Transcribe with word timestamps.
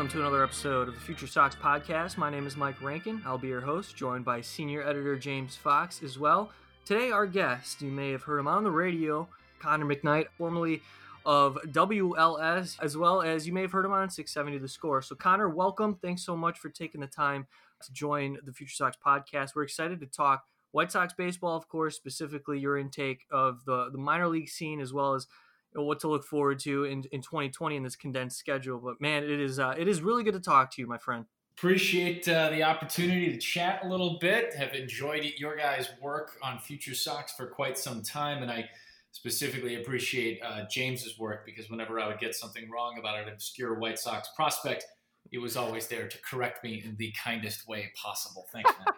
Welcome 0.00 0.18
to 0.18 0.26
another 0.26 0.42
episode 0.42 0.88
of 0.88 0.94
the 0.94 1.00
Future 1.02 1.26
Sox 1.26 1.54
podcast. 1.54 2.16
My 2.16 2.30
name 2.30 2.46
is 2.46 2.56
Mike 2.56 2.80
Rankin. 2.80 3.20
I'll 3.26 3.36
be 3.36 3.48
your 3.48 3.60
host, 3.60 3.94
joined 3.94 4.24
by 4.24 4.40
senior 4.40 4.82
editor 4.82 5.14
James 5.14 5.56
Fox 5.56 6.02
as 6.02 6.18
well. 6.18 6.50
Today, 6.86 7.10
our 7.10 7.26
guest, 7.26 7.82
you 7.82 7.90
may 7.90 8.10
have 8.12 8.22
heard 8.22 8.38
him 8.38 8.48
on 8.48 8.64
the 8.64 8.70
radio, 8.70 9.28
Connor 9.58 9.84
McKnight, 9.84 10.28
formerly 10.38 10.80
of 11.26 11.58
WLS, 11.66 12.78
as 12.80 12.96
well 12.96 13.20
as 13.20 13.46
you 13.46 13.52
may 13.52 13.60
have 13.60 13.72
heard 13.72 13.84
him 13.84 13.92
on 13.92 14.08
670 14.08 14.56
The 14.56 14.68
Score. 14.68 15.02
So, 15.02 15.14
Connor, 15.14 15.50
welcome. 15.50 15.98
Thanks 16.00 16.24
so 16.24 16.34
much 16.34 16.58
for 16.58 16.70
taking 16.70 17.02
the 17.02 17.06
time 17.06 17.46
to 17.84 17.92
join 17.92 18.38
the 18.42 18.54
Future 18.54 18.76
Sox 18.76 18.96
podcast. 19.06 19.50
We're 19.54 19.64
excited 19.64 20.00
to 20.00 20.06
talk 20.06 20.46
White 20.70 20.90
Sox 20.90 21.12
baseball, 21.12 21.58
of 21.58 21.68
course, 21.68 21.94
specifically 21.94 22.58
your 22.58 22.78
intake 22.78 23.26
of 23.30 23.66
the, 23.66 23.90
the 23.92 23.98
minor 23.98 24.28
league 24.28 24.48
scene, 24.48 24.80
as 24.80 24.94
well 24.94 25.12
as 25.12 25.26
what 25.74 26.00
to 26.00 26.08
look 26.08 26.24
forward 26.24 26.58
to 26.60 26.84
in, 26.84 27.04
in 27.12 27.22
2020 27.22 27.76
in 27.76 27.82
this 27.82 27.96
condensed 27.96 28.38
schedule. 28.38 28.78
But 28.78 29.00
man, 29.00 29.24
it 29.24 29.30
is 29.30 29.58
uh, 29.58 29.74
it 29.78 29.88
is 29.88 30.02
really 30.02 30.24
good 30.24 30.34
to 30.34 30.40
talk 30.40 30.70
to 30.72 30.82
you, 30.82 30.86
my 30.86 30.98
friend. 30.98 31.26
Appreciate 31.56 32.26
uh, 32.28 32.48
the 32.50 32.62
opportunity 32.62 33.30
to 33.32 33.38
chat 33.38 33.80
a 33.84 33.88
little 33.88 34.18
bit. 34.18 34.54
Have 34.54 34.74
enjoyed 34.74 35.24
your 35.36 35.56
guys' 35.56 35.90
work 36.00 36.38
on 36.42 36.58
Future 36.58 36.94
Sox 36.94 37.32
for 37.32 37.46
quite 37.46 37.76
some 37.76 38.02
time, 38.02 38.42
and 38.42 38.50
I 38.50 38.68
specifically 39.12 39.80
appreciate 39.80 40.40
uh, 40.42 40.64
James's 40.70 41.18
work 41.18 41.44
because 41.44 41.68
whenever 41.68 42.00
I 42.00 42.06
would 42.06 42.18
get 42.18 42.34
something 42.34 42.70
wrong 42.70 42.98
about 42.98 43.18
an 43.18 43.28
obscure 43.28 43.74
White 43.74 43.98
Sox 43.98 44.30
prospect, 44.34 44.84
he 45.30 45.38
was 45.38 45.56
always 45.56 45.86
there 45.86 46.08
to 46.08 46.18
correct 46.22 46.64
me 46.64 46.82
in 46.84 46.96
the 46.96 47.12
kindest 47.12 47.68
way 47.68 47.92
possible. 48.00 48.46
Thanks, 48.52 48.70
man. 48.78 48.94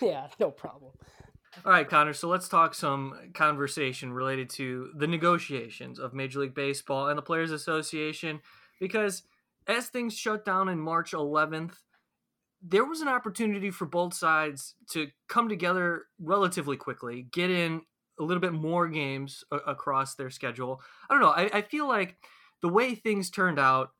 yeah, 0.00 0.26
no 0.40 0.50
problem. 0.50 0.92
All 1.64 1.72
right, 1.72 1.88
Connor. 1.88 2.14
So 2.14 2.28
let's 2.28 2.48
talk 2.48 2.74
some 2.74 3.14
conversation 3.34 4.12
related 4.12 4.48
to 4.50 4.90
the 4.96 5.06
negotiations 5.06 5.98
of 5.98 6.14
Major 6.14 6.40
League 6.40 6.54
Baseball 6.54 7.08
and 7.08 7.18
the 7.18 7.22
Players 7.22 7.50
Association, 7.50 8.40
because 8.80 9.22
as 9.68 9.86
things 9.86 10.16
shut 10.16 10.44
down 10.44 10.68
in 10.68 10.78
March 10.78 11.12
11th, 11.12 11.74
there 12.62 12.84
was 12.84 13.00
an 13.00 13.08
opportunity 13.08 13.70
for 13.70 13.86
both 13.86 14.14
sides 14.14 14.74
to 14.90 15.08
come 15.28 15.48
together 15.48 16.04
relatively 16.18 16.76
quickly, 16.76 17.26
get 17.30 17.50
in 17.50 17.82
a 18.18 18.22
little 18.24 18.40
bit 18.40 18.52
more 18.52 18.88
games 18.88 19.44
a- 19.50 19.56
across 19.56 20.14
their 20.14 20.30
schedule. 20.30 20.80
I 21.10 21.14
don't 21.14 21.22
know. 21.22 21.30
I, 21.30 21.50
I 21.58 21.62
feel 21.62 21.86
like 21.86 22.16
the 22.62 22.68
way 22.68 22.94
things 22.94 23.30
turned 23.30 23.58
out, 23.58 23.90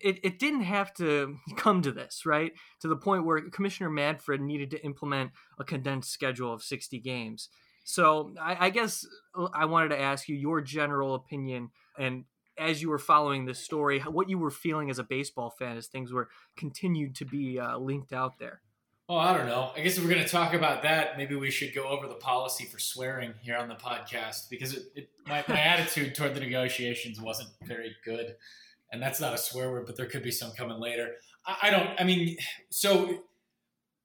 it, 0.00 0.18
it 0.22 0.38
didn't 0.38 0.62
have 0.62 0.92
to 0.94 1.36
come 1.56 1.82
to 1.82 1.92
this, 1.92 2.24
right? 2.26 2.52
To 2.80 2.88
the 2.88 2.96
point 2.96 3.24
where 3.24 3.40
Commissioner 3.50 3.90
Manfred 3.90 4.40
needed 4.40 4.70
to 4.72 4.84
implement 4.84 5.32
a 5.58 5.64
condensed 5.64 6.10
schedule 6.10 6.52
of 6.52 6.62
60 6.62 6.98
games. 7.00 7.48
So 7.84 8.34
I, 8.40 8.66
I 8.66 8.70
guess 8.70 9.06
uh, 9.34 9.48
I 9.52 9.64
wanted 9.66 9.90
to 9.90 10.00
ask 10.00 10.28
you 10.28 10.36
your 10.36 10.60
general 10.60 11.14
opinion 11.14 11.70
and 11.98 12.24
as 12.58 12.80
you 12.80 12.88
were 12.88 12.98
following 12.98 13.44
this 13.44 13.58
story, 13.58 14.00
what 14.00 14.30
you 14.30 14.38
were 14.38 14.50
feeling 14.50 14.90
as 14.90 14.98
a 14.98 15.04
baseball 15.04 15.50
fan 15.50 15.76
as 15.76 15.88
things 15.88 16.12
were 16.12 16.28
continued 16.56 17.14
to 17.16 17.24
be 17.24 17.60
uh, 17.60 17.76
linked 17.76 18.12
out 18.12 18.38
there. 18.38 18.62
Oh, 19.08 19.18
I 19.18 19.36
don't 19.36 19.46
know. 19.46 19.70
I 19.76 19.82
guess 19.82 19.96
if 19.96 20.02
we're 20.02 20.10
going 20.10 20.24
to 20.24 20.28
talk 20.28 20.52
about 20.52 20.82
that, 20.82 21.16
maybe 21.16 21.36
we 21.36 21.50
should 21.50 21.74
go 21.74 21.84
over 21.84 22.08
the 22.08 22.14
policy 22.14 22.64
for 22.64 22.80
swearing 22.80 23.34
here 23.40 23.56
on 23.56 23.68
the 23.68 23.76
podcast 23.76 24.50
because 24.50 24.74
it, 24.74 24.82
it, 24.96 25.10
my, 25.28 25.44
my 25.48 25.60
attitude 25.60 26.14
toward 26.14 26.34
the 26.34 26.40
negotiations 26.40 27.20
wasn't 27.20 27.50
very 27.62 27.94
good 28.04 28.34
and 28.92 29.02
that's 29.02 29.20
not 29.20 29.34
a 29.34 29.38
swear 29.38 29.70
word, 29.70 29.86
but 29.86 29.96
there 29.96 30.06
could 30.06 30.22
be 30.22 30.30
some 30.30 30.52
coming 30.52 30.78
later. 30.78 31.12
I, 31.46 31.56
I 31.64 31.70
don't. 31.70 32.00
I 32.00 32.04
mean, 32.04 32.36
so 32.70 33.24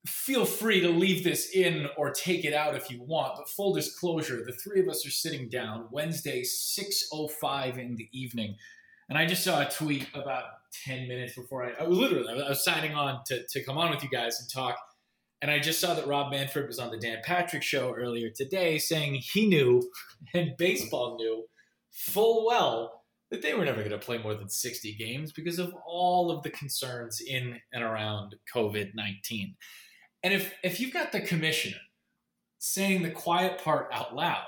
feel 0.06 0.46
free 0.46 0.82
to 0.82 0.90
leave 0.90 1.24
this 1.24 1.52
in 1.54 1.88
or 1.96 2.12
take 2.12 2.44
it 2.44 2.54
out 2.54 2.76
if 2.76 2.90
you 2.90 3.02
want. 3.04 3.34
But 3.38 3.50
full 3.50 3.74
disclosure, 3.74 4.44
the 4.46 4.54
three 4.54 4.82
of 4.82 4.88
us 4.88 5.06
are 5.06 5.12
sitting 5.12 5.50
down 5.50 5.88
Wednesday, 5.92 6.44
six 6.44 7.08
oh 7.14 7.28
five 7.28 7.78
in 7.78 7.96
the 7.96 8.10
evening, 8.12 8.56
and 9.10 9.18
I 9.18 9.26
just 9.26 9.44
saw 9.44 9.62
a 9.62 9.70
tweet 9.70 10.08
about 10.14 10.46
ten 10.86 11.08
minutes 11.08 11.36
before 11.36 11.64
I, 11.64 11.84
I 11.84 11.88
was 11.88 11.98
literally 11.98 12.30
I 12.30 12.50
was 12.50 12.64
signing 12.64 12.96
on 12.96 13.22
to 13.28 13.46
to 13.48 13.64
come 13.64 13.78
on 13.78 13.92
with 13.92 14.04
you 14.04 14.10
guys 14.10 14.40
and 14.40 14.50
talk. 14.50 14.78
And 15.44 15.50
I 15.50 15.58
just 15.58 15.80
saw 15.80 15.96
that 15.96 16.06
Rob 16.06 16.32
Manfred 16.32 16.68
was 16.68 16.78
on 16.78 16.92
the 16.92 17.00
Dan 17.00 17.18
Patrick 17.24 17.64
show 17.64 17.96
earlier 17.96 18.30
today 18.30 18.78
saying 18.78 19.16
he 19.16 19.48
knew 19.48 19.82
and 20.36 20.56
baseball 20.56 21.18
knew 21.18 21.46
full 21.90 22.46
well 22.46 23.01
that 23.32 23.42
they 23.42 23.54
were 23.54 23.66
never 23.66 23.80
going 23.80 23.92
to 23.92 23.98
play 23.98 24.18
more 24.18 24.36
than 24.36 24.50
60 24.50 24.94
games 24.96 25.32
because 25.32 25.58
of 25.58 25.74
all 25.86 26.30
of 26.30 26.44
the 26.44 26.50
concerns 26.50 27.22
in 27.22 27.60
and 27.74 27.84
around 27.84 28.36
COVID 28.54 28.94
19. 28.94 29.56
And 30.24 30.34
if, 30.34 30.54
if 30.64 30.80
you've 30.80 30.94
got 30.94 31.12
the 31.12 31.22
commissioner 31.22 31.78
saying 32.60 33.02
the 33.02 33.10
quiet 33.10 33.64
part 33.64 33.88
out 33.92 34.16
loud, 34.16 34.44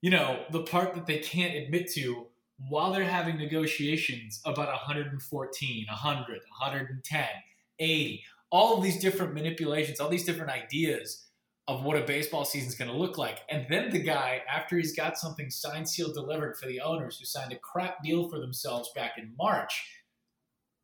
you 0.00 0.10
know, 0.10 0.42
the 0.50 0.62
part 0.62 0.94
that 0.94 1.06
they 1.06 1.18
can't 1.18 1.54
admit 1.54 1.90
to 1.92 2.26
while 2.68 2.92
they're 2.92 3.04
having 3.04 3.36
negotiations 3.36 4.40
about 4.44 4.68
114, 4.68 5.86
100, 5.86 6.26
110, 6.26 7.26
80, 7.78 8.22
all 8.50 8.76
of 8.76 8.82
these 8.82 9.00
different 9.00 9.34
manipulations, 9.34 10.00
all 10.00 10.08
these 10.08 10.24
different 10.24 10.50
ideas 10.50 11.23
of 11.66 11.82
what 11.82 11.96
a 11.96 12.04
baseball 12.04 12.44
season 12.44 12.68
is 12.68 12.74
going 12.74 12.90
to 12.90 12.96
look 12.96 13.16
like. 13.16 13.38
And 13.48 13.66
then 13.70 13.90
the 13.90 14.02
guy, 14.02 14.42
after 14.52 14.76
he's 14.76 14.94
got 14.94 15.16
something 15.16 15.48
signed, 15.48 15.88
sealed, 15.88 16.14
delivered 16.14 16.58
for 16.58 16.66
the 16.66 16.80
owners 16.80 17.18
who 17.18 17.24
signed 17.24 17.52
a 17.52 17.58
crap 17.58 18.02
deal 18.02 18.28
for 18.28 18.38
themselves 18.38 18.90
back 18.94 19.12
in 19.16 19.32
March, 19.38 19.82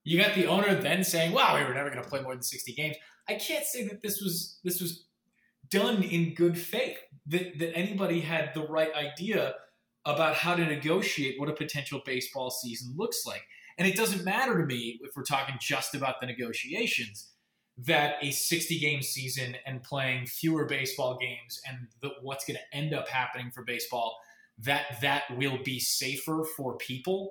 you 0.04 0.20
got 0.20 0.34
the 0.34 0.46
owner 0.46 0.74
then 0.74 1.04
saying, 1.04 1.32
"Wow, 1.32 1.56
we 1.56 1.64
were 1.64 1.74
never 1.74 1.90
going 1.90 2.02
to 2.02 2.08
play 2.08 2.22
more 2.22 2.34
than 2.34 2.42
60 2.42 2.72
games." 2.72 2.96
I 3.28 3.34
can't 3.34 3.66
say 3.66 3.86
that 3.88 4.00
this 4.00 4.22
was 4.22 4.58
this 4.64 4.80
was 4.80 5.04
done 5.68 6.02
in 6.02 6.34
good 6.34 6.58
faith. 6.58 6.98
That 7.26 7.58
that 7.58 7.76
anybody 7.76 8.20
had 8.20 8.54
the 8.54 8.66
right 8.66 8.92
idea 8.94 9.54
about 10.06 10.34
how 10.34 10.54
to 10.54 10.64
negotiate 10.64 11.38
what 11.38 11.50
a 11.50 11.54
potential 11.54 12.00
baseball 12.06 12.50
season 12.50 12.94
looks 12.96 13.26
like. 13.26 13.42
And 13.76 13.86
it 13.86 13.96
doesn't 13.96 14.24
matter 14.24 14.58
to 14.58 14.66
me 14.66 14.98
if 15.02 15.12
we're 15.14 15.22
talking 15.22 15.56
just 15.60 15.94
about 15.94 16.20
the 16.20 16.26
negotiations 16.26 17.30
that 17.86 18.16
a 18.22 18.30
60 18.30 18.78
game 18.78 19.02
season 19.02 19.56
and 19.66 19.82
playing 19.82 20.26
fewer 20.26 20.64
baseball 20.64 21.18
games 21.18 21.60
and 21.66 21.88
the, 22.00 22.10
what's 22.22 22.44
going 22.44 22.56
to 22.56 22.76
end 22.76 22.92
up 22.92 23.08
happening 23.08 23.50
for 23.50 23.62
baseball 23.62 24.18
that 24.58 25.00
that 25.00 25.22
will 25.36 25.58
be 25.64 25.78
safer 25.78 26.44
for 26.56 26.76
people 26.76 27.30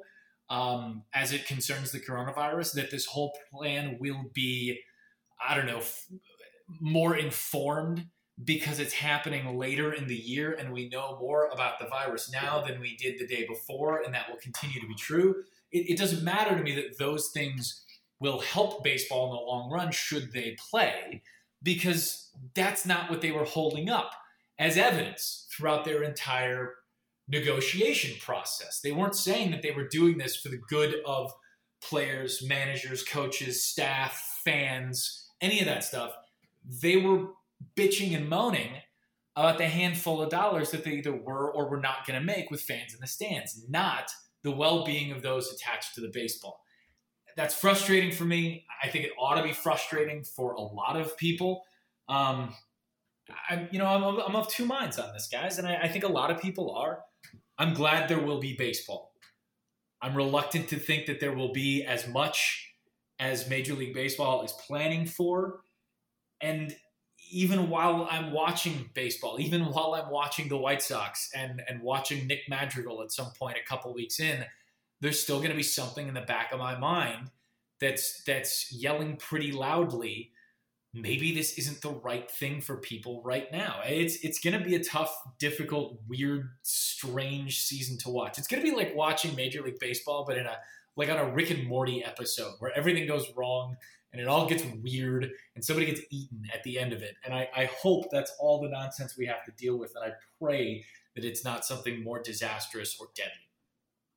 um, 0.49 1.03
as 1.13 1.31
it 1.31 1.45
concerns 1.45 1.91
the 1.91 1.99
coronavirus 1.99 2.73
that 2.73 2.89
this 2.89 3.05
whole 3.05 3.35
plan 3.51 3.97
will 3.99 4.25
be 4.33 4.79
i 5.47 5.55
don't 5.55 5.67
know 5.67 5.77
f- 5.77 6.07
more 6.79 7.15
informed 7.15 8.05
because 8.43 8.79
it's 8.79 8.93
happening 8.93 9.57
later 9.57 9.91
in 9.91 10.07
the 10.07 10.15
year 10.15 10.53
and 10.53 10.71
we 10.71 10.87
know 10.89 11.17
more 11.19 11.49
about 11.51 11.79
the 11.79 11.87
virus 11.87 12.31
now 12.31 12.61
than 12.61 12.79
we 12.79 12.95
did 12.95 13.19
the 13.19 13.27
day 13.27 13.45
before 13.45 14.01
and 14.01 14.13
that 14.13 14.29
will 14.29 14.37
continue 14.37 14.79
to 14.79 14.87
be 14.87 14.95
true. 14.95 15.43
It, 15.71 15.89
it 15.89 15.97
doesn't 15.97 16.23
matter 16.23 16.55
to 16.55 16.63
me 16.63 16.73
that 16.75 16.97
those 16.97 17.29
things 17.33 17.83
will 18.19 18.39
help 18.39 18.83
baseball 18.83 19.25
in 19.25 19.31
the 19.31 19.41
long 19.41 19.71
run 19.71 19.91
should 19.91 20.31
they 20.31 20.57
play, 20.69 21.21
because 21.63 22.31
that's 22.53 22.85
not 22.85 23.09
what 23.09 23.21
they 23.21 23.31
were 23.31 23.45
holding 23.45 23.89
up 23.89 24.11
as 24.57 24.77
evidence 24.77 25.47
throughout 25.51 25.85
their 25.85 26.03
entire 26.03 26.73
negotiation 27.27 28.19
process. 28.19 28.81
They 28.81 28.91
weren't 28.91 29.15
saying 29.15 29.51
that 29.51 29.61
they 29.61 29.71
were 29.71 29.87
doing 29.87 30.17
this 30.17 30.35
for 30.35 30.49
the 30.49 30.57
good 30.57 30.95
of 31.05 31.31
players, 31.81 32.43
managers, 32.45 33.03
coaches, 33.03 33.63
staff, 33.63 34.41
fans, 34.43 35.27
any 35.39 35.59
of 35.59 35.65
that 35.65 35.83
stuff. 35.83 36.11
They 36.81 36.97
were 36.97 37.27
bitching 37.75 38.15
and 38.15 38.27
moaning 38.27 38.81
about 39.35 39.57
the 39.57 39.67
handful 39.67 40.21
of 40.21 40.29
dollars 40.29 40.71
that 40.71 40.83
they 40.83 40.91
either 40.91 41.15
were 41.15 41.51
or 41.51 41.69
were 41.69 41.79
not 41.79 42.05
going 42.05 42.19
to 42.19 42.25
make 42.25 42.51
with 42.51 42.61
fans 42.61 42.93
in 42.93 42.99
the 42.99 43.07
stands, 43.07 43.63
not 43.69 44.11
the 44.43 44.51
well 44.51 44.83
being 44.85 45.11
of 45.11 45.21
those 45.21 45.53
attached 45.53 45.95
to 45.95 46.01
the 46.01 46.11
baseball. 46.13 46.61
That's 47.39 47.55
frustrating 47.55 48.11
for 48.11 48.25
me. 48.25 48.65
I 48.83 48.89
think 48.89 49.05
it 49.05 49.11
ought 49.17 49.35
to 49.35 49.43
be 49.43 49.53
frustrating 49.53 50.25
for 50.25 50.51
a 50.51 50.59
lot 50.59 50.99
of 50.99 51.15
people. 51.15 51.63
Um, 52.09 52.53
I'm, 53.49 53.69
you 53.71 53.79
know, 53.79 53.85
I'm, 53.85 54.03
I'm 54.03 54.35
of 54.35 54.49
two 54.49 54.65
minds 54.65 54.99
on 54.99 55.13
this, 55.13 55.29
guys, 55.31 55.57
and 55.57 55.65
I, 55.65 55.83
I 55.83 55.87
think 55.87 56.03
a 56.03 56.09
lot 56.09 56.31
of 56.31 56.41
people 56.41 56.75
are. 56.75 56.99
I'm 57.57 57.73
glad 57.73 58.09
there 58.09 58.19
will 58.19 58.41
be 58.41 58.57
baseball. 58.57 59.13
I'm 60.01 60.17
reluctant 60.17 60.67
to 60.67 60.75
think 60.75 61.05
that 61.05 61.21
there 61.21 61.33
will 61.33 61.53
be 61.53 61.85
as 61.85 62.09
much 62.09 62.73
as 63.19 63.47
Major 63.47 63.73
League 63.73 63.93
Baseball 63.93 64.43
is 64.43 64.51
planning 64.51 65.05
for. 65.05 65.61
And 66.41 66.75
even 67.31 67.69
while 67.69 68.05
I'm 68.11 68.33
watching 68.33 68.89
baseball, 68.93 69.37
even 69.39 69.61
while 69.61 69.93
I'm 69.93 70.11
watching 70.11 70.49
the 70.49 70.57
White 70.57 70.81
Sox 70.81 71.29
and, 71.33 71.61
and 71.69 71.83
watching 71.83 72.27
Nick 72.27 72.49
Madrigal 72.49 73.01
at 73.01 73.13
some 73.13 73.31
point 73.39 73.55
a 73.55 73.65
couple 73.65 73.93
weeks 73.93 74.19
in, 74.19 74.43
there's 75.01 75.21
still 75.21 75.37
going 75.37 75.51
to 75.51 75.55
be 75.55 75.63
something 75.63 76.07
in 76.07 76.13
the 76.13 76.21
back 76.21 76.51
of 76.51 76.59
my 76.59 76.77
mind 76.77 77.29
that's 77.79 78.23
that's 78.23 78.71
yelling 78.71 79.15
pretty 79.17 79.51
loudly 79.51 80.31
maybe 80.93 81.33
this 81.33 81.57
isn't 81.57 81.81
the 81.81 81.91
right 81.91 82.29
thing 82.29 82.61
for 82.61 82.77
people 82.77 83.21
right 83.23 83.51
now. 83.51 83.81
It's 83.85 84.23
it's 84.23 84.39
going 84.39 84.57
to 84.57 84.65
be 84.65 84.75
a 84.75 84.83
tough, 84.83 85.15
difficult, 85.37 85.99
weird, 86.07 86.49
strange 86.63 87.61
season 87.61 87.97
to 87.99 88.09
watch. 88.09 88.37
It's 88.37 88.47
going 88.47 88.63
to 88.63 88.69
be 88.69 88.75
like 88.75 88.95
watching 88.95 89.35
Major 89.35 89.61
League 89.61 89.79
Baseball, 89.79 90.25
but 90.27 90.37
in 90.37 90.45
a 90.45 90.57
like 90.95 91.09
on 91.09 91.17
a 91.17 91.31
Rick 91.31 91.51
and 91.51 91.67
Morty 91.67 92.03
episode 92.03 92.53
where 92.59 92.75
everything 92.75 93.07
goes 93.07 93.31
wrong 93.35 93.77
and 94.11 94.21
it 94.21 94.27
all 94.27 94.47
gets 94.47 94.63
weird 94.81 95.29
and 95.55 95.63
somebody 95.63 95.85
gets 95.85 96.01
eaten 96.09 96.43
at 96.53 96.63
the 96.63 96.79
end 96.79 96.93
of 96.93 97.03
it. 97.03 97.15
And 97.23 97.33
I, 97.33 97.47
I 97.55 97.65
hope 97.65 98.05
that's 98.11 98.33
all 98.39 98.59
the 98.59 98.69
nonsense 98.69 99.15
we 99.15 99.27
have 99.27 99.45
to 99.45 99.51
deal 99.51 99.77
with. 99.77 99.93
And 99.95 100.11
I 100.11 100.15
pray 100.41 100.83
that 101.15 101.23
it's 101.23 101.45
not 101.45 101.63
something 101.63 102.03
more 102.03 102.21
disastrous 102.21 102.97
or 102.99 103.07
deadly. 103.15 103.48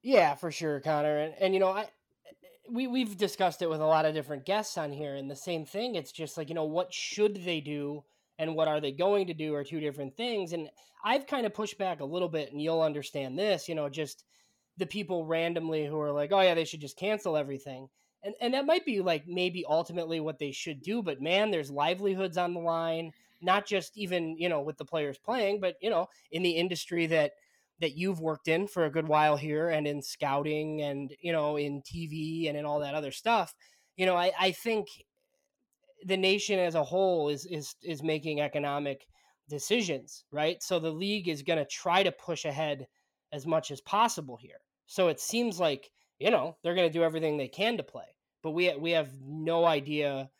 Yeah, 0.03 0.35
for 0.35 0.51
sure, 0.51 0.81
Connor. 0.81 1.19
And, 1.19 1.35
and 1.41 1.55
you 1.55 1.61
know, 1.61 1.71
I, 1.71 1.87
we 2.71 2.87
we've 2.87 3.17
discussed 3.17 3.63
it 3.63 3.71
with 3.71 3.81
a 3.81 3.87
lot 3.87 4.05
of 4.05 4.15
different 4.15 4.45
guests 4.45 4.79
on 4.79 4.93
here, 4.93 5.15
and 5.17 5.31
the 5.31 5.37
same 5.37 5.65
thing. 5.65 5.95
It's 5.95 6.13
just 6.13 6.37
like 6.37 6.49
you 6.49 6.55
know, 6.55 6.65
what 6.65 6.93
should 6.93 7.45
they 7.45 7.61
do, 7.61 8.05
and 8.39 8.55
what 8.55 8.69
are 8.69 8.81
they 8.81 8.93
going 8.93 9.27
to 9.29 9.35
do, 9.35 9.55
are 9.55 9.65
two 9.65 9.81
different 9.81 10.17
things. 10.17 10.53
And 10.53 10.71
I've 11.05 11.27
kind 11.27 11.47
of 11.47 11.55
pushed 11.55 11.79
back 11.79 12.01
a 12.01 12.05
little 12.05 12.29
bit, 12.29 12.53
and 12.53 12.61
you'll 12.61 12.83
understand 12.83 13.39
this. 13.39 13.69
You 13.69 13.75
know, 13.75 13.89
just 13.89 14.25
the 14.79 14.87
people 14.87 15.27
randomly 15.27 15.87
who 15.87 16.01
are 16.01 16.13
like, 16.13 16.33
oh 16.33 16.41
yeah, 16.41 16.55
they 16.55 16.65
should 16.65 16.81
just 16.81 16.97
cancel 16.99 17.37
everything. 17.37 17.89
And, 18.25 18.35
and 18.41 18.55
that 18.55 18.67
might 18.67 18.85
be 18.87 19.01
like 19.01 19.25
maybe 19.27 19.65
ultimately 19.69 20.21
what 20.21 20.39
they 20.39 20.53
should 20.53 20.81
do 20.81 21.03
but 21.03 21.21
man 21.21 21.51
there's 21.51 21.73
livelihoods 21.73 22.39
on 22.39 22.55
the 22.55 22.61
line 22.61 23.11
not 23.41 23.67
just 23.67 23.99
even 23.99 24.37
you 24.39 24.49
know 24.49 24.61
with 24.61 24.79
the 24.79 24.85
players 24.85 25.19
playing 25.19 25.61
but 25.61 25.75
you 25.83 25.91
know 25.91 26.07
in 26.31 26.45
the 26.45 26.53
industry 26.53 27.07
that 27.07 27.33
that 27.81 27.97
you've 27.97 28.21
worked 28.21 28.49
in 28.49 28.67
for 28.67 28.85
a 28.85 28.91
good 28.91 29.09
while 29.09 29.37
here 29.37 29.69
and 29.69 29.87
in 29.87 30.01
scouting 30.01 30.83
and 30.83 31.15
you 31.21 31.33
know 31.33 31.57
in 31.57 31.83
tv 31.83 32.49
and 32.49 32.57
in 32.57 32.65
all 32.65 32.81
that 32.81 32.95
other 32.95 33.11
stuff 33.11 33.55
you 33.97 34.07
know 34.07 34.17
i, 34.17 34.31
I 34.39 34.53
think 34.53 34.87
the 36.05 36.17
nation 36.17 36.59
as 36.59 36.75
a 36.75 36.85
whole 36.85 37.29
is 37.29 37.47
is 37.47 37.75
is 37.83 38.03
making 38.03 38.41
economic 38.41 39.07
decisions 39.49 40.25
right? 40.33 40.63
So 40.63 40.79
the 40.79 40.91
league 40.91 41.29
is 41.29 41.43
going 41.43 41.59
to 41.59 41.67
try 41.67 42.03
to 42.03 42.13
push 42.13 42.45
ahead 42.45 42.87
as 43.33 43.47
much 43.47 43.71
as 43.71 43.81
possible 43.81 44.37
here. 44.41 44.61
So 44.87 45.09
it 45.09 45.21
seems 45.21 45.61
like 45.61 45.91
you 46.19 46.31
know 46.31 46.57
they're 46.63 46.75
going 46.75 46.89
to 46.89 46.99
do 46.99 47.05
everything 47.05 47.37
they 47.37 47.49
can 47.49 47.77
to 47.77 47.83
play 47.83 48.07
but 48.43 48.53
we 48.53 48.75
we 48.77 48.93
have 48.93 49.11
no 49.25 49.65
idea 49.65 50.31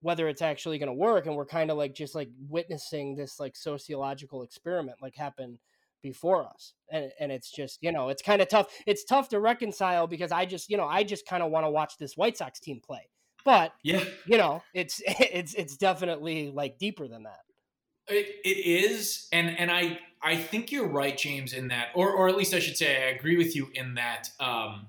whether 0.00 0.28
it's 0.28 0.42
actually 0.42 0.78
going 0.78 0.88
to 0.88 0.92
work 0.92 1.26
and 1.26 1.36
we're 1.36 1.46
kind 1.46 1.70
of 1.70 1.76
like 1.76 1.94
just 1.94 2.14
like 2.14 2.28
witnessing 2.48 3.14
this 3.14 3.40
like 3.40 3.56
sociological 3.56 4.42
experiment 4.42 4.96
like 5.00 5.16
happen 5.16 5.58
before 6.02 6.44
us 6.44 6.74
and 6.90 7.10
and 7.18 7.32
it's 7.32 7.50
just 7.50 7.78
you 7.82 7.92
know 7.92 8.08
it's 8.08 8.22
kind 8.22 8.42
of 8.42 8.48
tough 8.48 8.68
it's 8.86 9.04
tough 9.04 9.28
to 9.28 9.40
reconcile 9.40 10.06
because 10.06 10.32
i 10.32 10.44
just 10.44 10.68
you 10.68 10.76
know 10.76 10.86
i 10.86 11.02
just 11.02 11.26
kind 11.26 11.42
of 11.42 11.50
want 11.50 11.64
to 11.64 11.70
watch 11.70 11.96
this 11.98 12.16
white 12.16 12.36
sox 12.36 12.60
team 12.60 12.80
play 12.84 13.08
but 13.44 13.72
yeah. 13.82 14.02
you 14.26 14.36
know 14.36 14.62
it's 14.74 15.00
it's 15.06 15.54
it's 15.54 15.76
definitely 15.76 16.50
like 16.50 16.78
deeper 16.78 17.08
than 17.08 17.24
that. 17.24 17.40
It, 18.08 18.26
it 18.44 18.66
is 18.66 19.28
and 19.32 19.56
and 19.58 19.70
i 19.70 19.98
i 20.22 20.36
think 20.36 20.72
you're 20.72 20.88
right 20.88 21.16
james 21.16 21.52
in 21.52 21.68
that 21.68 21.88
or 21.94 22.10
or 22.10 22.28
at 22.28 22.36
least 22.36 22.52
i 22.52 22.58
should 22.58 22.76
say 22.76 22.96
i 22.96 23.10
agree 23.10 23.36
with 23.36 23.54
you 23.54 23.68
in 23.74 23.94
that 23.94 24.28
um 24.40 24.88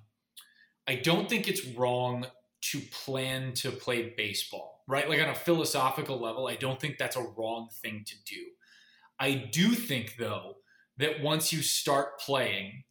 i 0.88 0.95
don't 0.95 1.30
think 1.30 1.48
it's 1.48 1.63
wrong 1.63 2.25
to 2.71 2.80
plan 2.80 3.54
to 3.54 3.69
play 3.71 4.13
baseball 4.18 4.71
right? 4.88 5.07
Like 5.07 5.21
on 5.21 5.30
a 5.30 5.36
philosophical 5.36 6.19
level 6.19 6.48
i 6.48 6.56
don't 6.56 6.81
think 6.81 6.98
that's 6.98 7.16
a 7.16 7.21
wrong 7.38 7.69
thing 7.81 8.04
to 8.06 8.16
do. 8.25 8.42
I 9.19 9.36
do 9.51 9.69
think 9.69 10.16
though 10.18 10.57
that 10.98 11.22
once 11.22 11.51
you 11.51 11.62
start 11.62 12.19
playing, 12.19 12.84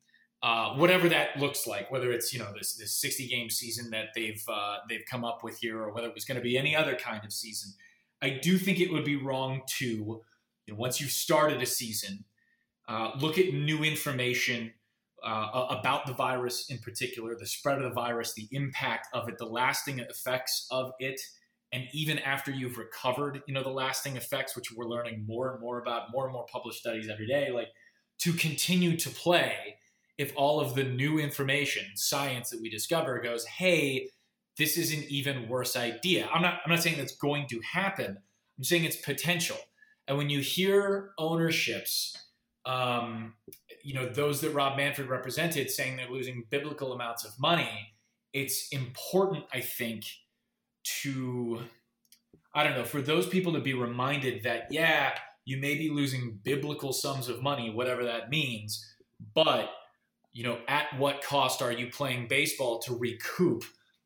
uh, 0.43 0.75
whatever 0.75 1.09
that 1.09 1.39
looks 1.39 1.67
like, 1.67 1.91
whether 1.91 2.11
it's 2.11 2.33
you 2.33 2.39
know 2.39 2.53
this 2.57 2.75
this 2.75 2.95
60 3.01 3.29
game 3.29 3.49
season 3.49 3.91
that 3.91 4.09
they've 4.15 4.43
uh, 4.49 4.79
they've 4.89 5.05
come 5.09 5.25
up 5.25 5.45
with 5.45 5.59
here, 5.59 5.81
or 5.81 5.93
whether 5.93 6.09
it 6.09 6.15
was 6.15 6.25
going 6.25 6.37
to 6.37 6.43
be 6.43 6.59
any 6.59 6.75
other 6.75 6.95
kind 6.95 7.25
of 7.25 7.33
season, 7.33 7.73
I 8.21 8.41
do 8.43 8.59
think 8.59 8.81
it 8.81 8.93
would 8.93 9.05
be 9.05 9.17
wrong 9.17 9.63
to 9.79 9.87
you 9.87 10.23
know, 10.69 10.75
once 10.75 11.01
you've 11.01 11.11
started 11.11 11.63
a 11.63 11.67
season, 11.67 12.25
uh, 12.89 13.13
look 13.19 13.39
at 13.39 13.53
new 13.53 13.83
information. 13.83 14.73
Uh, 15.25 15.69
about 15.71 16.05
the 16.05 16.13
virus 16.13 16.69
in 16.69 16.79
particular, 16.79 17.37
the 17.39 17.47
spread 17.47 17.79
of 17.79 17.85
the 17.85 17.95
virus, 17.95 18.35
the 18.35 18.49
impact 18.51 19.07
of 19.13 19.29
it, 19.29 19.39
the 19.39 19.47
lasting 19.47 20.01
effects 20.01 20.67
of 20.73 20.91
it, 20.99 21.21
and 21.73 21.89
even 21.93 22.19
after 22.19 22.51
you've 22.51 22.77
recovered, 22.77 23.43
you 23.47 23.55
know, 23.55 23.63
the 23.63 23.71
lasting 23.71 24.17
effects, 24.17 24.55
which 24.55 24.71
we're 24.73 24.87
learning 24.87 25.25
more 25.27 25.53
and 25.53 25.61
more 25.61 25.81
about, 25.81 26.13
more 26.13 26.25
and 26.25 26.33
more 26.33 26.45
published 26.53 26.81
studies 26.81 27.09
every 27.09 27.27
day, 27.27 27.51
like 27.51 27.69
to 28.23 28.33
continue 28.33 28.97
to 28.97 29.11
play 29.11 29.79
if 30.19 30.33
all 30.37 30.61
of 30.61 30.75
the 30.75 30.85
new 30.85 31.19
information, 31.19 31.85
science 31.97 32.51
that 32.51 32.61
we 32.61 32.71
discover 32.71 33.21
goes, 33.21 33.45
hey, 33.45 34.09
this 34.57 34.77
is 34.77 34.93
an 34.93 35.05
even 35.09 35.49
worse 35.49 35.77
idea. 35.77 36.29
I'm 36.33 36.43
not 36.43 36.61
I'm 36.65 36.71
not 36.71 36.83
saying 36.83 36.99
that's 36.99 37.17
going 37.17 37.47
to 37.49 37.61
happen. 37.61 38.19
I'm 38.59 38.65
saying 38.65 38.85
it's 38.85 38.97
potential. 38.97 39.57
And 40.07 40.19
when 40.19 40.31
you 40.31 40.41
hear 40.41 41.13
ownerships, 41.19 42.17
um, 42.67 43.35
you 43.83 43.95
know, 43.95 44.07
those 44.07 44.41
that 44.43 44.51
Rob 44.51 44.77
Manfred 44.77 45.09
represented 45.09 45.71
saying 45.71 45.97
they're 45.97 46.11
losing 46.11 46.45
biblical 46.51 46.93
amounts 46.93 47.25
of 47.25 47.33
money, 47.41 47.94
it's 48.32 48.69
important, 48.69 49.44
I 49.53 49.61
think, 49.61 50.05
to 51.03 51.61
I 52.55 52.63
don't 52.63 52.75
know, 52.75 52.85
for 52.85 53.01
those 53.01 53.27
people 53.27 53.55
to 53.55 53.61
be 53.61 53.73
reminded 53.73 54.43
that, 54.43 54.69
yeah, 54.70 55.15
you 55.44 55.56
may 55.56 55.75
be 55.75 55.91
losing 55.91 56.39
biblical 56.43 56.93
sums 56.93 57.29
of 57.29 57.43
money, 57.43 57.70
whatever 57.70 58.05
that 58.05 58.31
means, 58.31 58.84
but 59.34 59.70
you 60.32 60.44
know, 60.44 60.58
at 60.67 60.99
what 60.99 61.22
cost 61.22 61.61
are 61.61 61.72
you 61.72 61.89
playing 61.91 62.27
baseball 62.27 62.79
to 62.81 62.96
recoup 62.96 63.65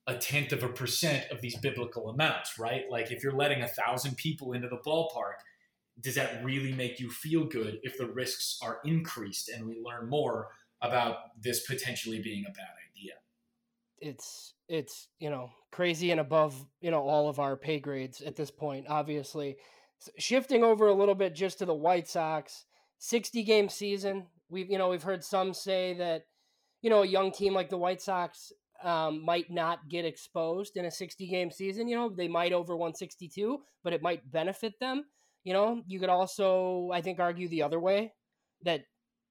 a 0.09 0.17
tenth 0.17 0.53
of 0.53 0.63
a 0.63 0.69
percent 0.69 1.25
of 1.31 1.41
these 1.41 1.57
biblical 1.57 2.09
amounts, 2.09 2.59
right? 2.59 2.85
Like 2.91 3.11
if 3.11 3.23
you're 3.23 3.33
letting 3.33 3.63
a 3.63 3.69
thousand 3.69 4.17
people 4.17 4.53
into 4.53 4.69
the 4.69 4.79
ballpark, 4.79 5.35
does 6.01 6.15
that 6.17 6.45
really 6.45 6.73
make 6.73 7.01
you 7.01 7.11
feel 7.11 7.45
good 7.45 7.81
if 7.83 7.97
the 7.97 8.07
risks 8.07 8.59
are 8.63 8.79
increased 8.85 9.49
and 9.49 9.67
we 9.67 9.81
learn 9.85 10.09
more 10.09 10.49
about 10.83 11.17
this 11.41 11.67
potentially 11.67 12.21
being 12.21 12.45
a 12.47 12.53
bad 12.53 12.69
idea? 12.91 13.15
It's 13.99 14.55
it's 14.69 15.09
you 15.19 15.31
know 15.31 15.51
crazy 15.71 16.11
and 16.11 16.21
above 16.21 16.67
you 16.81 16.91
know 16.91 17.03
all 17.03 17.29
of 17.29 17.39
our 17.39 17.57
pay 17.57 17.81
grades 17.81 18.21
at 18.21 18.37
this 18.37 18.51
point, 18.51 18.87
obviously 18.89 19.57
shifting 20.19 20.65
over 20.65 20.89
a 20.89 20.95
little 20.95 21.15
bit 21.15 21.35
just 21.35 21.59
to 21.59 21.67
the 21.67 21.75
White 21.75 22.09
Sox, 22.09 22.65
60 22.99 23.43
game 23.45 23.69
season. 23.69 24.27
We've 24.49 24.71
you 24.71 24.79
know 24.79 24.89
we've 24.89 25.03
heard 25.03 25.25
some 25.25 25.53
say 25.55 25.95
that 25.95 26.23
you 26.83 26.91
know 26.91 27.03
a 27.03 27.07
young 27.07 27.33
team 27.33 27.55
like 27.55 27.71
the 27.71 27.79
White 27.79 28.01
Sox 28.01 28.53
um, 28.83 29.25
might 29.25 29.51
not 29.51 29.89
get 29.89 30.05
exposed 30.05 30.77
in 30.77 30.85
a 30.85 30.91
60 30.91 31.27
game 31.27 31.51
season. 31.51 31.89
You 31.89 31.97
know 31.97 32.09
they 32.09 32.29
might 32.29 32.53
over 32.53 32.77
162, 32.77 33.59
but 33.83 33.93
it 33.93 34.03
might 34.03 34.31
benefit 34.31 34.75
them. 34.81 35.05
You 35.45 35.53
know 35.53 35.83
you 35.87 35.99
could 35.99 36.11
also 36.11 36.91
I 36.93 37.01
think 37.01 37.19
argue 37.19 37.49
the 37.49 37.63
other 37.63 37.81
way 37.81 38.13
that 38.63 38.83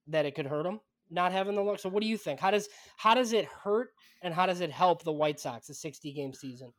that 0.07 0.25
it 0.25 0.35
could 0.35 0.47
hurt 0.47 0.63
them 0.63 0.81
not 1.09 1.31
having 1.31 1.55
the 1.55 1.61
look. 1.61 1.79
So 1.79 1.89
what 1.89 2.01
do 2.01 2.07
you 2.09 2.17
think? 2.17 2.39
How 2.39 2.51
does 2.51 2.67
how 2.97 3.13
does 3.13 3.33
it 3.33 3.45
hurt 3.45 3.89
and 4.21 4.33
how 4.33 4.45
does 4.45 4.61
it 4.61 4.71
help 4.71 5.03
the 5.03 5.11
White 5.11 5.39
Sox 5.39 5.69
a 5.69 5.73
60 5.73 6.13
game 6.13 6.33
season? 6.33 6.73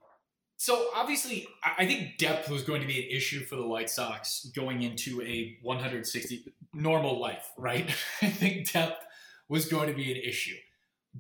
So 0.57 0.89
obviously, 0.95 1.47
I 1.63 1.87
think 1.87 2.17
depth 2.17 2.49
was 2.49 2.63
going 2.63 2.81
to 2.81 2.87
be 2.87 2.99
an 2.99 3.17
issue 3.17 3.41
for 3.41 3.57
the 3.57 3.67
White 3.67 3.91
Sox 3.91 4.51
going 4.55 4.83
into 4.83 5.21
a 5.23 5.59
160 5.63 6.53
normal 6.73 7.21
life, 7.21 7.53
right? 7.59 7.89
I 8.23 8.29
think 8.29 8.73
depth 8.73 9.05
was 9.49 9.67
going 9.67 9.89
to 9.89 9.95
be 9.95 10.11
an 10.11 10.19
issue. 10.19 10.57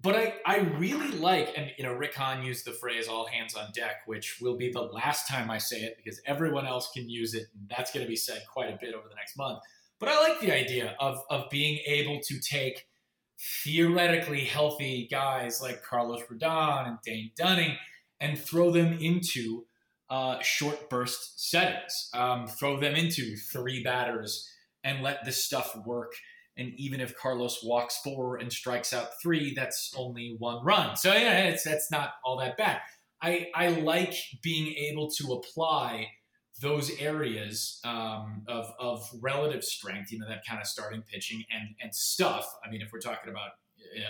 But 0.02 0.14
I, 0.14 0.34
I 0.44 0.58
really 0.78 1.10
like, 1.12 1.52
and 1.56 1.70
you 1.78 1.84
know, 1.84 1.92
Rick 1.92 2.14
Hahn 2.14 2.44
used 2.44 2.66
the 2.66 2.72
phrase 2.72 3.08
"all 3.08 3.26
hands 3.26 3.54
on 3.54 3.72
deck," 3.72 4.02
which 4.06 4.38
will 4.42 4.56
be 4.56 4.70
the 4.70 4.82
last 4.82 5.26
time 5.26 5.50
I 5.50 5.58
say 5.58 5.80
it 5.80 5.96
because 5.96 6.20
everyone 6.26 6.66
else 6.66 6.90
can 6.92 7.08
use 7.08 7.32
it, 7.32 7.46
and 7.54 7.68
that's 7.68 7.92
going 7.92 8.04
to 8.04 8.08
be 8.08 8.16
said 8.16 8.42
quite 8.52 8.68
a 8.68 8.78
bit 8.78 8.94
over 8.94 9.08
the 9.08 9.14
next 9.14 9.38
month. 9.38 9.60
But 9.98 10.10
I 10.10 10.20
like 10.20 10.40
the 10.40 10.52
idea 10.52 10.96
of 11.00 11.20
of 11.30 11.48
being 11.50 11.78
able 11.86 12.20
to 12.20 12.38
take 12.40 12.86
theoretically 13.64 14.44
healthy 14.44 15.08
guys 15.10 15.62
like 15.62 15.82
Carlos 15.82 16.22
Rodon 16.30 16.88
and 16.88 16.98
Dane 17.02 17.30
Dunning 17.36 17.76
and 18.20 18.38
throw 18.38 18.70
them 18.70 18.99
into 19.00 19.64
uh, 20.08 20.38
short 20.40 20.88
burst 20.88 21.49
settings. 21.49 22.11
Um, 22.14 22.46
throw 22.46 22.78
them 22.78 22.94
into 22.94 23.37
three 23.37 23.82
batters 23.82 24.49
and 24.85 25.02
let 25.02 25.25
this 25.25 25.44
stuff 25.44 25.76
work. 25.85 26.12
And 26.56 26.73
even 26.76 27.00
if 27.00 27.16
Carlos 27.16 27.62
walks 27.62 28.00
four 28.02 28.37
and 28.37 28.52
strikes 28.52 28.92
out 28.92 29.20
three, 29.23 29.52
that's 29.54 29.92
only 29.96 30.37
one 30.38 30.64
run. 30.64 30.96
So 30.96 31.12
yeah, 31.12 31.44
it's 31.44 31.64
that's 31.64 31.90
not 31.90 32.12
all 32.25 32.38
that 32.38 32.56
bad. 32.56 32.80
I 33.20 33.49
I 33.54 33.68
like 33.68 34.14
being 34.42 34.75
able 34.75 35.11
to 35.18 35.32
apply 35.32 36.08
those 36.62 36.90
areas 36.99 37.80
um, 37.85 38.42
of, 38.49 38.73
of 38.78 39.06
relative 39.20 39.62
strength, 39.62 40.11
you 40.11 40.18
know, 40.18 40.26
that 40.26 40.42
kind 40.49 40.58
of 40.58 40.66
starting 40.66 41.02
pitching 41.02 41.44
and, 41.50 41.75
and 41.82 41.94
stuff. 41.94 42.50
I 42.66 42.70
mean, 42.70 42.80
if 42.80 42.90
we're 42.92 43.00
talking 43.00 43.30
about 43.30 43.50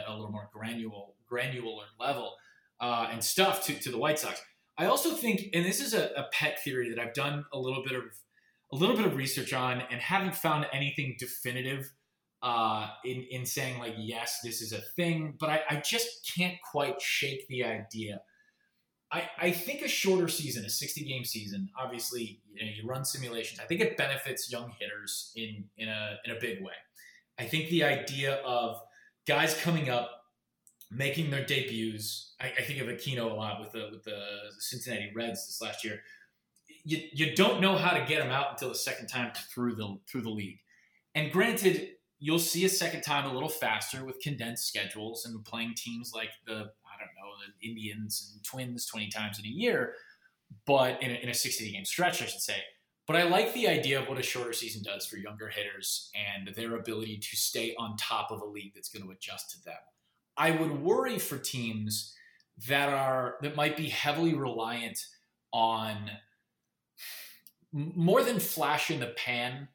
a 0.06 0.12
little 0.12 0.30
more 0.30 0.48
granular, 0.52 1.06
granular 1.28 1.84
level 1.98 2.34
uh, 2.80 3.08
and 3.10 3.22
stuff 3.22 3.64
to, 3.64 3.74
to 3.74 3.90
the 3.90 3.98
White 3.98 4.18
Sox. 4.18 4.40
I 4.78 4.86
also 4.86 5.10
think, 5.10 5.48
and 5.54 5.64
this 5.64 5.80
is 5.80 5.94
a, 5.94 6.10
a 6.16 6.26
pet 6.32 6.62
theory 6.62 6.90
that 6.90 6.98
I've 6.98 7.14
done 7.14 7.44
a 7.52 7.58
little 7.58 7.82
bit 7.82 7.94
of 7.94 8.04
a 8.72 8.76
little 8.76 8.96
bit 8.96 9.06
of 9.06 9.14
research 9.14 9.52
on 9.52 9.80
and 9.92 10.00
haven't 10.00 10.34
found 10.34 10.66
anything 10.72 11.14
definitive 11.20 11.88
uh, 12.42 12.88
in, 13.04 13.24
in 13.30 13.46
saying 13.46 13.78
like, 13.78 13.94
yes, 13.96 14.40
this 14.42 14.60
is 14.60 14.72
a 14.72 14.80
thing, 14.96 15.36
but 15.38 15.48
I, 15.48 15.60
I 15.70 15.76
just 15.76 16.32
can't 16.36 16.56
quite 16.72 17.00
shake 17.00 17.46
the 17.46 17.62
idea 17.62 18.22
I, 19.12 19.28
I 19.38 19.50
think 19.52 19.82
a 19.82 19.88
shorter 19.88 20.28
season, 20.28 20.64
a 20.64 20.70
60 20.70 21.04
game 21.04 21.24
season, 21.24 21.68
obviously, 21.78 22.40
you 22.52 22.64
know, 22.64 22.72
you 22.72 22.88
run 22.88 23.04
simulations. 23.04 23.60
I 23.60 23.64
think 23.64 23.80
it 23.80 23.96
benefits 23.96 24.50
young 24.50 24.72
hitters 24.78 25.32
in, 25.36 25.64
in 25.78 25.88
a 25.88 26.16
in 26.24 26.32
a 26.32 26.40
big 26.40 26.62
way. 26.62 26.72
I 27.38 27.44
think 27.44 27.70
the 27.70 27.84
idea 27.84 28.36
of 28.44 28.80
guys 29.26 29.54
coming 29.60 29.90
up, 29.90 30.10
making 30.90 31.30
their 31.30 31.44
debuts. 31.44 32.34
I, 32.40 32.52
I 32.58 32.62
think 32.62 32.80
of 32.80 32.88
Aquino 32.88 33.30
a 33.30 33.34
lot 33.34 33.60
with 33.60 33.72
the 33.72 33.88
with 33.90 34.04
the 34.04 34.20
Cincinnati 34.58 35.10
Reds 35.14 35.46
this 35.46 35.60
last 35.60 35.84
year. 35.84 36.00
You, 36.84 36.98
you 37.12 37.34
don't 37.34 37.60
know 37.60 37.76
how 37.76 37.96
to 37.96 38.04
get 38.04 38.22
them 38.22 38.30
out 38.30 38.52
until 38.52 38.68
the 38.68 38.76
second 38.76 39.08
time 39.08 39.32
through 39.52 39.74
the 39.74 39.98
through 40.08 40.22
the 40.22 40.30
league. 40.30 40.60
And 41.14 41.32
granted, 41.32 41.90
you'll 42.18 42.38
see 42.38 42.64
a 42.64 42.68
second 42.68 43.02
time 43.02 43.28
a 43.28 43.32
little 43.32 43.48
faster 43.48 44.04
with 44.04 44.20
condensed 44.20 44.68
schedules 44.68 45.24
and 45.24 45.44
playing 45.44 45.74
teams 45.76 46.12
like 46.14 46.30
the 46.46 46.52
I 46.52 46.98
don't 46.98 47.14
know, 47.14 47.32
the 47.60 47.68
Indians 47.68 48.32
and 48.34 48.44
Twins 48.44 48.86
20 48.86 49.08
times 49.08 49.38
in 49.38 49.44
a 49.44 49.48
year, 49.48 49.94
but 50.66 51.02
in 51.02 51.10
a, 51.10 51.14
in 51.14 51.28
a 51.28 51.34
60 51.34 51.70
game 51.70 51.84
stretch, 51.84 52.22
I 52.22 52.26
should 52.26 52.40
say. 52.40 52.56
But 53.06 53.16
I 53.16 53.22
like 53.24 53.54
the 53.54 53.68
idea 53.68 54.00
of 54.00 54.08
what 54.08 54.18
a 54.18 54.22
shorter 54.22 54.52
season 54.52 54.82
does 54.82 55.06
for 55.06 55.16
younger 55.16 55.48
hitters 55.48 56.10
and 56.14 56.54
their 56.56 56.74
ability 56.74 57.18
to 57.18 57.36
stay 57.36 57.74
on 57.78 57.96
top 57.96 58.32
of 58.32 58.40
a 58.40 58.46
league 58.46 58.72
that's 58.74 58.88
going 58.88 59.04
to 59.04 59.12
adjust 59.12 59.50
to 59.50 59.64
them. 59.64 59.74
I 60.36 60.50
would 60.50 60.82
worry 60.82 61.18
for 61.18 61.38
teams 61.38 62.14
that 62.68 62.88
are 62.88 63.36
that 63.42 63.56
might 63.56 63.76
be 63.76 63.88
heavily 63.88 64.34
reliant 64.34 64.98
on 65.52 66.10
more 67.72 68.22
than 68.22 68.38
flash 68.40 68.90
in 68.90 69.00
the 69.00 69.08
pan 69.08 69.68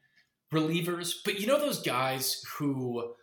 relievers, 0.52 1.14
but 1.24 1.40
you 1.40 1.46
know 1.46 1.58
those 1.58 1.82
guys 1.82 2.42
who 2.56 3.14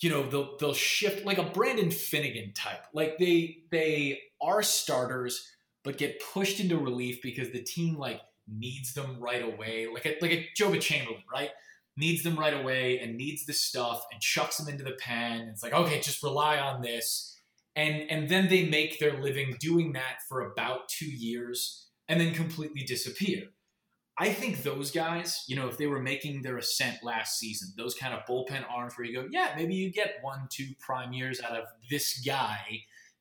you 0.00 0.10
know 0.10 0.28
they'll 0.28 0.56
they'll 0.58 0.74
shift 0.74 1.24
like 1.24 1.38
a 1.38 1.42
Brandon 1.42 1.90
Finnegan 1.90 2.52
type. 2.52 2.84
Like 2.92 3.18
they 3.18 3.58
they 3.70 4.20
are 4.40 4.62
starters 4.62 5.52
but 5.84 5.96
get 5.96 6.22
pushed 6.32 6.60
into 6.60 6.76
relief 6.76 7.22
because 7.22 7.50
the 7.50 7.62
team 7.62 7.96
like 7.96 8.20
needs 8.46 8.94
them 8.94 9.16
right 9.18 9.42
away. 9.42 9.86
Like 9.92 10.06
a 10.06 10.16
like 10.20 10.32
a 10.32 10.48
Joba 10.56 10.80
Chamberlain, 10.80 11.22
right? 11.32 11.50
Needs 11.98 12.22
them 12.22 12.38
right 12.38 12.54
away 12.54 13.00
and 13.00 13.16
needs 13.16 13.44
the 13.44 13.52
stuff 13.52 14.06
and 14.12 14.20
chucks 14.20 14.56
them 14.56 14.68
into 14.68 14.84
the 14.84 14.96
pen. 15.00 15.48
It's 15.48 15.64
like, 15.64 15.72
okay, 15.72 16.00
just 16.00 16.22
rely 16.22 16.58
on 16.58 16.80
this. 16.80 17.36
And 17.74 18.08
and 18.08 18.28
then 18.28 18.48
they 18.48 18.66
make 18.68 18.98
their 18.98 19.20
living 19.20 19.56
doing 19.58 19.92
that 19.94 20.18
for 20.28 20.40
about 20.40 20.88
two 20.88 21.10
years 21.10 21.88
and 22.08 22.20
then 22.20 22.34
completely 22.34 22.84
disappear. 22.84 23.48
I 24.20 24.30
think 24.32 24.62
those 24.62 24.90
guys, 24.90 25.44
you 25.46 25.54
know, 25.54 25.68
if 25.68 25.76
they 25.76 25.86
were 25.86 26.00
making 26.00 26.42
their 26.42 26.56
ascent 26.56 27.04
last 27.04 27.38
season, 27.38 27.72
those 27.76 27.94
kind 27.94 28.12
of 28.12 28.26
bullpen 28.26 28.64
arms 28.68 28.94
where 28.96 29.06
you 29.06 29.14
go, 29.14 29.28
yeah, 29.30 29.52
maybe 29.56 29.74
you 29.74 29.92
get 29.92 30.18
one, 30.22 30.48
two 30.50 30.70
prime 30.80 31.12
years 31.12 31.40
out 31.40 31.56
of 31.56 31.64
this 31.88 32.20
guy 32.26 32.58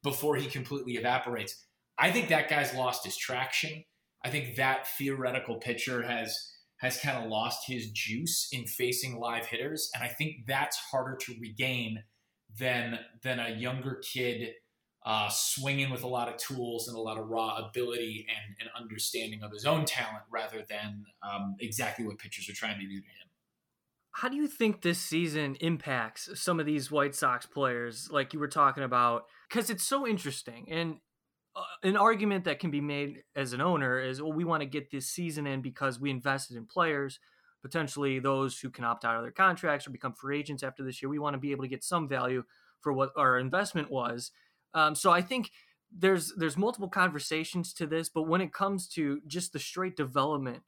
before 0.01 0.35
he 0.37 0.47
completely 0.47 0.93
evaporates. 0.93 1.65
I 1.99 2.11
think 2.11 2.29
that 2.29 2.49
guy's 2.49 2.73
lost 2.73 3.05
his 3.05 3.17
traction. 3.17 3.83
I 4.25 4.29
think 4.29 4.55
that 4.55 4.87
theoretical 4.97 5.57
pitcher 5.57 6.01
has 6.01 6.51
has 6.77 6.99
kind 6.99 7.23
of 7.23 7.29
lost 7.29 7.67
his 7.67 7.89
juice 7.91 8.47
in 8.51 8.65
facing 8.65 9.19
live 9.19 9.47
hitters, 9.47 9.89
and 9.93 10.03
I 10.03 10.07
think 10.07 10.45
that's 10.47 10.77
harder 10.77 11.17
to 11.21 11.33
regain 11.39 12.03
than 12.59 12.99
than 13.23 13.39
a 13.39 13.49
younger 13.49 14.01
kid 14.03 14.53
uh, 15.05 15.29
swinging 15.29 15.89
with 15.89 16.03
a 16.03 16.07
lot 16.07 16.27
of 16.27 16.37
tools 16.37 16.87
and 16.87 16.97
a 16.97 16.99
lot 16.99 17.17
of 17.17 17.29
raw 17.29 17.55
ability 17.55 18.27
and, 18.29 18.55
and 18.59 18.69
understanding 18.77 19.41
of 19.41 19.51
his 19.51 19.65
own 19.65 19.85
talent 19.85 20.23
rather 20.29 20.65
than 20.69 21.05
um, 21.23 21.55
exactly 21.61 22.05
what 22.05 22.17
pitchers 22.17 22.49
are 22.49 22.53
trying 22.53 22.77
to 22.77 22.85
do 22.85 22.99
to 22.99 23.07
him. 23.07 23.27
How 24.11 24.27
do 24.27 24.35
you 24.35 24.47
think 24.47 24.81
this 24.81 24.99
season 24.99 25.55
impacts 25.61 26.29
some 26.33 26.59
of 26.59 26.65
these 26.65 26.91
White 26.91 27.15
Sox 27.15 27.45
players, 27.45 28.09
like 28.11 28.33
you 28.33 28.39
were 28.39 28.47
talking 28.47 28.83
about? 28.83 29.25
Because 29.47 29.69
it's 29.69 29.83
so 29.83 30.05
interesting. 30.05 30.67
And 30.71 30.97
an 31.83 31.97
argument 31.97 32.45
that 32.45 32.59
can 32.59 32.71
be 32.71 32.81
made 32.81 33.23
as 33.35 33.53
an 33.53 33.61
owner 33.61 33.99
is, 33.99 34.21
well, 34.21 34.33
we 34.33 34.43
want 34.43 34.61
to 34.61 34.67
get 34.67 34.91
this 34.91 35.07
season 35.07 35.47
in 35.47 35.61
because 35.61 35.99
we 35.99 36.09
invested 36.09 36.57
in 36.57 36.65
players, 36.65 37.19
potentially 37.61 38.19
those 38.19 38.59
who 38.59 38.69
can 38.69 38.83
opt 38.83 39.05
out 39.05 39.15
of 39.15 39.23
their 39.23 39.31
contracts 39.31 39.87
or 39.87 39.91
become 39.91 40.13
free 40.13 40.39
agents 40.39 40.63
after 40.63 40.83
this 40.83 41.01
year. 41.01 41.09
We 41.09 41.19
want 41.19 41.33
to 41.33 41.39
be 41.39 41.51
able 41.51 41.63
to 41.63 41.69
get 41.69 41.83
some 41.83 42.07
value 42.07 42.43
for 42.81 42.93
what 42.93 43.11
our 43.15 43.39
investment 43.39 43.89
was. 43.89 44.31
Um, 44.73 44.95
so 44.95 45.11
I 45.11 45.21
think 45.21 45.51
there's 45.91 46.33
there's 46.35 46.57
multiple 46.57 46.89
conversations 46.89 47.73
to 47.73 47.87
this, 47.87 48.09
but 48.09 48.23
when 48.23 48.41
it 48.41 48.53
comes 48.53 48.87
to 48.89 49.21
just 49.25 49.53
the 49.53 49.59
straight 49.59 49.95
development 49.95 50.63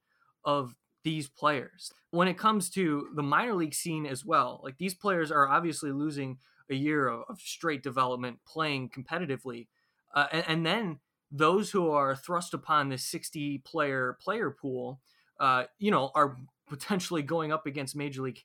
of 0.46 0.76
these 1.04 1.28
players, 1.28 1.92
when 2.12 2.28
it 2.28 2.38
comes 2.38 2.70
to 2.72 3.10
the 3.16 3.24
minor 3.24 3.54
league 3.54 3.74
scene 3.74 4.06
as 4.06 4.26
well, 4.26 4.62
like 4.64 4.78
these 4.78 4.96
players 4.96 5.32
are 5.32 5.48
obviously 5.48 5.92
losing 5.92 6.38
a 6.70 6.76
year 6.76 7.08
of, 7.08 7.24
of 7.30 7.40
straight 7.40 7.84
development 7.84 8.40
playing 8.48 8.90
competitively, 8.90 9.68
uh, 10.14 10.28
and, 10.32 10.44
and, 10.48 10.66
then 10.66 11.00
those 11.32 11.72
who 11.72 11.92
are 11.92 12.16
thrust 12.16 12.54
upon 12.54 12.90
this 12.90 13.04
60 13.06 13.60
player 13.60 14.18
player 14.22 14.50
pool, 14.50 15.00
uh, 15.40 15.66
you 15.78 15.92
know, 15.92 16.12
are 16.16 16.38
potentially 16.68 17.22
going 17.22 17.52
up 17.52 17.66
against 17.66 17.96
major 17.96 18.22
league 18.22 18.44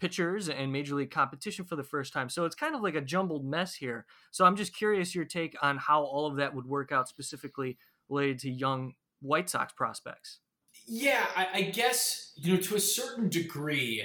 pitchers 0.00 0.48
and 0.48 0.72
major 0.72 0.94
league 0.94 1.10
competition 1.10 1.64
for 1.64 1.76
the 1.76 1.82
first 1.82 2.12
time. 2.12 2.28
So 2.28 2.44
it's 2.44 2.54
kind 2.54 2.74
of 2.74 2.82
like 2.82 2.94
a 2.94 3.00
jumbled 3.00 3.44
mess 3.44 3.74
here. 3.74 4.06
So 4.32 4.44
I'm 4.44 4.56
just 4.56 4.76
curious 4.76 5.14
your 5.14 5.24
take 5.24 5.56
on 5.62 5.78
how 5.78 6.02
all 6.02 6.26
of 6.26 6.36
that 6.36 6.54
would 6.54 6.66
work 6.66 6.92
out 6.92 7.08
specifically 7.08 7.78
related 8.08 8.40
to 8.40 8.50
young 8.50 8.94
White 9.20 9.48
Sox 9.48 9.72
prospects. 9.72 10.40
Yeah, 10.86 11.24
I, 11.36 11.46
I 11.54 11.62
guess 11.62 12.32
you 12.36 12.54
know 12.54 12.60
to 12.60 12.76
a 12.76 12.80
certain 12.80 13.28
degree 13.28 14.02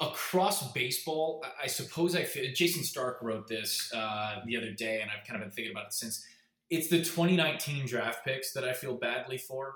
across 0.00 0.72
baseball. 0.72 1.44
I 1.62 1.66
suppose 1.66 2.16
I 2.16 2.24
feel, 2.24 2.52
Jayson 2.52 2.82
Stark 2.82 3.18
wrote 3.22 3.46
this 3.48 3.92
uh, 3.94 4.40
the 4.44 4.56
other 4.56 4.72
day, 4.72 5.00
and 5.00 5.10
I've 5.10 5.26
kind 5.26 5.40
of 5.40 5.46
been 5.46 5.54
thinking 5.54 5.72
about 5.72 5.86
it 5.86 5.92
since. 5.92 6.24
It's 6.68 6.88
the 6.88 6.98
2019 6.98 7.86
draft 7.86 8.24
picks 8.24 8.52
that 8.52 8.64
I 8.64 8.72
feel 8.72 8.94
badly 8.94 9.38
for. 9.38 9.74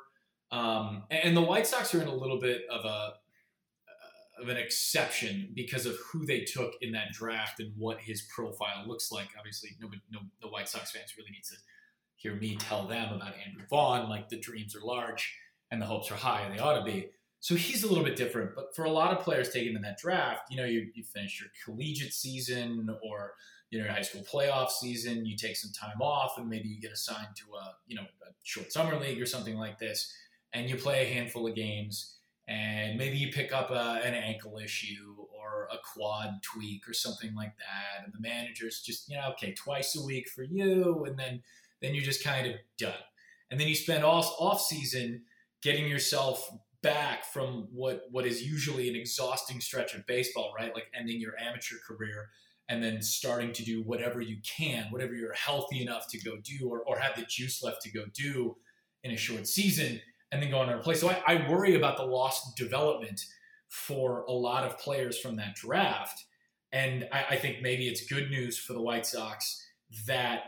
Um, 0.50 1.05
and 1.11 1.37
the 1.37 1.40
White 1.40 1.69
Sox 1.69 1.95
are 1.95 2.02
in 2.02 2.09
a 2.09 2.14
little 2.14 2.40
bit 2.40 2.62
of 2.69 2.85
a 2.85 3.14
of 4.40 4.49
an 4.49 4.57
exception 4.57 5.50
because 5.55 5.87
of 5.87 5.97
who 6.11 6.25
they 6.25 6.40
took 6.40 6.73
in 6.81 6.93
that 6.93 7.12
draft 7.12 7.61
and 7.61 7.73
what 7.76 8.00
his 8.00 8.23
profile 8.23 8.85
looks 8.87 9.12
like. 9.12 9.29
Obviously, 9.38 9.71
nobody, 9.81 10.00
no, 10.11 10.21
the 10.40 10.49
White 10.49 10.69
Sox 10.69 10.90
fans 10.90 11.14
really 11.17 11.31
need 11.31 11.45
to 11.45 11.57
hear 12.17 12.35
me 12.35 12.57
tell 12.57 12.87
them 12.87 13.12
about 13.14 13.35
Andrew 13.47 13.67
Vaughn. 13.69 14.09
Like 14.09 14.29
the 14.29 14.38
dreams 14.38 14.75
are 14.75 14.81
large 14.81 15.37
and 15.71 15.81
the 15.81 15.87
hopes 15.87 16.11
are 16.11 16.17
high, 16.17 16.43
and 16.43 16.55
they 16.55 16.59
ought 16.59 16.79
to 16.79 16.85
be. 16.85 17.11
So 17.41 17.55
he's 17.55 17.83
a 17.83 17.89
little 17.89 18.05
bit 18.05 18.17
different. 18.17 18.55
But 18.55 18.75
for 18.77 18.85
a 18.85 18.91
lot 18.91 19.17
of 19.17 19.25
players 19.25 19.51
taken 19.51 19.75
in 19.75 19.83
that 19.83 19.99
draft, 19.99 20.43
you 20.51 20.57
know, 20.57 20.67
you, 20.67 20.91
you 20.95 21.03
finish 21.03 21.41
your 21.41 21.51
collegiate 21.65 22.13
season 22.13 22.89
or 23.03 23.33
you 23.71 23.79
know 23.79 23.85
your 23.85 23.95
high 23.95 24.03
school 24.03 24.23
playoff 24.23 24.71
season, 24.71 25.25
you 25.25 25.37
take 25.37 25.57
some 25.57 25.71
time 25.73 26.03
off, 26.03 26.39
and 26.39 26.49
maybe 26.49 26.69
you 26.69 26.81
get 26.81 26.93
assigned 26.93 27.37
to 27.37 27.45
a 27.55 27.75
you 27.87 27.97
know 27.97 28.03
a 28.03 28.33
short 28.43 28.73
summer 28.73 28.99
league 28.99 29.21
or 29.21 29.27
something 29.27 29.57
like 29.57 29.79
this, 29.79 30.13
and 30.53 30.69
you 30.69 30.77
play 30.77 31.07
a 31.07 31.15
handful 31.15 31.47
of 31.47 31.55
games 31.55 32.17
and 32.51 32.99
maybe 32.99 33.17
you 33.17 33.33
pick 33.33 33.53
up 33.53 33.71
a, 33.71 34.01
an 34.05 34.13
ankle 34.13 34.59
issue 34.59 35.15
or 35.33 35.69
a 35.73 35.77
quad 35.95 36.43
tweak 36.43 36.89
or 36.89 36.93
something 36.93 37.33
like 37.35 37.55
that 37.59 38.05
and 38.05 38.13
the 38.13 38.21
manager's 38.21 38.81
just 38.81 39.09
you 39.09 39.17
know 39.17 39.29
okay 39.31 39.55
twice 39.55 39.97
a 39.97 40.05
week 40.05 40.29
for 40.29 40.43
you 40.43 41.05
and 41.07 41.19
then 41.19 41.41
then 41.81 41.95
you're 41.95 42.05
just 42.05 42.25
kind 42.25 42.47
of 42.47 42.55
done 42.77 42.93
and 43.51 43.61
then 43.61 43.69
you 43.69 43.75
spend 43.75 44.05
all 44.05 44.37
off 44.39 44.61
season 44.61 45.23
getting 45.63 45.87
yourself 45.87 46.51
back 46.83 47.25
from 47.25 47.69
what 47.73 48.05
what 48.11 48.27
is 48.27 48.43
usually 48.43 48.89
an 48.89 48.97
exhausting 48.97 49.61
stretch 49.61 49.95
of 49.95 50.07
baseball 50.07 50.55
right 50.59 50.75
like 50.75 50.87
ending 50.99 51.21
your 51.21 51.39
amateur 51.39 51.77
career 51.87 52.31
and 52.71 52.83
then 52.83 53.03
starting 53.03 53.53
to 53.53 53.63
do 53.63 53.83
whatever 53.83 54.21
you 54.21 54.39
can 54.43 54.87
whatever 54.91 55.15
you're 55.15 55.35
healthy 55.35 55.83
enough 55.83 56.09
to 56.09 56.19
go 56.19 56.39
do 56.43 56.69
or, 56.69 56.81
or 56.81 56.99
have 56.99 57.15
the 57.17 57.27
juice 57.29 57.63
left 57.63 57.83
to 57.83 57.91
go 57.91 58.05
do 58.15 58.57
in 59.05 59.11
a 59.11 59.17
short 59.17 59.47
season 59.47 60.01
and 60.33 60.43
then 60.43 60.51
go 60.51 60.59
on 60.59 60.69
another 60.69 60.83
place. 60.83 61.01
So 61.01 61.11
I, 61.11 61.23
I 61.27 61.51
worry 61.51 61.75
about 61.75 61.97
the 61.97 62.05
lost 62.05 62.57
development 62.57 63.25
for 63.69 64.23
a 64.23 64.33
lot 64.33 64.65
of 64.65 64.79
players 64.79 65.19
from 65.19 65.37
that 65.37 65.55
draft. 65.55 66.25
And 66.73 67.09
I, 67.13 67.25
I 67.31 67.37
think 67.37 67.63
maybe 67.63 67.89
it's 67.89 68.07
good 68.07 68.31
news 68.31 68.59
for 68.59 68.73
the 68.73 68.81
White 68.81 69.07
Sox 69.07 69.67
that 70.07 70.43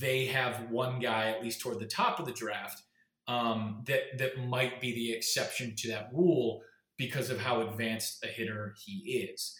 they 0.00 0.26
have 0.26 0.70
one 0.70 0.98
guy 0.98 1.30
at 1.30 1.42
least 1.42 1.60
toward 1.60 1.78
the 1.78 1.86
top 1.86 2.18
of 2.18 2.26
the 2.26 2.32
draft 2.32 2.82
um, 3.28 3.84
that 3.86 4.18
that 4.18 4.38
might 4.48 4.80
be 4.80 4.92
the 4.92 5.12
exception 5.12 5.74
to 5.76 5.88
that 5.88 6.08
rule 6.12 6.62
because 6.96 7.30
of 7.30 7.38
how 7.38 7.60
advanced 7.60 8.24
a 8.24 8.26
hitter 8.26 8.74
he 8.84 9.28
is. 9.32 9.56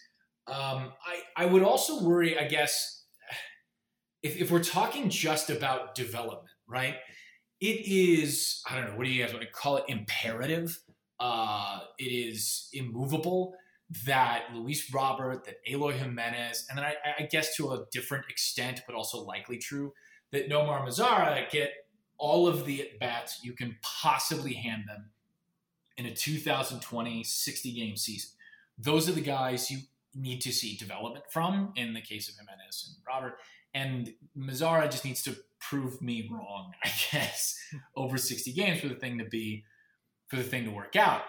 Um, 0.48 0.92
I 1.06 1.20
I 1.37 1.44
would 1.44 1.62
also 1.62 2.02
worry, 2.02 2.38
I 2.38 2.48
guess, 2.48 3.04
if, 4.22 4.37
if 4.37 4.50
we're 4.50 4.64
talking 4.64 5.10
just 5.10 5.50
about 5.50 5.94
development, 5.94 6.48
right? 6.66 6.96
It 7.60 7.87
is 7.87 8.62
I 8.68 8.75
don't 8.75 8.90
know 8.90 8.96
what 8.96 9.04
do 9.04 9.10
you 9.10 9.22
guys 9.22 9.32
want 9.32 9.44
to 9.44 9.52
call 9.52 9.76
it? 9.76 9.84
Imperative. 9.88 10.80
Uh, 11.20 11.80
it 11.98 12.04
is 12.04 12.68
immovable 12.72 13.54
that 14.06 14.44
Luis 14.54 14.92
Robert, 14.92 15.44
that 15.44 15.56
Eloy 15.68 15.92
Jimenez, 15.92 16.66
and 16.68 16.78
then 16.78 16.84
I, 16.84 16.94
I 17.18 17.22
guess 17.25 17.56
to 17.56 17.72
a 17.72 17.84
different 17.90 18.26
extent, 18.28 18.82
but 18.87 18.94
also 18.94 19.25
likely 19.25 19.58
true, 19.58 19.92
that 20.30 20.48
Nomar 20.48 20.87
Mazara 20.87 21.50
get 21.50 21.72
all 22.18 22.48
of 22.48 22.66
the 22.66 22.82
at 22.82 22.98
bats 22.98 23.40
you 23.42 23.52
can 23.52 23.76
possibly 23.82 24.54
hand 24.54 24.84
them 24.88 25.10
in 25.96 26.06
a 26.06 26.14
2020 26.14 27.25
60 27.25 27.72
game 27.72 27.96
season. 27.96 28.30
Those 28.78 29.08
are 29.08 29.12
the 29.12 29.20
guys 29.20 29.70
you 29.70 29.78
need 30.14 30.40
to 30.40 30.52
see 30.52 30.76
development 30.76 31.25
from 31.30 31.72
in 31.76 31.94
the 31.94 32.00
case 32.00 32.28
of 32.28 32.37
Jimenez 32.37 32.94
and 32.94 33.04
Robert. 33.06 33.38
And 33.75 34.14
Mazara 34.37 34.90
just 34.90 35.04
needs 35.04 35.22
to 35.25 35.37
prove 35.60 36.00
me 36.00 36.28
wrong, 36.30 36.72
I 36.84 36.90
guess, 37.12 37.58
over 37.96 38.16
60 38.16 38.52
games 38.52 38.80
for 38.80 38.88
the 38.88 38.94
thing 38.94 39.18
to 39.18 39.25
be, 39.25 39.64
for 40.28 40.37
the 40.37 40.42
thing 40.42 40.64
to 40.64 40.70
work 40.70 40.96
out. 40.96 41.22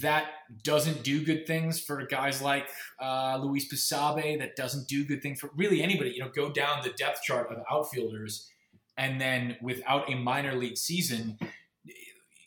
That 0.00 0.30
doesn't 0.62 1.04
do 1.04 1.24
good 1.24 1.46
things 1.46 1.78
for 1.78 2.04
guys 2.06 2.40
like 2.40 2.66
uh, 3.00 3.38
Luis 3.42 3.70
Basabe. 3.72 4.38
That 4.38 4.56
doesn't 4.56 4.88
do 4.88 5.04
good 5.04 5.22
things 5.22 5.38
for 5.38 5.50
really 5.54 5.82
anybody. 5.82 6.12
You 6.12 6.20
know, 6.20 6.30
go 6.34 6.50
down 6.50 6.82
the 6.82 6.90
depth 6.90 7.22
chart 7.22 7.52
of 7.52 7.62
outfielders 7.70 8.50
and 8.96 9.20
then 9.20 9.56
without 9.60 10.10
a 10.10 10.14
minor 10.14 10.54
league 10.54 10.76
season, 10.76 11.38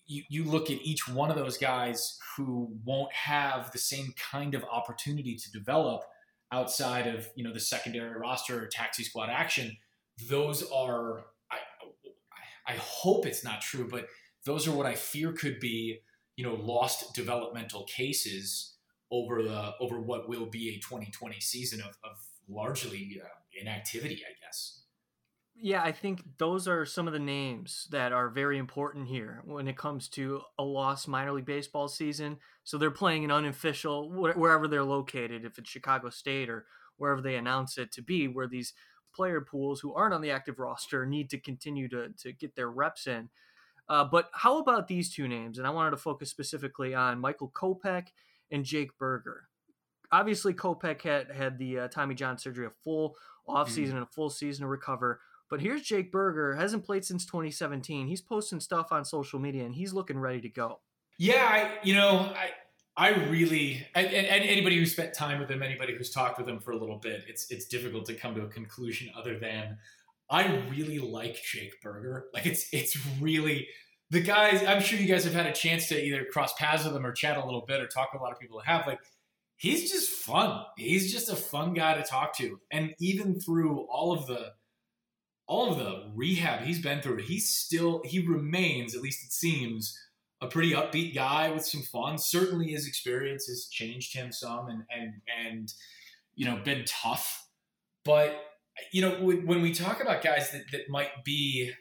you, 0.05 0.23
you 0.29 0.43
look 0.45 0.71
at 0.71 0.81
each 0.81 1.07
one 1.07 1.29
of 1.29 1.35
those 1.35 1.57
guys 1.57 2.17
who 2.35 2.71
won't 2.85 3.11
have 3.11 3.71
the 3.71 3.77
same 3.77 4.13
kind 4.31 4.55
of 4.55 4.63
opportunity 4.63 5.35
to 5.35 5.51
develop 5.51 6.03
outside 6.53 7.07
of 7.07 7.27
you 7.35 7.43
know 7.43 7.53
the 7.53 7.59
secondary 7.59 8.17
roster 8.17 8.63
or 8.63 8.67
taxi 8.67 9.03
squad 9.03 9.29
action. 9.29 9.75
Those 10.29 10.63
are 10.71 11.25
I, 11.51 11.57
I 12.65 12.75
hope 12.77 13.25
it's 13.25 13.43
not 13.43 13.61
true, 13.61 13.87
but 13.89 14.07
those 14.45 14.67
are 14.67 14.71
what 14.71 14.85
I 14.85 14.95
fear 14.95 15.33
could 15.33 15.59
be 15.59 15.99
you 16.37 16.45
know 16.45 16.55
lost 16.55 17.13
developmental 17.13 17.83
cases 17.83 18.75
over 19.11 19.43
the 19.43 19.73
over 19.81 19.99
what 19.99 20.29
will 20.29 20.45
be 20.45 20.69
a 20.69 20.75
2020 20.75 21.41
season 21.41 21.81
of, 21.81 21.97
of 22.05 22.17
largely 22.47 23.21
uh, 23.21 23.27
inactivity, 23.61 24.15
I 24.25 24.31
guess 24.41 24.83
yeah, 25.59 25.81
I 25.81 25.91
think 25.91 26.23
those 26.37 26.67
are 26.67 26.85
some 26.85 27.07
of 27.07 27.13
the 27.13 27.19
names 27.19 27.87
that 27.91 28.11
are 28.11 28.29
very 28.29 28.57
important 28.57 29.07
here 29.07 29.41
when 29.45 29.67
it 29.67 29.77
comes 29.77 30.07
to 30.09 30.41
a 30.59 30.63
lost 30.63 31.07
minor 31.07 31.33
league 31.33 31.45
baseball 31.45 31.87
season. 31.87 32.37
So 32.63 32.77
they're 32.77 32.91
playing 32.91 33.23
an 33.23 33.31
unofficial 33.31 34.09
wherever 34.11 34.67
they're 34.67 34.83
located, 34.83 35.45
if 35.45 35.57
it's 35.57 35.69
Chicago 35.69 36.09
State 36.09 36.49
or 36.49 36.65
wherever 36.97 37.21
they 37.21 37.35
announce 37.35 37.77
it 37.77 37.91
to 37.93 38.01
be, 38.01 38.27
where 38.27 38.47
these 38.47 38.73
player 39.15 39.41
pools 39.41 39.79
who 39.79 39.93
aren't 39.93 40.13
on 40.13 40.21
the 40.21 40.31
active 40.31 40.59
roster 40.59 41.05
need 41.05 41.29
to 41.31 41.39
continue 41.39 41.87
to 41.89 42.09
to 42.19 42.31
get 42.33 42.55
their 42.55 42.69
reps 42.69 43.07
in. 43.07 43.29
Uh, 43.89 44.03
but 44.03 44.29
how 44.33 44.59
about 44.59 44.87
these 44.87 45.13
two 45.13 45.27
names? 45.27 45.57
And 45.57 45.65
I 45.65 45.71
wanted 45.71 45.91
to 45.91 45.97
focus 45.97 46.29
specifically 46.29 46.93
on 46.93 47.19
Michael 47.19 47.49
Kopech 47.49 48.07
and 48.51 48.63
Jake 48.63 48.97
Burger. 48.97 49.47
Obviously, 50.11 50.53
Kopech 50.53 51.01
had 51.01 51.31
had 51.31 51.57
the 51.57 51.79
uh, 51.79 51.87
Tommy 51.87 52.13
John 52.15 52.37
surgery, 52.37 52.67
a 52.67 52.71
full 52.83 53.15
offseason 53.47 53.91
mm. 53.91 53.95
and 53.95 54.03
a 54.03 54.07
full 54.07 54.29
season 54.29 54.63
to 54.63 54.67
recover. 54.67 55.19
But 55.49 55.61
here's 55.61 55.81
Jake 55.81 56.11
Burger, 56.11 56.55
hasn't 56.55 56.85
played 56.85 57.05
since 57.05 57.25
2017. 57.25 58.07
He's 58.07 58.21
posting 58.21 58.59
stuff 58.59 58.91
on 58.91 59.05
social 59.05 59.39
media 59.39 59.65
and 59.65 59.73
he's 59.73 59.93
looking 59.93 60.19
ready 60.19 60.41
to 60.41 60.49
go. 60.49 60.79
Yeah, 61.17 61.45
I, 61.49 61.77
you 61.83 61.95
know, 61.95 62.33
I 62.35 62.49
I 62.97 63.09
really 63.29 63.85
and, 63.93 64.07
and, 64.07 64.43
anybody 64.43 64.77
who's 64.77 64.91
spent 64.91 65.13
time 65.13 65.39
with 65.39 65.51
him, 65.51 65.61
anybody 65.61 65.95
who's 65.95 66.09
talked 66.09 66.39
with 66.39 66.49
him 66.49 66.59
for 66.59 66.71
a 66.71 66.77
little 66.77 66.97
bit, 66.97 67.23
it's 67.27 67.51
it's 67.51 67.65
difficult 67.65 68.05
to 68.07 68.15
come 68.15 68.33
to 68.35 68.41
a 68.41 68.47
conclusion 68.47 69.11
other 69.15 69.37
than 69.37 69.77
I 70.29 70.63
really 70.69 70.97
like 70.97 71.41
Jake 71.43 71.79
Burger. 71.81 72.25
Like 72.33 72.47
it's 72.47 72.67
it's 72.73 72.97
really 73.19 73.67
the 74.09 74.21
guys. 74.21 74.63
I'm 74.63 74.81
sure 74.81 74.99
you 74.99 75.07
guys 75.07 75.23
have 75.25 75.33
had 75.33 75.45
a 75.45 75.53
chance 75.53 75.87
to 75.89 76.03
either 76.03 76.25
cross 76.25 76.53
paths 76.55 76.85
with 76.85 76.95
him 76.95 77.05
or 77.05 77.11
chat 77.11 77.37
a 77.37 77.45
little 77.45 77.65
bit 77.67 77.81
or 77.81 77.87
talk 77.87 78.11
to 78.13 78.17
a 78.17 78.21
lot 78.21 78.31
of 78.31 78.39
people 78.39 78.59
have. 78.61 78.87
Like 78.87 78.99
he's 79.57 79.91
just 79.91 80.09
fun. 80.09 80.63
He's 80.75 81.11
just 81.11 81.31
a 81.31 81.35
fun 81.35 81.73
guy 81.75 81.93
to 81.93 82.03
talk 82.03 82.35
to, 82.37 82.59
and 82.71 82.95
even 82.99 83.39
through 83.39 83.81
all 83.91 84.11
of 84.11 84.25
the 84.25 84.53
all 85.47 85.71
of 85.71 85.77
the 85.77 86.11
rehab 86.13 86.63
he's 86.63 86.81
been 86.81 87.01
through, 87.01 87.17
he's 87.17 87.49
still 87.49 88.01
he 88.05 88.25
remains, 88.25 88.95
at 88.95 89.01
least 89.01 89.25
it 89.25 89.31
seems, 89.31 89.97
a 90.41 90.47
pretty 90.47 90.71
upbeat 90.71 91.15
guy 91.15 91.49
with 91.49 91.65
some 91.65 91.81
fun. 91.81 92.17
Certainly 92.17 92.71
his 92.71 92.87
experience 92.87 93.47
has 93.47 93.67
changed 93.67 94.15
him 94.15 94.31
some 94.31 94.67
and 94.67 94.83
and 94.89 95.13
and 95.45 95.73
you 96.35 96.45
know 96.45 96.61
been 96.63 96.83
tough. 96.85 97.47
But 98.03 98.35
you 98.91 99.01
know 99.01 99.11
when 99.21 99.61
we 99.61 99.73
talk 99.73 100.01
about 100.01 100.21
guys 100.21 100.51
that, 100.51 100.63
that 100.71 100.89
might 100.89 101.23
be 101.23 101.71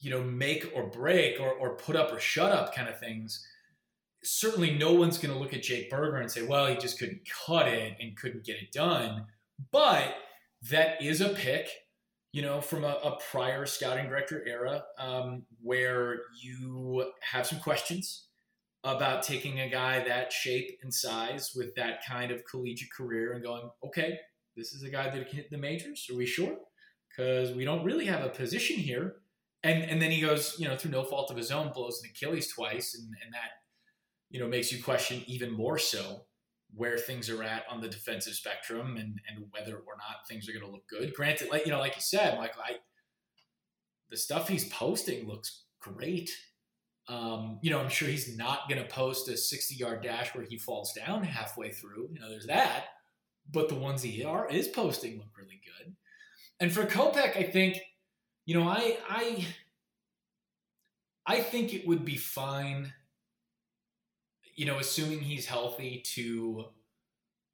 you 0.00 0.10
know 0.10 0.22
make 0.22 0.72
or 0.74 0.86
break 0.86 1.40
or, 1.40 1.50
or 1.52 1.76
put 1.76 1.96
up 1.96 2.12
or 2.12 2.18
shut 2.18 2.52
up 2.52 2.74
kind 2.74 2.88
of 2.88 2.98
things 2.98 3.46
certainly 4.22 4.76
no 4.76 4.92
one's 4.92 5.18
going 5.18 5.32
to 5.32 5.38
look 5.38 5.54
at 5.54 5.62
jake 5.62 5.90
Burger 5.90 6.16
and 6.16 6.30
say 6.30 6.42
well 6.42 6.66
he 6.66 6.76
just 6.76 6.98
couldn't 6.98 7.20
cut 7.46 7.68
it 7.68 7.96
and 8.00 8.16
couldn't 8.16 8.44
get 8.44 8.56
it 8.56 8.72
done 8.72 9.26
but 9.70 10.14
that 10.70 11.00
is 11.02 11.20
a 11.20 11.30
pick 11.30 11.68
you 12.32 12.42
know, 12.42 12.60
from 12.60 12.84
a, 12.84 12.98
a 13.04 13.18
prior 13.30 13.66
scouting 13.66 14.06
director 14.06 14.42
era 14.46 14.84
um, 14.98 15.42
where 15.62 16.20
you 16.40 17.10
have 17.32 17.46
some 17.46 17.58
questions 17.58 18.28
about 18.84 19.22
taking 19.22 19.60
a 19.60 19.68
guy 19.68 20.02
that 20.04 20.32
shape 20.32 20.78
and 20.82 20.94
size 20.94 21.52
with 21.54 21.74
that 21.74 22.00
kind 22.08 22.30
of 22.30 22.44
collegiate 22.50 22.92
career 22.96 23.32
and 23.32 23.42
going, 23.42 23.68
okay, 23.84 24.18
this 24.56 24.72
is 24.72 24.82
a 24.82 24.90
guy 24.90 25.10
that 25.10 25.28
can 25.28 25.36
hit 25.36 25.50
the 25.50 25.58
majors. 25.58 26.06
Are 26.10 26.16
we 26.16 26.26
sure? 26.26 26.56
Because 27.08 27.52
we 27.52 27.64
don't 27.64 27.84
really 27.84 28.06
have 28.06 28.24
a 28.24 28.28
position 28.28 28.76
here. 28.76 29.16
And 29.62 29.82
and 29.84 30.00
then 30.00 30.10
he 30.10 30.22
goes, 30.22 30.56
you 30.58 30.66
know, 30.66 30.76
through 30.76 30.92
no 30.92 31.04
fault 31.04 31.30
of 31.30 31.36
his 31.36 31.50
own, 31.50 31.72
blows 31.72 32.00
an 32.02 32.10
Achilles 32.10 32.48
twice, 32.48 32.94
and, 32.94 33.08
and 33.22 33.34
that, 33.34 33.50
you 34.30 34.40
know, 34.40 34.48
makes 34.48 34.72
you 34.72 34.82
question 34.82 35.22
even 35.26 35.52
more 35.52 35.76
so 35.76 36.22
where 36.74 36.98
things 36.98 37.28
are 37.28 37.42
at 37.42 37.64
on 37.68 37.80
the 37.80 37.88
defensive 37.88 38.34
spectrum 38.34 38.96
and, 38.96 39.20
and 39.28 39.46
whether 39.50 39.76
or 39.76 39.96
not 39.96 40.26
things 40.28 40.48
are 40.48 40.52
going 40.52 40.64
to 40.64 40.70
look 40.70 40.86
good. 40.88 41.14
Granted, 41.14 41.50
like 41.50 41.66
you 41.66 41.72
know, 41.72 41.78
like 41.78 41.96
you 41.96 42.02
said, 42.02 42.38
Michael, 42.38 42.62
I 42.64 42.76
the 44.10 44.16
stuff 44.16 44.48
he's 44.48 44.68
posting 44.68 45.26
looks 45.26 45.64
great. 45.80 46.30
Um, 47.08 47.58
you 47.62 47.70
know, 47.70 47.80
I'm 47.80 47.88
sure 47.88 48.08
he's 48.08 48.36
not 48.36 48.68
going 48.68 48.82
to 48.82 48.88
post 48.88 49.28
a 49.28 49.36
60 49.36 49.74
yard 49.74 50.02
dash 50.02 50.34
where 50.34 50.44
he 50.44 50.58
falls 50.58 50.92
down 50.92 51.24
halfway 51.24 51.70
through. 51.70 52.08
You 52.12 52.20
know, 52.20 52.28
there's 52.28 52.46
that. 52.46 52.86
But 53.50 53.68
the 53.68 53.74
ones 53.74 54.02
he 54.02 54.22
are 54.22 54.48
is 54.48 54.68
posting 54.68 55.18
look 55.18 55.36
really 55.36 55.60
good. 55.64 55.94
And 56.60 56.70
for 56.70 56.84
Kopech, 56.84 57.36
I 57.36 57.44
think, 57.44 57.80
you 58.46 58.54
know, 58.54 58.68
I 58.68 58.98
I 59.08 59.46
I 61.26 61.40
think 61.40 61.74
it 61.74 61.86
would 61.86 62.04
be 62.04 62.16
fine 62.16 62.92
you 64.60 64.66
know, 64.66 64.76
assuming 64.76 65.20
he's 65.20 65.46
healthy 65.46 66.04
to, 66.04 66.66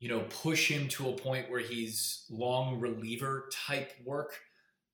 you 0.00 0.08
know, 0.08 0.24
push 0.42 0.68
him 0.68 0.88
to 0.88 1.08
a 1.08 1.12
point 1.12 1.48
where 1.48 1.60
he's 1.60 2.24
long 2.28 2.80
reliever 2.80 3.48
type 3.52 3.92
work. 4.04 4.36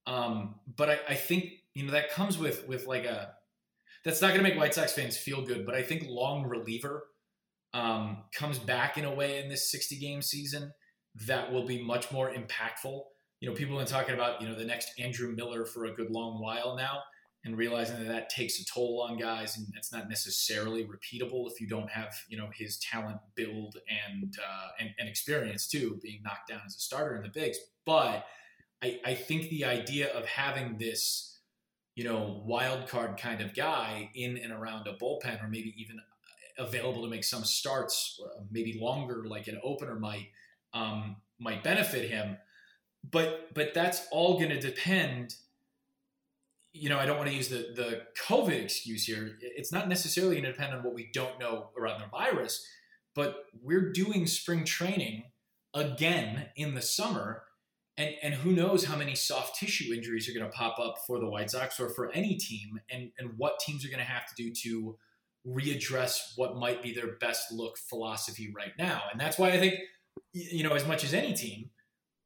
Um, 0.06 0.56
but 0.76 0.90
I, 0.90 0.98
I 1.08 1.14
think, 1.14 1.52
you 1.72 1.86
know, 1.86 1.92
that 1.92 2.12
comes 2.12 2.36
with 2.36 2.68
with 2.68 2.86
like 2.86 3.06
a 3.06 3.32
that's 4.04 4.20
not 4.20 4.34
going 4.34 4.44
to 4.44 4.50
make 4.50 4.58
White 4.58 4.74
Sox 4.74 4.92
fans 4.92 5.16
feel 5.16 5.40
good, 5.40 5.64
but 5.64 5.74
I 5.74 5.82
think 5.82 6.04
long 6.06 6.46
reliever 6.46 7.04
um, 7.72 8.24
comes 8.34 8.58
back 8.58 8.98
in 8.98 9.06
a 9.06 9.14
way 9.14 9.42
in 9.42 9.48
this 9.48 9.70
60 9.70 9.96
game 9.96 10.20
season 10.20 10.70
that 11.26 11.50
will 11.50 11.64
be 11.64 11.82
much 11.82 12.12
more 12.12 12.30
impactful. 12.30 13.04
You 13.40 13.48
know, 13.48 13.54
people 13.54 13.78
have 13.78 13.86
been 13.86 13.94
talking 13.94 14.14
about, 14.14 14.42
you 14.42 14.48
know, 14.48 14.54
the 14.54 14.66
next 14.66 14.90
Andrew 14.98 15.34
Miller 15.34 15.64
for 15.64 15.86
a 15.86 15.94
good 15.94 16.10
long 16.10 16.42
while 16.42 16.76
now 16.76 16.98
and 17.44 17.56
realizing 17.56 17.98
that 17.98 18.08
that 18.08 18.30
takes 18.30 18.60
a 18.60 18.64
toll 18.64 19.04
on 19.08 19.16
guys 19.16 19.56
and 19.56 19.66
it's 19.76 19.92
not 19.92 20.08
necessarily 20.08 20.84
repeatable 20.84 21.50
if 21.50 21.60
you 21.60 21.66
don't 21.66 21.90
have 21.90 22.14
you 22.28 22.36
know 22.36 22.48
his 22.54 22.78
talent 22.78 23.18
build 23.34 23.76
and 24.10 24.36
uh, 24.38 24.68
and, 24.78 24.90
and, 24.98 25.08
experience 25.08 25.66
too 25.66 25.98
being 26.02 26.22
knocked 26.22 26.48
down 26.48 26.60
as 26.66 26.76
a 26.76 26.80
starter 26.80 27.16
in 27.16 27.22
the 27.22 27.28
bigs. 27.28 27.58
But 27.84 28.24
I, 28.82 29.00
I 29.04 29.14
think 29.14 29.48
the 29.48 29.64
idea 29.64 30.12
of 30.12 30.26
having 30.26 30.78
this 30.78 31.40
you 31.94 32.04
know 32.04 32.42
wild 32.46 32.88
card 32.88 33.18
kind 33.18 33.40
of 33.40 33.54
guy 33.54 34.10
in 34.14 34.36
and 34.36 34.52
around 34.52 34.86
a 34.86 34.94
bullpen 34.94 35.42
or 35.42 35.48
maybe 35.48 35.74
even 35.76 35.98
available 36.58 37.02
to 37.02 37.08
make 37.08 37.24
some 37.24 37.44
starts 37.44 38.20
uh, 38.24 38.42
maybe 38.50 38.78
longer 38.80 39.24
like 39.26 39.48
an 39.48 39.58
opener 39.64 39.98
might 39.98 40.28
um, 40.74 41.16
might 41.38 41.64
benefit 41.64 42.08
him. 42.08 42.36
But 43.10 43.52
but 43.52 43.74
that's 43.74 44.06
all 44.12 44.38
going 44.38 44.50
to 44.50 44.60
depend 44.60 45.34
you 46.72 46.88
know, 46.88 46.98
I 46.98 47.06
don't 47.06 47.18
want 47.18 47.28
to 47.30 47.36
use 47.36 47.48
the 47.48 47.72
the 47.74 48.02
COVID 48.26 48.62
excuse 48.62 49.04
here. 49.04 49.38
It's 49.40 49.72
not 49.72 49.88
necessarily 49.88 50.36
going 50.36 50.44
to 50.44 50.52
depend 50.52 50.74
on 50.74 50.82
what 50.82 50.94
we 50.94 51.10
don't 51.12 51.38
know 51.38 51.70
around 51.78 52.00
the 52.00 52.06
virus, 52.06 52.66
but 53.14 53.44
we're 53.62 53.92
doing 53.92 54.26
spring 54.26 54.64
training 54.64 55.24
again 55.74 56.46
in 56.56 56.74
the 56.74 56.82
summer. 56.82 57.44
And, 57.98 58.14
and 58.22 58.32
who 58.32 58.52
knows 58.52 58.86
how 58.86 58.96
many 58.96 59.14
soft 59.14 59.58
tissue 59.60 59.92
injuries 59.92 60.26
are 60.26 60.32
going 60.32 60.50
to 60.50 60.56
pop 60.56 60.78
up 60.78 60.94
for 61.06 61.20
the 61.20 61.28
White 61.28 61.50
Sox 61.50 61.78
or 61.78 61.90
for 61.90 62.10
any 62.12 62.36
team, 62.36 62.80
and, 62.90 63.10
and 63.18 63.32
what 63.36 63.60
teams 63.60 63.84
are 63.84 63.88
going 63.88 63.98
to 63.98 64.04
have 64.04 64.26
to 64.28 64.34
do 64.34 64.50
to 64.62 64.96
readdress 65.46 66.32
what 66.36 66.56
might 66.56 66.82
be 66.82 66.94
their 66.94 67.16
best 67.20 67.52
look 67.52 67.76
philosophy 67.76 68.50
right 68.56 68.72
now. 68.78 69.02
And 69.12 69.20
that's 69.20 69.38
why 69.38 69.50
I 69.50 69.58
think, 69.58 69.74
you 70.32 70.62
know, 70.62 70.72
as 70.72 70.86
much 70.86 71.04
as 71.04 71.12
any 71.12 71.34
team, 71.34 71.68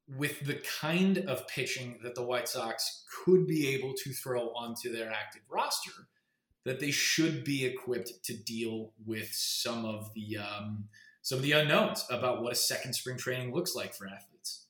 with 0.08 0.40
the 0.44 0.62
kind 0.80 1.18
of 1.18 1.48
pitching 1.48 1.98
that 2.02 2.14
the 2.14 2.22
White 2.22 2.48
Sox 2.48 3.04
could 3.24 3.46
be 3.46 3.68
able 3.68 3.94
to 3.94 4.12
throw 4.12 4.48
onto 4.54 4.92
their 4.92 5.10
active 5.10 5.42
roster, 5.48 6.08
that 6.64 6.80
they 6.80 6.90
should 6.90 7.44
be 7.44 7.64
equipped 7.64 8.24
to 8.24 8.36
deal 8.36 8.92
with 9.04 9.30
some 9.32 9.84
of 9.84 10.12
the 10.14 10.38
um, 10.38 10.88
some 11.22 11.38
of 11.38 11.42
the 11.42 11.52
unknowns 11.52 12.04
about 12.08 12.42
what 12.42 12.52
a 12.52 12.56
second 12.56 12.92
spring 12.92 13.16
training 13.16 13.52
looks 13.52 13.74
like 13.74 13.94
for 13.94 14.06
athletes. 14.06 14.66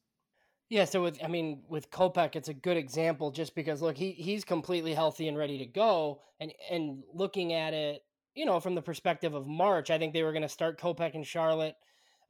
Yeah, 0.68 0.84
so 0.84 1.02
with 1.02 1.22
I 1.22 1.28
mean 1.28 1.62
with 1.68 1.90
Kopech, 1.90 2.34
it's 2.34 2.48
a 2.48 2.54
good 2.54 2.76
example 2.76 3.30
just 3.30 3.54
because 3.54 3.82
look 3.82 3.96
he 3.96 4.12
he's 4.12 4.44
completely 4.44 4.94
healthy 4.94 5.28
and 5.28 5.36
ready 5.36 5.58
to 5.58 5.66
go, 5.66 6.22
and 6.40 6.52
and 6.70 7.02
looking 7.12 7.52
at 7.52 7.74
it, 7.74 8.02
you 8.34 8.46
know, 8.46 8.58
from 8.58 8.74
the 8.74 8.82
perspective 8.82 9.34
of 9.34 9.46
March, 9.46 9.90
I 9.90 9.98
think 9.98 10.12
they 10.12 10.22
were 10.22 10.32
going 10.32 10.42
to 10.42 10.48
start 10.48 10.80
Kopech 10.80 11.14
in 11.14 11.24
Charlotte 11.24 11.76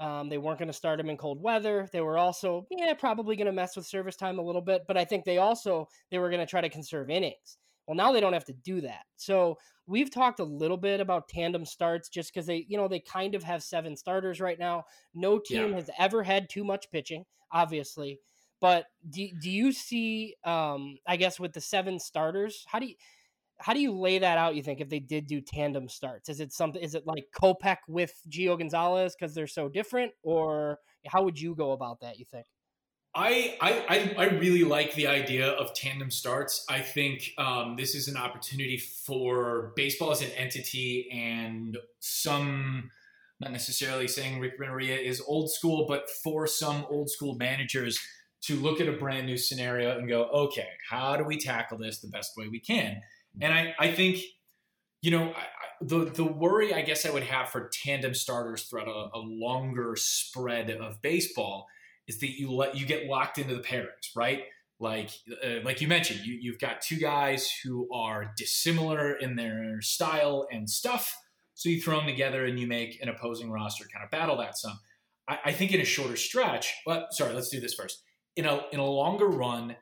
um, 0.01 0.29
they 0.29 0.39
weren't 0.39 0.59
going 0.59 0.69
to 0.69 0.73
start 0.73 1.01
him 1.01 1.11
in 1.11 1.17
cold 1.17 1.43
weather. 1.43 1.89
They 1.93 2.01
were 2.01 2.19
also, 2.19 2.67
yeah, 2.71 2.93
probably 2.95 3.37
going 3.37 3.47
to 3.47 3.53
mess 3.53 3.77
with 3.77 3.87
service 3.87 4.17
time 4.17 4.39
a 4.39 4.43
little 4.43 4.61
bit, 4.61 4.83
but 4.87 4.97
I 4.97 5.05
think 5.05 5.25
they 5.25 5.39
also 5.39 5.89
they 6.11 6.19
were 6.19 6.31
going 6.31 6.41
to 6.41 6.47
try 6.47 6.61
to 6.61 6.69
conserve 6.69 7.11
innings. 7.11 7.59
Well, 7.87 7.97
now 7.97 8.13
they 8.13 8.21
don't 8.21 8.33
have 8.33 8.45
to 8.47 8.53
do 8.53 8.81
that. 8.83 9.05
So 9.17 9.59
we've 9.87 10.11
talked 10.11 10.41
a 10.41 10.45
little 10.45 10.77
bit 10.77 11.01
about 11.01 11.29
tandem 11.29 11.65
starts 11.65 12.09
just 12.09 12.35
because 12.35 12.47
they, 12.47 12.67
you 12.69 12.77
know, 12.77 12.89
they 12.89 13.01
kind 13.01 13.35
of 13.35 13.45
have 13.45 13.63
seven 13.63 13.97
starters 13.97 14.41
right 14.41 14.59
now. 14.59 14.85
No 15.15 15.39
team 15.39 15.71
yeah. 15.71 15.77
has 15.77 15.91
ever 15.99 16.23
had 16.23 16.51
too 16.51 16.65
much 16.65 16.91
pitching, 16.91 17.25
obviously. 17.53 18.19
But 18.61 18.87
do, 19.09 19.29
do 19.41 19.51
you 19.51 19.71
see, 19.73 20.35
um, 20.45 20.97
I 21.07 21.17
guess, 21.17 21.39
with 21.39 21.53
the 21.53 21.61
seven 21.61 22.01
starters, 22.01 22.65
how 22.67 22.81
do 22.81 22.87
you, 22.87 22.95
how 23.59 23.73
do 23.73 23.81
you 23.81 23.93
lay 23.93 24.19
that 24.19 24.39
out? 24.39 24.55
You 24.55 24.63
think 24.63 24.81
if 24.81 24.89
they 24.89 25.01
did 25.01 25.27
do 25.27 25.41
tandem 25.41 25.89
starts, 25.89 26.29
is 26.29 26.41
it 26.41 26.53
something? 26.53 26.83
Is 26.83 26.95
it 26.95 27.07
like 27.07 27.25
Kopech 27.35 27.79
with 27.89 28.13
Gio 28.29 28.59
Gonzalez 28.59 29.15
because 29.19 29.35
they're 29.35 29.47
so 29.47 29.69
different, 29.69 30.13
or 30.23 30.79
how 31.07 31.23
would 31.23 31.41
you 31.41 31.55
go 31.55 31.73
about 31.73 32.01
that? 32.01 32.19
You 32.19 32.25
think? 32.25 32.47
I, 33.15 33.57
I 33.63 34.15
I 34.19 34.25
really 34.35 34.65
like 34.65 34.95
the 34.95 35.07
idea 35.07 35.49
of 35.49 35.73
tandem 35.73 36.11
starts. 36.11 36.67
I 36.69 36.81
think 36.81 37.33
um, 37.39 37.77
this 37.77 37.95
is 37.95 38.09
an 38.09 38.17
opportunity 38.19 38.77
for 38.77 39.73
baseball 39.75 40.11
as 40.11 40.21
an 40.21 40.31
entity 40.37 41.09
and 41.11 41.79
some, 42.01 42.91
not 43.41 43.53
necessarily 43.53 44.07
saying 44.07 44.39
Rick 44.39 44.55
Renteria 44.59 44.99
is 44.99 45.23
old 45.27 45.51
school, 45.51 45.87
but 45.89 46.11
for 46.23 46.47
some 46.47 46.85
old 46.91 47.09
school 47.09 47.37
managers 47.37 47.99
to 48.43 48.57
look 48.57 48.83
at 48.83 48.89
a 48.89 48.93
brand 48.93 49.27
new 49.27 49.39
scenario 49.39 49.99
and 49.99 50.09
go, 50.09 50.25
okay, 50.25 50.69
how 50.91 51.17
do 51.17 51.25
we 51.25 51.39
tackle 51.39 51.79
this 51.79 52.01
the 52.01 52.09
best 52.09 52.37
way 52.37 52.49
we 52.49 52.61
can? 52.61 53.01
And 53.41 53.53
I, 53.53 53.75
I 53.79 53.93
think, 53.93 54.19
you 55.03 55.11
know, 55.11 55.33
I, 55.33 55.45
the 55.81 56.07
the 56.07 56.25
worry 56.25 56.73
I 56.73 56.83
guess 56.83 57.05
I 57.05 57.11
would 57.11 57.25
have 57.25 57.51
for 57.51 57.71
tandem 57.85 58.15
starters 58.15 58.65
throughout 58.65 58.89
a, 58.89 59.11
a 59.15 59.21
longer 59.21 59.95
spread 59.97 60.71
of 60.71 61.03
baseball 61.03 61.67
is 62.09 62.19
that 62.21 62.39
you 62.39 62.51
let 62.51 62.77
you 62.77 62.87
get 62.87 63.07
locked 63.07 63.39
into 63.39 63.55
the 63.55 63.63
pairings, 63.63 64.15
right? 64.15 64.45
Like 64.79 65.11
uh, 65.45 65.61
like 65.65 65.81
you 65.81 65.89
mentioned, 65.89 66.21
you 66.21 66.39
you've 66.41 66.59
got 66.59 66.81
two 66.81 66.97
guys 66.97 67.51
who 67.63 67.89
are 67.93 68.33
dissimilar 68.37 69.15
in 69.15 69.37
their 69.37 69.81
style 69.81 70.47
and 70.51 70.69
stuff, 70.69 71.17
so 71.55 71.69
you 71.69 71.81
throw 71.81 71.99
them 71.99 72.07
together 72.07 72.45
and 72.45 72.59
you 72.59 72.67
make 72.67 73.01
an 73.03 73.09
opposing 73.09 73.51
roster 73.51 73.87
kind 73.93 74.05
of 74.05 74.11
battle 74.11 74.37
that 74.39 74.59
some. 74.59 74.79
I, 75.29 75.39
I 75.47 75.53
think 75.53 75.73
in 75.73 75.81
a 75.81 75.85
shorter 75.85 76.17
stretch, 76.17 76.75
but 76.85 77.13
sorry, 77.13 77.35
let's 77.35 77.49
do 77.49 77.61
this 77.61 77.75
first. 77.75 78.03
In 78.37 78.45
a 78.45 78.63
in 78.73 78.81
a 78.81 78.87
longer 78.87 79.29
run, 79.29 79.77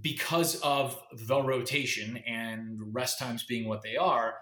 because 0.00 0.60
of 0.60 1.00
the 1.12 1.42
rotation 1.42 2.18
and 2.26 2.94
rest 2.94 3.18
times 3.18 3.42
being 3.42 3.68
what 3.68 3.82
they 3.82 3.96
are, 3.96 4.34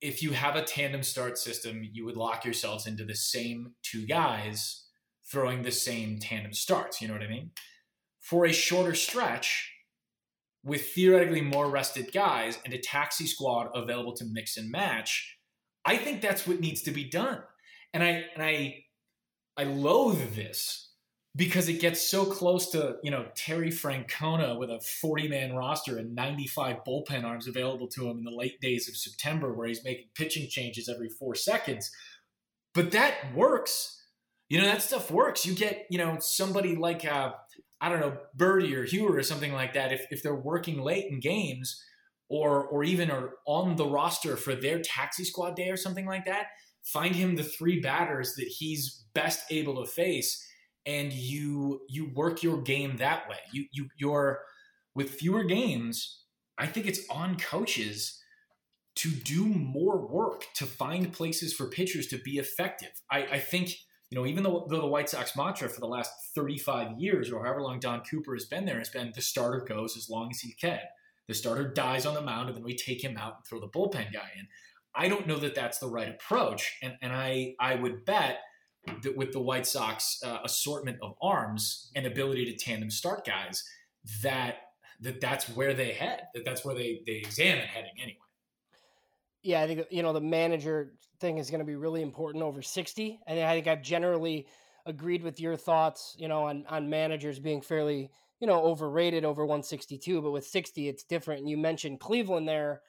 if 0.00 0.22
you 0.22 0.32
have 0.32 0.56
a 0.56 0.62
tandem 0.62 1.02
start 1.02 1.36
system, 1.36 1.82
you 1.92 2.04
would 2.04 2.16
lock 2.16 2.44
yourselves 2.44 2.86
into 2.86 3.04
the 3.04 3.14
same 3.14 3.74
two 3.82 4.06
guys 4.06 4.86
throwing 5.30 5.62
the 5.62 5.72
same 5.72 6.18
tandem 6.18 6.52
starts. 6.52 7.00
You 7.00 7.08
know 7.08 7.14
what 7.14 7.22
I 7.22 7.28
mean? 7.28 7.50
For 8.20 8.46
a 8.46 8.52
shorter 8.52 8.94
stretch, 8.94 9.72
with 10.62 10.92
theoretically 10.92 11.40
more 11.40 11.70
rested 11.70 12.12
guys 12.12 12.58
and 12.64 12.74
a 12.74 12.78
taxi 12.78 13.26
squad 13.26 13.68
available 13.74 14.14
to 14.16 14.24
mix 14.24 14.56
and 14.56 14.70
match, 14.70 15.38
I 15.84 15.96
think 15.96 16.20
that's 16.20 16.46
what 16.46 16.60
needs 16.60 16.82
to 16.82 16.90
be 16.90 17.04
done. 17.04 17.42
And 17.92 18.02
I 18.02 18.24
and 18.34 18.42
I 18.42 18.84
I 19.56 19.64
loathe 19.64 20.34
this 20.34 20.89
because 21.36 21.68
it 21.68 21.80
gets 21.80 22.08
so 22.08 22.24
close 22.24 22.70
to 22.70 22.96
you 23.02 23.10
know 23.10 23.26
Terry 23.34 23.70
Francona 23.70 24.58
with 24.58 24.70
a 24.70 24.80
40 24.80 25.28
man 25.28 25.54
roster 25.54 25.98
and 25.98 26.14
95 26.14 26.78
bullpen 26.86 27.24
arms 27.24 27.46
available 27.46 27.86
to 27.88 28.08
him 28.08 28.18
in 28.18 28.24
the 28.24 28.30
late 28.30 28.60
days 28.60 28.88
of 28.88 28.96
September, 28.96 29.52
where 29.52 29.68
he's 29.68 29.84
making 29.84 30.08
pitching 30.14 30.48
changes 30.48 30.88
every 30.88 31.08
four 31.08 31.34
seconds. 31.34 31.90
But 32.74 32.90
that 32.92 33.34
works. 33.34 34.02
You 34.48 34.60
know 34.60 34.66
that 34.66 34.82
stuff 34.82 35.10
works. 35.10 35.46
You 35.46 35.54
get 35.54 35.86
you 35.90 35.98
know 35.98 36.18
somebody 36.18 36.74
like 36.74 37.04
uh, 37.04 37.32
I 37.80 37.88
don't 37.88 38.00
know 38.00 38.18
Burdi 38.36 38.74
or 38.74 38.84
Heuer 38.84 39.16
or 39.16 39.22
something 39.22 39.52
like 39.52 39.74
that. 39.74 39.92
If 39.92 40.06
if 40.10 40.22
they're 40.22 40.34
working 40.34 40.82
late 40.82 41.06
in 41.10 41.20
games, 41.20 41.80
or 42.28 42.64
or 42.66 42.82
even 42.82 43.08
are 43.10 43.34
on 43.46 43.76
the 43.76 43.86
roster 43.86 44.36
for 44.36 44.56
their 44.56 44.80
taxi 44.80 45.24
squad 45.24 45.54
day 45.54 45.68
or 45.68 45.76
something 45.76 46.06
like 46.06 46.24
that, 46.24 46.46
find 46.82 47.14
him 47.14 47.36
the 47.36 47.44
three 47.44 47.80
batters 47.80 48.34
that 48.34 48.48
he's 48.48 49.04
best 49.14 49.44
able 49.52 49.84
to 49.84 49.88
face 49.88 50.44
and 50.86 51.12
you 51.12 51.82
you 51.88 52.10
work 52.14 52.42
your 52.42 52.60
game 52.62 52.96
that 52.96 53.28
way. 53.28 53.38
You 53.52 53.66
you 53.72 53.88
you're 53.96 54.40
with 54.94 55.10
fewer 55.10 55.44
games. 55.44 56.22
I 56.58 56.66
think 56.66 56.86
it's 56.86 57.08
on 57.08 57.36
coaches 57.36 58.20
to 58.96 59.10
do 59.10 59.46
more 59.46 60.06
work 60.06 60.46
to 60.54 60.66
find 60.66 61.12
places 61.12 61.54
for 61.54 61.66
pitchers 61.66 62.06
to 62.08 62.18
be 62.18 62.38
effective. 62.38 62.90
I, 63.10 63.22
I 63.22 63.38
think 63.38 63.70
you 64.10 64.18
know 64.18 64.26
even 64.26 64.42
though, 64.42 64.66
though 64.68 64.80
the 64.80 64.86
White 64.86 65.08
Sox 65.08 65.36
mantra 65.36 65.68
for 65.68 65.80
the 65.80 65.86
last 65.86 66.12
35 66.34 66.98
years 66.98 67.30
or 67.30 67.44
however 67.44 67.62
long 67.62 67.78
Don 67.80 68.02
Cooper 68.02 68.34
has 68.34 68.46
been 68.46 68.64
there 68.64 68.78
has 68.78 68.88
been 68.88 69.12
the 69.14 69.22
starter 69.22 69.64
goes 69.66 69.96
as 69.96 70.08
long 70.10 70.30
as 70.30 70.40
he 70.40 70.52
can. 70.52 70.80
The 71.28 71.34
starter 71.34 71.68
dies 71.68 72.06
on 72.06 72.14
the 72.14 72.20
mound 72.20 72.48
and 72.48 72.56
then 72.56 72.64
we 72.64 72.74
take 72.74 73.02
him 73.04 73.16
out 73.16 73.36
and 73.36 73.46
throw 73.46 73.60
the 73.60 73.68
bullpen 73.68 74.12
guy 74.12 74.30
in. 74.36 74.48
I 74.94 75.08
don't 75.08 75.26
know 75.26 75.38
that 75.38 75.54
that's 75.54 75.78
the 75.78 75.88
right 75.88 76.08
approach, 76.08 76.78
and 76.82 76.94
and 77.00 77.12
I 77.12 77.54
I 77.60 77.76
would 77.76 78.04
bet 78.04 78.40
with 79.16 79.32
the 79.32 79.40
White 79.40 79.66
Sox 79.66 80.20
uh, 80.24 80.38
assortment 80.44 80.98
of 81.02 81.14
arms 81.22 81.90
and 81.94 82.06
ability 82.06 82.44
to 82.46 82.56
tandem 82.56 82.90
start 82.90 83.26
guys, 83.26 83.64
that 84.22 84.56
that 85.00 85.20
that's 85.20 85.48
where 85.50 85.74
they 85.74 85.92
head. 85.92 86.22
That 86.34 86.44
that's 86.44 86.64
where 86.64 86.74
they 86.74 87.02
they 87.06 87.14
examine 87.14 87.66
heading 87.66 87.92
anyway. 87.98 88.18
Yeah, 89.42 89.62
I 89.62 89.66
think 89.66 89.86
you 89.90 90.02
know 90.02 90.12
the 90.12 90.20
manager 90.20 90.94
thing 91.20 91.38
is 91.38 91.50
going 91.50 91.60
to 91.60 91.66
be 91.66 91.76
really 91.76 92.02
important 92.02 92.44
over 92.44 92.62
sixty, 92.62 93.20
and 93.26 93.40
I 93.40 93.54
think 93.54 93.66
I've 93.66 93.82
generally 93.82 94.46
agreed 94.86 95.22
with 95.22 95.40
your 95.40 95.56
thoughts. 95.56 96.14
You 96.18 96.28
know, 96.28 96.44
on 96.44 96.64
on 96.68 96.90
managers 96.90 97.38
being 97.38 97.60
fairly 97.62 98.10
you 98.40 98.46
know 98.46 98.62
overrated 98.62 99.24
over 99.24 99.46
one 99.46 99.62
sixty 99.62 99.98
two, 99.98 100.20
but 100.20 100.32
with 100.32 100.46
sixty 100.46 100.88
it's 100.88 101.04
different. 101.04 101.40
And 101.40 101.48
you 101.48 101.56
mentioned 101.56 102.00
Cleveland 102.00 102.48
there 102.48 102.82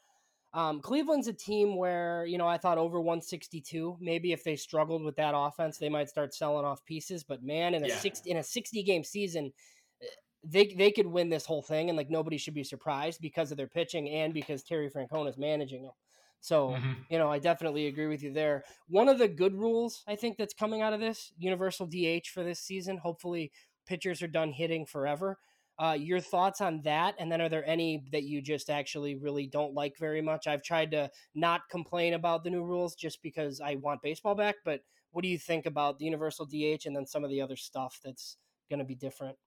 um, 0.53 0.81
Cleveland's 0.81 1.27
a 1.27 1.33
team 1.33 1.77
where 1.77 2.25
you 2.25 2.37
know 2.37 2.47
I 2.47 2.57
thought 2.57 2.77
over 2.77 2.99
162. 2.99 3.97
Maybe 4.01 4.33
if 4.33 4.43
they 4.43 4.55
struggled 4.55 5.03
with 5.03 5.15
that 5.15 5.33
offense, 5.35 5.77
they 5.77 5.89
might 5.89 6.09
start 6.09 6.33
selling 6.33 6.65
off 6.65 6.83
pieces. 6.85 7.23
But 7.23 7.43
man, 7.43 7.73
in 7.73 7.85
a 7.85 7.87
yeah. 7.87 7.97
60 7.97 8.29
in 8.29 8.37
a 8.37 8.43
60 8.43 8.83
game 8.83 9.03
season, 9.03 9.53
eh, 10.01 10.05
they 10.43 10.73
they 10.77 10.91
could 10.91 11.07
win 11.07 11.29
this 11.29 11.45
whole 11.45 11.61
thing, 11.61 11.89
and 11.89 11.97
like 11.97 12.09
nobody 12.09 12.37
should 12.37 12.53
be 12.53 12.65
surprised 12.65 13.21
because 13.21 13.51
of 13.51 13.57
their 13.57 13.67
pitching 13.67 14.09
and 14.09 14.33
because 14.33 14.63
Terry 14.63 14.89
Francona 14.89 15.29
is 15.29 15.37
managing 15.37 15.83
them. 15.83 15.93
So 16.41 16.69
mm-hmm. 16.69 16.93
you 17.09 17.17
know, 17.17 17.31
I 17.31 17.39
definitely 17.39 17.87
agree 17.87 18.07
with 18.07 18.21
you 18.21 18.33
there. 18.33 18.65
One 18.87 19.07
of 19.07 19.19
the 19.19 19.29
good 19.29 19.55
rules 19.55 20.03
I 20.05 20.17
think 20.17 20.37
that's 20.37 20.53
coming 20.53 20.81
out 20.81 20.91
of 20.91 20.99
this 20.99 21.31
universal 21.37 21.85
DH 21.85 22.27
for 22.33 22.43
this 22.43 22.59
season. 22.59 22.97
Hopefully, 22.97 23.53
pitchers 23.85 24.21
are 24.21 24.27
done 24.27 24.51
hitting 24.51 24.85
forever. 24.85 25.37
Uh, 25.81 25.93
your 25.93 26.19
thoughts 26.19 26.61
on 26.61 26.79
that, 26.83 27.15
and 27.17 27.31
then 27.31 27.41
are 27.41 27.49
there 27.49 27.67
any 27.67 28.03
that 28.11 28.21
you 28.21 28.39
just 28.39 28.69
actually 28.69 29.15
really 29.15 29.47
don't 29.47 29.73
like 29.73 29.97
very 29.97 30.21
much? 30.21 30.45
I've 30.45 30.61
tried 30.61 30.91
to 30.91 31.09
not 31.33 31.61
complain 31.71 32.13
about 32.13 32.43
the 32.43 32.51
new 32.51 32.63
rules 32.63 32.93
just 32.93 33.19
because 33.23 33.59
I 33.59 33.77
want 33.77 34.03
baseball 34.03 34.35
back, 34.35 34.57
but 34.63 34.81
what 35.09 35.23
do 35.23 35.27
you 35.27 35.39
think 35.39 35.65
about 35.65 35.97
the 35.97 36.05
universal 36.05 36.45
DH 36.45 36.85
and 36.85 36.95
then 36.95 37.07
some 37.07 37.23
of 37.23 37.31
the 37.31 37.41
other 37.41 37.55
stuff 37.55 37.99
that's 38.05 38.37
going 38.69 38.77
to 38.77 38.85
be 38.85 38.93
different? 38.93 39.37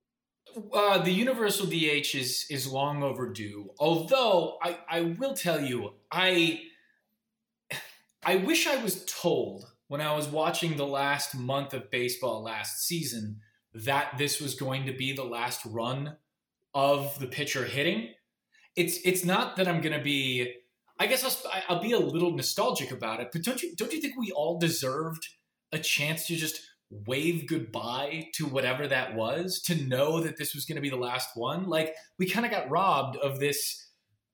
Uh, 0.73 0.97
the 0.97 1.11
universal 1.11 1.67
DH 1.67 2.13
is 2.15 2.45
is 2.49 2.67
long 2.67 3.01
overdue. 3.01 3.71
Although 3.79 4.57
I, 4.61 4.79
I 4.89 5.01
will 5.01 5.35
tell 5.35 5.61
you, 5.61 5.93
I 6.11 6.63
I 8.25 8.35
wish 8.35 8.67
I 8.67 8.83
was 8.83 9.05
told 9.05 9.71
when 9.87 10.01
I 10.01 10.13
was 10.13 10.27
watching 10.27 10.75
the 10.75 10.85
last 10.85 11.33
month 11.33 11.73
of 11.73 11.89
baseball 11.89 12.43
last 12.43 12.85
season 12.85 13.39
that 13.73 14.17
this 14.17 14.41
was 14.41 14.55
going 14.55 14.85
to 14.85 14.93
be 14.93 15.13
the 15.13 15.23
last 15.23 15.65
run 15.65 16.17
of 16.75 17.17
the 17.19 17.25
pitcher 17.25 17.65
hitting. 17.65 18.09
It's 18.75 18.99
it's 19.05 19.25
not 19.25 19.55
that 19.55 19.67
I'm 19.67 19.81
going 19.81 19.97
to 19.97 20.03
be. 20.03 20.53
I 20.99 21.07
guess 21.07 21.23
I'll, 21.23 21.61
I'll 21.67 21.81
be 21.81 21.91
a 21.93 21.99
little 21.99 22.31
nostalgic 22.31 22.91
about 22.91 23.19
it, 23.19 23.29
but 23.33 23.43
don't 23.43 23.61
you 23.63 23.75
don't 23.75 23.91
you 23.91 24.01
think 24.01 24.15
we 24.17 24.31
all 24.31 24.59
deserved 24.59 25.27
a 25.71 25.79
chance 25.79 26.27
to 26.27 26.35
just 26.35 26.59
wave 27.07 27.47
goodbye 27.47 28.27
to 28.35 28.45
whatever 28.45 28.87
that 28.87 29.15
was 29.15 29.59
to 29.59 29.75
know 29.87 30.21
that 30.21 30.37
this 30.37 30.53
was 30.53 30.65
going 30.65 30.75
to 30.75 30.81
be 30.81 30.89
the 30.89 30.95
last 30.95 31.29
one 31.33 31.67
like 31.67 31.95
we 32.19 32.29
kind 32.29 32.45
of 32.45 32.51
got 32.51 32.69
robbed 32.69 33.17
of 33.17 33.39
this 33.39 33.89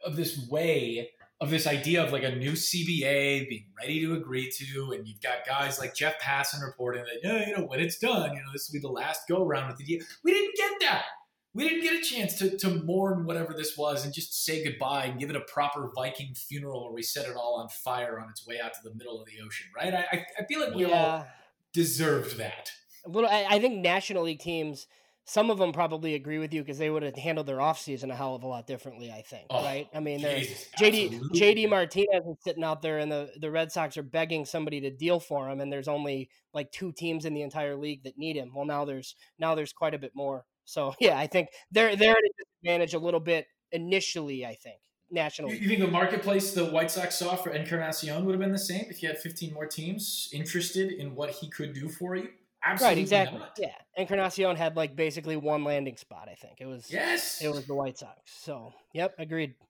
of 0.06 0.18
this 0.18 0.48
way 0.50 1.10
of 1.42 1.50
this 1.50 1.66
idea 1.66 2.04
of 2.04 2.14
like 2.14 2.24
a 2.24 2.36
new 2.36 2.52
CBA 2.52 3.50
being 3.50 3.66
ready 3.82 4.00
to 4.02 4.14
agree 4.14 4.52
to, 4.52 4.92
and 4.92 5.08
you've 5.08 5.22
got 5.22 5.44
guys 5.44 5.80
like 5.80 5.96
Jeff 5.96 6.22
Passan 6.22 6.64
reporting 6.64 7.04
that, 7.04 7.20
yeah, 7.24 7.48
you 7.48 7.58
know, 7.58 7.64
when 7.64 7.80
it's 7.80 7.98
done, 7.98 8.30
you 8.36 8.38
know, 8.38 8.52
this 8.54 8.70
will 8.70 8.80
be 8.80 8.80
the 8.80 8.94
last 8.94 9.22
go 9.28 9.44
around 9.44 9.68
with 9.68 9.78
the 9.78 9.84
deal. 9.84 10.06
We 10.24 10.34
didn't 10.34 10.56
get 10.56 10.72
that. 10.82 11.06
We 11.54 11.68
didn't 11.68 11.84
get 11.84 12.00
a 12.00 12.02
chance 12.02 12.36
to, 12.40 12.58
to 12.58 12.84
mourn 12.84 13.26
whatever 13.26 13.54
this 13.54 13.78
was 13.78 14.06
and 14.06 14.14
just 14.14 14.46
say 14.46 14.64
goodbye 14.64 15.06
and 15.06 15.20
give 15.20 15.30
it 15.30 15.36
a 15.36 15.42
proper 15.42 15.92
Viking 15.94 16.34
funeral 16.34 16.84
where 16.86 16.94
we 16.94 17.04
set 17.04 17.28
it 17.28 17.36
all 17.36 17.56
on 17.62 17.68
fire 17.68 18.20
on 18.20 18.30
its 18.30 18.48
way 18.48 18.60
out 18.64 18.74
to 18.74 18.80
the 18.84 18.96
middle 18.96 19.20
of 19.20 19.28
the 19.28 19.46
ocean, 19.46 19.68
right? 19.76 19.94
I, 19.94 20.26
I 20.40 20.46
feel 20.46 20.62
like 20.62 20.74
we 20.74 20.86
yeah. 20.86 21.06
all 21.06 21.28
deserved 21.74 22.38
that. 22.38 22.72
A 23.06 23.10
little, 23.10 23.30
I, 23.30 23.48
I 23.50 23.60
think 23.60 23.80
National 23.80 24.24
League 24.24 24.40
teams– 24.40 24.88
some 25.26 25.50
of 25.50 25.60
them 25.60 25.72
probably 25.72 26.16
agree 26.16 26.40
with 26.40 26.54
you 26.54 26.62
because 26.62 26.78
they 26.78 26.90
would 26.90 27.04
have 27.04 27.16
handled 27.16 27.48
their 27.48 27.58
offseason 27.58 28.12
a 28.12 28.16
hell 28.16 28.36
of 28.36 28.44
a 28.44 28.48
lot 28.48 28.66
differently, 28.66 29.12
I 29.12 29.22
think. 29.22 29.46
Oh, 29.50 29.64
right? 29.64 29.88
I 29.94 30.00
mean, 30.00 30.20
Jesus, 30.20 30.68
JD 30.78 31.14
absolutely. 31.14 31.40
JD 31.40 31.70
Martinez 31.70 32.26
is 32.26 32.38
sitting 32.44 32.64
out 32.64 32.82
there, 32.82 32.98
and 32.98 33.12
the, 33.12 33.30
the 33.40 33.52
Red 33.52 33.72
Sox 33.72 33.98
are 33.98 34.04
begging 34.04 34.46
somebody 34.46 34.82
to 34.82 34.90
deal 34.90 35.20
for 35.20 35.50
him, 35.50 35.62
and 35.62 35.72
there's 35.72 35.88
only 35.88 36.30
like 36.54 36.72
two 36.72 36.92
teams 36.92 37.26
in 37.26 37.34
the 37.34 37.44
entire 37.44 37.76
league 37.76 38.04
that 38.04 38.18
need 38.18 38.36
him. 38.36 38.52
Well, 38.54 38.66
now 38.66 38.84
there's 38.84 39.16
now 39.40 39.56
there's 39.56 39.74
quite 39.74 39.94
a 39.94 40.00
bit 40.00 40.12
more. 40.16 40.46
So 40.66 40.94
yeah, 41.00 41.18
I 41.18 41.28
think 41.28 41.50
they're 41.72 41.96
they're 41.96 42.12
at 42.12 42.18
a 42.18 42.32
disadvantage 42.38 42.94
a 42.94 43.00
little 43.00 43.20
bit 43.20 43.46
initially. 43.72 44.46
I 44.46 44.56
think 44.56 44.78
nationally. 45.12 45.54
You, 45.54 45.60
you 45.60 45.68
think 45.68 45.82
the 45.82 45.88
marketplace 45.88 46.54
the 46.54 46.66
White 46.66 46.92
Sox 46.92 47.18
saw 47.18 47.36
for 47.36 47.52
Encarnacion 47.52 48.26
would 48.26 48.34
have 48.34 48.40
been 48.40 48.52
the 48.52 48.60
same 48.60 48.86
if 48.90 49.04
you 49.04 49.10
had 49.10 49.18
15 49.18 49.54
more 49.54 49.66
teams 49.66 50.30
interested 50.34 50.92
in 50.92 51.16
what 51.16 51.30
he 51.30 51.50
could 51.50 51.74
do 51.74 51.90
for 51.90 52.16
you? 52.16 52.30
Absolutely 52.64 52.96
right, 52.96 53.02
exactly. 53.02 53.40
Not. 53.40 53.58
Yeah, 53.58 53.74
Encarnacion 53.98 54.56
had 54.56 54.76
like 54.76 54.96
basically 54.96 55.36
one 55.36 55.64
landing 55.64 55.98
spot. 55.98 56.30
I 56.32 56.36
think 56.36 56.58
it 56.60 56.68
was. 56.68 56.92
Yes, 56.92 57.42
it 57.42 57.50
was 57.50 57.66
the 57.66 57.76
White 57.76 57.98
Sox. 57.98 58.20
So, 58.26 58.74
yep, 58.94 59.14
agreed. 59.18 59.56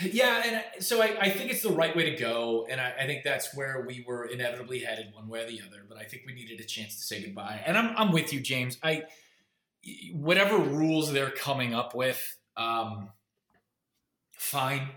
Yeah, 0.00 0.42
and 0.46 0.82
so 0.82 1.02
I, 1.02 1.14
I 1.20 1.28
think 1.28 1.50
it's 1.50 1.60
the 1.60 1.68
right 1.68 1.94
way 1.94 2.10
to 2.10 2.16
go, 2.16 2.66
and 2.70 2.80
I, 2.80 2.94
I, 3.00 3.06
think 3.06 3.24
that's 3.24 3.54
where 3.54 3.84
we 3.86 4.02
were 4.08 4.24
inevitably 4.24 4.78
headed, 4.78 5.12
one 5.12 5.28
way 5.28 5.42
or 5.42 5.46
the 5.46 5.60
other. 5.60 5.84
But 5.86 5.98
I 5.98 6.04
think 6.04 6.22
we 6.26 6.32
needed 6.32 6.60
a 6.60 6.64
chance 6.64 6.96
to 6.96 7.02
say 7.02 7.22
goodbye, 7.22 7.60
and 7.66 7.76
I'm 7.76 7.94
I'm 7.98 8.10
with 8.10 8.32
you, 8.32 8.40
James. 8.40 8.78
I 8.82 9.02
whatever 10.12 10.58
rules 10.58 11.12
they're 11.12 11.30
coming 11.30 11.74
up 11.74 11.94
with, 11.94 12.38
um, 12.56 13.10
fine. 14.34 14.88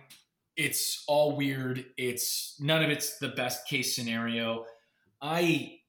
It's 0.56 1.04
all 1.08 1.36
weird. 1.36 1.86
It's 1.98 2.56
none 2.60 2.84
of 2.84 2.90
it's 2.90 3.18
the 3.18 3.30
best 3.30 3.68
case 3.68 3.96
scenario. 3.96 4.66
I 5.22 5.80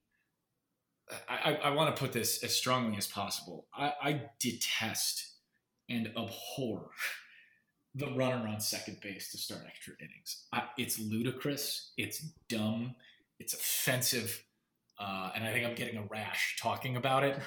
I, 1.28 1.58
I 1.62 1.70
want 1.70 1.94
to 1.94 2.00
put 2.00 2.12
this 2.12 2.42
as 2.42 2.54
strongly 2.54 2.96
as 2.96 3.06
possible. 3.06 3.66
I, 3.72 3.92
I 4.02 4.22
detest 4.40 5.34
and 5.88 6.08
abhor 6.16 6.90
the 7.94 8.06
runner 8.06 8.48
on 8.48 8.60
second 8.60 8.98
base 9.00 9.30
to 9.30 9.38
start 9.38 9.62
extra 9.66 9.94
innings. 10.00 10.46
I, 10.52 10.64
it's 10.76 10.98
ludicrous. 10.98 11.92
It's 11.96 12.20
dumb. 12.48 12.96
It's 13.38 13.54
offensive. 13.54 14.42
Uh, 14.98 15.30
and 15.34 15.44
I 15.44 15.52
think 15.52 15.66
I'm 15.66 15.74
getting 15.74 15.98
a 15.98 16.04
rash 16.10 16.56
talking 16.60 16.96
about 16.96 17.24
it. 17.24 17.38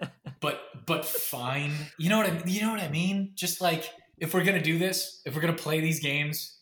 but 0.40 0.86
but 0.86 1.04
fine. 1.04 1.72
You 1.98 2.08
know 2.08 2.18
what 2.18 2.26
I 2.26 2.42
you 2.46 2.62
know 2.62 2.70
what 2.70 2.80
I 2.80 2.88
mean? 2.88 3.32
Just 3.34 3.60
like 3.60 3.90
if 4.18 4.34
we're 4.34 4.44
gonna 4.44 4.62
do 4.62 4.78
this, 4.78 5.20
if 5.24 5.34
we're 5.34 5.40
gonna 5.40 5.54
play 5.54 5.80
these 5.80 6.00
games, 6.00 6.58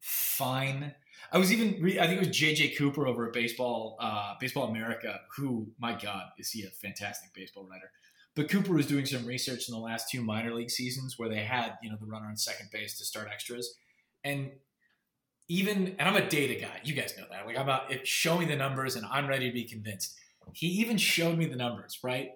fine. 0.00 0.94
I 1.32 1.38
was 1.38 1.52
even 1.52 1.82
re- 1.82 1.98
I 1.98 2.06
think 2.06 2.20
it 2.20 2.28
was 2.28 2.36
JJ 2.36 2.76
Cooper 2.76 3.06
over 3.06 3.26
at 3.26 3.32
Baseball 3.32 3.96
uh, 4.00 4.34
Baseball 4.38 4.68
America, 4.68 5.20
who 5.36 5.68
my 5.78 5.94
God 5.94 6.24
is 6.38 6.50
he 6.50 6.62
a 6.64 6.70
fantastic 6.70 7.32
baseball 7.34 7.66
writer. 7.70 7.90
But 8.34 8.48
Cooper 8.48 8.72
was 8.72 8.86
doing 8.86 9.04
some 9.04 9.26
research 9.26 9.68
in 9.68 9.74
the 9.74 9.80
last 9.80 10.08
two 10.10 10.22
minor 10.22 10.54
league 10.54 10.70
seasons 10.70 11.18
where 11.18 11.28
they 11.28 11.44
had 11.44 11.74
you 11.82 11.90
know 11.90 11.96
the 12.00 12.06
runner 12.06 12.26
on 12.26 12.36
second 12.36 12.68
base 12.72 12.98
to 12.98 13.04
start 13.04 13.28
extras, 13.32 13.74
and 14.24 14.50
even 15.48 15.96
and 15.98 16.08
I'm 16.08 16.16
a 16.16 16.28
data 16.28 16.60
guy. 16.60 16.80
You 16.84 16.94
guys 16.94 17.14
know 17.16 17.24
that. 17.30 17.46
Like 17.46 17.56
I'm 17.56 17.62
about 17.62 17.90
it, 17.90 18.06
show 18.06 18.38
me 18.38 18.44
the 18.44 18.56
numbers 18.56 18.96
and 18.96 19.06
I'm 19.06 19.26
ready 19.26 19.48
to 19.48 19.54
be 19.54 19.64
convinced. 19.64 20.14
He 20.54 20.66
even 20.66 20.98
showed 20.98 21.38
me 21.38 21.46
the 21.46 21.56
numbers. 21.56 21.98
Right? 22.02 22.30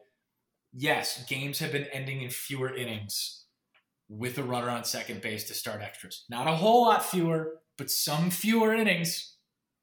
Yes, 0.78 1.24
games 1.24 1.58
have 1.60 1.72
been 1.72 1.86
ending 1.90 2.20
in 2.20 2.28
fewer 2.28 2.74
innings 2.74 3.44
with 4.10 4.36
a 4.36 4.42
runner 4.42 4.68
on 4.68 4.84
second 4.84 5.22
base 5.22 5.44
to 5.44 5.54
start 5.54 5.80
extras. 5.80 6.26
Not 6.28 6.46
a 6.46 6.52
whole 6.52 6.82
lot 6.82 7.02
fewer, 7.02 7.60
but 7.78 7.90
some 7.90 8.30
fewer 8.30 8.74
innings. 8.74 9.36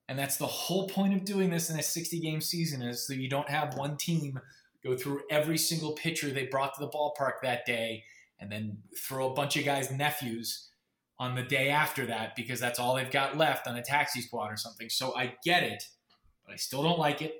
And 0.07 0.19
that's 0.19 0.37
the 0.37 0.45
whole 0.45 0.87
point 0.87 1.15
of 1.15 1.25
doing 1.25 1.49
this 1.49 1.71
in 1.71 1.79
a 1.79 1.83
60 1.83 2.19
game 2.19 2.41
season 2.41 2.83
is 2.83 3.07
so 3.07 3.13
you 3.13 3.27
don't 3.27 3.49
have 3.49 3.75
one 3.75 3.97
team 3.97 4.39
go 4.83 4.95
through 4.95 5.21
every 5.31 5.57
single 5.57 5.93
pitcher 5.93 6.29
they 6.29 6.45
brought 6.45 6.75
to 6.75 6.81
the 6.81 6.91
ballpark 6.91 7.41
that 7.41 7.65
day 7.65 8.03
and 8.39 8.51
then 8.51 8.77
throw 8.95 9.31
a 9.31 9.33
bunch 9.33 9.57
of 9.57 9.65
guys' 9.65 9.89
nephews 9.89 10.69
on 11.17 11.33
the 11.33 11.41
day 11.41 11.69
after 11.69 12.05
that 12.05 12.35
because 12.35 12.59
that's 12.59 12.77
all 12.77 12.95
they've 12.95 13.09
got 13.09 13.35
left 13.35 13.65
on 13.65 13.75
a 13.77 13.81
taxi 13.81 14.21
squad 14.21 14.51
or 14.51 14.57
something. 14.57 14.89
So 14.89 15.15
I 15.15 15.33
get 15.43 15.63
it, 15.63 15.83
but 16.45 16.53
I 16.53 16.57
still 16.57 16.83
don't 16.83 16.99
like 16.99 17.23
it. 17.23 17.33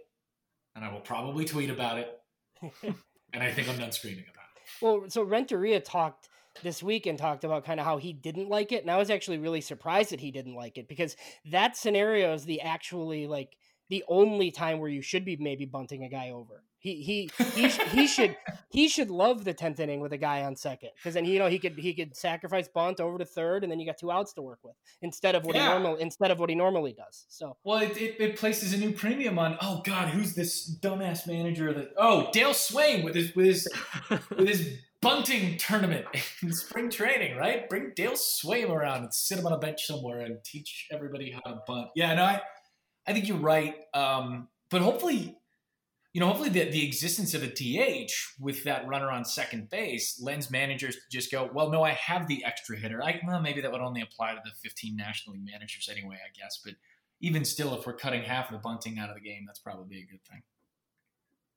And 0.75 0.83
I 0.83 0.91
will 0.91 1.01
probably 1.01 1.45
tweet 1.45 1.69
about 1.69 1.99
it. 1.99 2.95
and 3.34 3.43
I 3.43 3.52
think 3.52 3.67
I'm 3.67 3.78
done 3.78 3.91
screaming 3.91 4.26
about 4.32 4.46
it. 4.56 4.82
Well, 4.82 5.10
so 5.10 5.24
Renteria 5.24 5.80
talked 5.80 6.30
this 6.62 6.84
week 6.84 7.06
and 7.06 7.17
talked 7.17 7.43
about 7.43 7.65
kind 7.65 7.80
of 7.80 7.86
how 7.86 7.98
he 7.98 8.13
didn't 8.13 8.50
like 8.50 8.72
it. 8.72 8.84
And 8.84 8.91
I 8.91 8.98
was 8.98 9.10
actually 9.10 9.39
really 9.39 9.62
surprised 9.62 10.12
that 10.12 10.19
he 10.19 10.32
didn't 10.32 10.56
like 10.56 10.78
it 10.78 10.88
because 10.88 11.15
that 11.46 11.76
scenario 11.76 12.34
is 12.34 12.46
the 12.46 12.62
actually 12.62 13.28
like 13.28 13.58
the 13.89 14.04
only 14.08 14.52
time 14.52 14.80
where 14.80 14.89
you 14.89 15.02
should 15.02 15.26
be 15.26 15.36
maybe 15.36 15.65
bunting 15.65 16.04
a 16.04 16.10
guy 16.10 16.30
over. 16.30 16.63
He 16.84 17.02
he 17.02 17.30
he, 17.56 17.69
he 17.69 18.08
should 18.08 18.36
he 18.67 18.89
should 18.89 19.10
love 19.10 19.46
the 19.46 19.54
tenth 19.54 19.80
inning 19.80 20.02
with 20.02 20.12
a 20.12 20.17
guy 20.17 20.43
on 20.43 20.58
second 20.58 20.89
because 20.98 21.13
then 21.13 21.24
you 21.24 21.39
know 21.39 21.48
he 21.48 21.58
could 21.58 21.80
he 21.80 21.93
could 21.93 22.13
sacrifice 22.13 22.67
bunt 22.67 23.00
over 23.00 23.17
to 23.17 23.24
third 23.24 23.63
and 23.63 23.72
then 23.72 23.80
you 23.80 23.86
got 23.86 23.98
two 23.98 24.12
outs 24.12 24.34
to 24.34 24.41
work 24.41 24.60
with 24.63 24.76
instead 25.02 25.34
of 25.34 25.46
what 25.46 25.56
yeah. 25.56 25.63
he 25.63 25.69
normal 25.69 25.96
instead 25.96 26.30
of 26.30 26.39
what 26.39 26.50
he 26.50 26.56
normally 26.56 26.91
does. 26.91 27.26
So 27.30 27.56
well, 27.63 27.78
it, 27.78 27.96
it, 27.96 28.19
it, 28.19 28.36
places 28.36 28.74
a 28.74 28.78
new 28.78 28.91
premium 28.91 29.39
on. 29.39 29.58
Oh 29.62 29.82
God, 29.86 30.10
who's 30.10 30.36
this 30.36 30.78
dumbass 30.82 31.26
manager 31.26 31.72
that? 31.72 31.93
Oh, 31.96 32.28
Dale 32.34 32.52
Sveum 32.52 33.06
with 33.06 33.15
his 33.15 33.34
with 33.34 33.46
his 33.46 33.67
with 34.10 34.50
his 34.50 34.78
bunting 35.00 35.58
tournament 35.58 36.06
in 36.43 36.52
spring 36.52 36.89
training, 36.89 37.38
right? 37.38 37.69
Bring 37.69 37.93
Dale 37.96 38.17
Sveum 38.17 38.72
around 38.72 39.04
and 39.04 39.13
sit 39.13 39.39
him 39.39 39.48
on 39.48 39.54
a 39.54 39.58
bench 39.58 39.86
somewhere 39.86 40.19
and 40.19 40.43
teach 40.43 40.88
everybody 40.91 41.32
how 41.32 41.50
to 41.50 41.62
bunt. 41.65 41.91
Yeah, 41.96 42.13
no, 42.15 42.24
I, 42.26 42.41
I 43.08 43.13
think 43.13 43.30
you're 43.30 43.38
right. 43.38 43.76
Um, 43.93 44.50
but 44.69 44.82
hopefully, 44.82 45.38
you 46.13 46.19
know, 46.19 46.28
hopefully 46.28 46.49
the, 46.49 46.69
the 46.69 46.86
existence 46.86 47.34
of 47.34 47.43
a 47.43 47.47
DH 47.47 48.12
with 48.39 48.63
that 48.63 48.88
runner 48.88 49.12
on 49.12 49.26
second 49.26 49.69
base 49.69 50.21
lends 50.21 50.52
managers 50.52 50.95
to 50.95 51.02
just 51.12 51.32
go, 51.32 51.49
well, 51.54 51.71
no, 51.71 51.84
I 51.84 51.91
have 51.91 52.28
the 52.28 52.45
extra 52.45 52.78
hitter. 52.78 53.04
I, 53.04 53.19
well, 53.26 53.41
maybe 53.41 53.62
that 53.62 53.71
would 53.71 53.82
only 53.82 54.02
apply 54.02 54.34
to 54.34 54.41
the 54.43 54.52
15 54.62 54.95
National 54.95 55.34
League 55.34 55.45
managers 55.45 55.89
anyway, 55.91 56.17
I 56.17 56.30
guess. 56.39 56.62
But 56.63 56.76
even 57.19 57.43
still, 57.43 57.73
if 57.73 57.88
we're 57.88 57.93
cutting 57.93 58.21
half 58.21 58.49
of 58.49 58.54
the 58.54 58.60
bunting 58.60 58.99
out 58.99 59.10
of 59.10 59.15
the 59.15 59.21
game, 59.21 59.43
that's 59.45 59.60
probably 59.60 59.97
a 59.97 60.06
good 60.06 60.23
thing. 60.30 60.43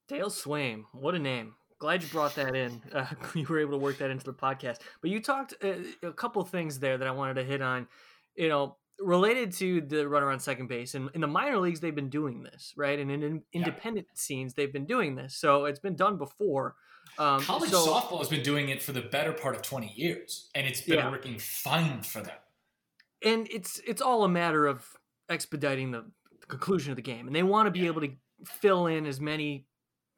Dale 0.09 0.31
Sveum, 0.31 0.85
what 0.93 1.15
a 1.15 1.19
name 1.19 1.55
glad 1.79 2.03
you 2.03 2.09
brought 2.09 2.35
that 2.37 2.55
in. 2.55 2.83
Uh, 2.97 3.07
you 3.35 3.45
were 3.47 3.59
able 3.59 3.73
to 3.73 3.77
work 3.77 3.99
that 3.99 4.11
into 4.11 4.25
the 4.25 4.33
podcast. 4.33 4.79
But 5.03 5.11
you 5.11 5.21
talked 5.21 5.53
uh, 5.63 5.75
a 6.03 6.13
couple 6.13 6.43
things 6.45 6.79
there 6.79 6.97
that 6.97 7.07
I 7.07 7.11
wanted 7.11 7.35
to 7.35 7.45
hit 7.45 7.61
on. 7.61 7.89
You 8.35 8.49
know, 8.49 8.77
related 9.01 9.53
to 9.53 9.81
the 9.83 10.09
runner 10.09 10.31
on 10.31 10.39
second 10.39 10.69
base. 10.69 10.95
And 10.95 11.11
in 11.15 11.21
the 11.21 11.27
minor 11.27 11.59
leagues, 11.59 11.81
they've 11.81 11.95
been 11.95 12.09
doing 12.09 12.43
this, 12.43 12.73
right? 12.77 12.99
And 12.99 13.11
in, 13.11 13.23
in 13.23 13.43
independent 13.53 14.07
yeah. 14.11 14.17
scenes, 14.17 14.55
they've 14.55 14.73
been 14.73 14.87
doing 14.87 15.17
this. 15.17 15.37
So 15.37 15.67
it's 15.67 15.79
been 15.79 15.97
done 15.97 16.17
before. 16.17 16.75
Um, 17.19 17.41
College 17.41 17.71
so, 17.71 17.87
softball 17.87 18.19
has 18.19 18.29
been 18.29 18.43
doing 18.43 18.69
it 18.69 18.83
for 18.83 18.93
the 18.93 19.03
better 19.03 19.33
part 19.33 19.55
of 19.55 19.63
20 19.63 19.93
years, 19.95 20.51
and 20.55 20.67
it's 20.67 20.81
been 20.81 20.99
yeah. 20.99 21.11
working 21.11 21.39
fine 21.39 22.03
for 22.03 22.21
them. 22.21 22.35
And 23.25 23.49
it's 23.51 23.81
it's 23.87 24.03
all 24.03 24.25
a 24.25 24.29
matter 24.29 24.67
of 24.67 24.85
expediting 25.31 25.93
the, 25.93 26.05
the 26.41 26.47
conclusion 26.47 26.91
of 26.93 26.97
the 26.97 27.03
game, 27.03 27.27
and 27.27 27.35
they 27.35 27.43
want 27.43 27.67
to 27.67 27.71
be 27.71 27.81
yeah. 27.81 27.87
able 27.87 28.03
to 28.03 28.11
fill 28.45 28.87
in 28.87 29.07
as 29.07 29.21
many 29.21 29.67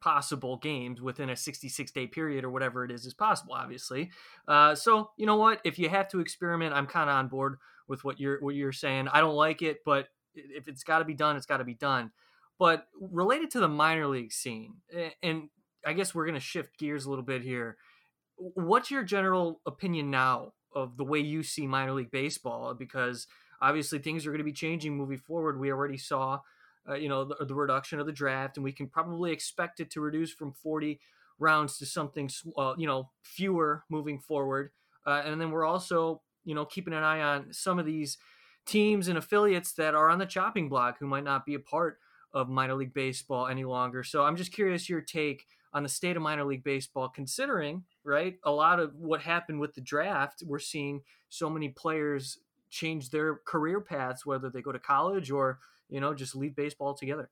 possible 0.01 0.57
games 0.57 1.01
within 1.01 1.29
a 1.29 1.35
66 1.35 1.91
day 1.91 2.07
period 2.07 2.43
or 2.45 2.49
whatever 2.49 2.85
it 2.85 2.91
is 2.91 3.05
is 3.05 3.13
possible 3.13 3.53
obviously 3.53 4.09
uh, 4.47 4.73
so 4.73 5.11
you 5.17 5.25
know 5.25 5.35
what 5.35 5.59
if 5.65 5.77
you 5.77 5.89
have 5.89 6.07
to 6.07 6.21
experiment 6.21 6.73
i'm 6.73 6.87
kind 6.87 7.09
of 7.09 7.17
on 7.17 7.27
board 7.27 7.57
with 7.89 8.03
what 8.03 8.19
you're 8.19 8.39
what 8.39 8.55
you're 8.55 8.71
saying. 8.71 9.07
I 9.09 9.19
don't 9.19 9.35
like 9.35 9.61
it 9.61 9.79
but 9.85 10.07
if 10.35 10.67
it's 10.67 10.83
got 10.83 10.99
to 10.99 11.05
be 11.05 11.13
done 11.13 11.35
it's 11.35 11.45
got 11.45 11.57
to 11.57 11.63
be 11.63 11.73
done. 11.73 12.11
But 12.57 12.87
related 12.99 13.51
to 13.51 13.59
the 13.59 13.67
minor 13.67 14.07
league 14.07 14.33
scene 14.33 14.75
and 15.23 15.49
i 15.85 15.93
guess 15.93 16.13
we're 16.13 16.25
going 16.25 16.35
to 16.35 16.41
shift 16.41 16.77
gears 16.77 17.05
a 17.05 17.09
little 17.09 17.25
bit 17.25 17.41
here. 17.41 17.77
What's 18.37 18.91
your 18.91 19.03
general 19.03 19.59
opinion 19.65 20.09
now 20.11 20.53
of 20.73 20.97
the 20.97 21.03
way 21.03 21.19
you 21.19 21.43
see 21.43 21.67
minor 21.67 21.93
league 21.93 22.11
baseball? 22.11 22.73
Because 22.73 23.27
obviously 23.61 23.99
things 23.99 24.25
are 24.25 24.31
going 24.31 24.39
to 24.39 24.45
be 24.45 24.53
changing 24.53 24.95
moving 24.95 25.17
forward. 25.17 25.59
We 25.59 25.71
already 25.71 25.97
saw 25.97 26.39
uh, 26.89 26.95
you 26.95 27.09
know, 27.09 27.23
the, 27.23 27.45
the, 27.45 27.55
reduction 27.55 27.99
of 27.99 28.05
the 28.05 28.11
draft, 28.11 28.57
and 28.57 28.63
we 28.63 28.71
can 28.71 28.87
probably 28.87 29.31
expect 29.31 29.79
it 29.79 29.91
to 29.91 30.01
reduce 30.01 30.31
from 30.31 30.53
40 30.53 30.99
rounds 31.37 31.77
to 31.77 31.85
something, 31.85 32.29
uh, 32.57 32.73
you 32.77 32.87
know, 32.87 33.09
fewer 33.21 33.83
moving 33.89 34.19
forward. 34.19 34.71
Uh, 35.05 35.21
and 35.25 35.39
then 35.39 35.51
we're 35.51 35.65
also, 35.65 36.21
you 36.43 36.55
know, 36.55 36.65
keeping 36.65 36.93
an 36.93 37.03
eye 37.03 37.21
on 37.21 37.53
some 37.53 37.79
of 37.79 37.85
these 37.85 38.17
teams 38.65 39.07
and 39.07 39.17
affiliates 39.17 39.73
that 39.73 39.95
are 39.95 40.09
on 40.09 40.19
the 40.19 40.25
chopping 40.25 40.69
block 40.69 40.97
who 40.99 41.07
might 41.07 41.23
not 41.23 41.45
be 41.45 41.55
a 41.55 41.59
part 41.59 41.99
of 42.33 42.49
minor 42.49 42.75
league 42.75 42.93
baseball 42.93 43.47
any 43.47 43.63
longer. 43.63 44.03
So 44.03 44.23
I'm 44.23 44.35
just 44.35 44.53
curious 44.53 44.89
your 44.89 45.01
take 45.01 45.45
on 45.73 45.83
the 45.83 45.89
state 45.89 46.15
of 46.15 46.21
minor 46.21 46.45
league 46.45 46.63
baseball, 46.63 47.09
considering 47.09 47.83
right 48.03 48.35
a 48.43 48.51
lot 48.51 48.79
of 48.79 48.95
what 48.95 49.21
happened 49.21 49.59
with 49.59 49.73
the 49.73 49.81
draft. 49.81 50.43
We're 50.45 50.59
seeing 50.59 51.01
so 51.29 51.49
many 51.49 51.69
players 51.69 52.39
change 52.69 53.09
their 53.09 53.37
career 53.45 53.81
paths, 53.81 54.25
whether 54.25 54.49
they 54.49 54.61
go 54.61 54.71
to 54.71 54.79
college 54.79 55.31
or 55.31 55.59
you 55.89 55.99
know 55.99 56.13
just 56.13 56.35
leave 56.35 56.55
baseball 56.55 56.87
altogether. 56.87 57.29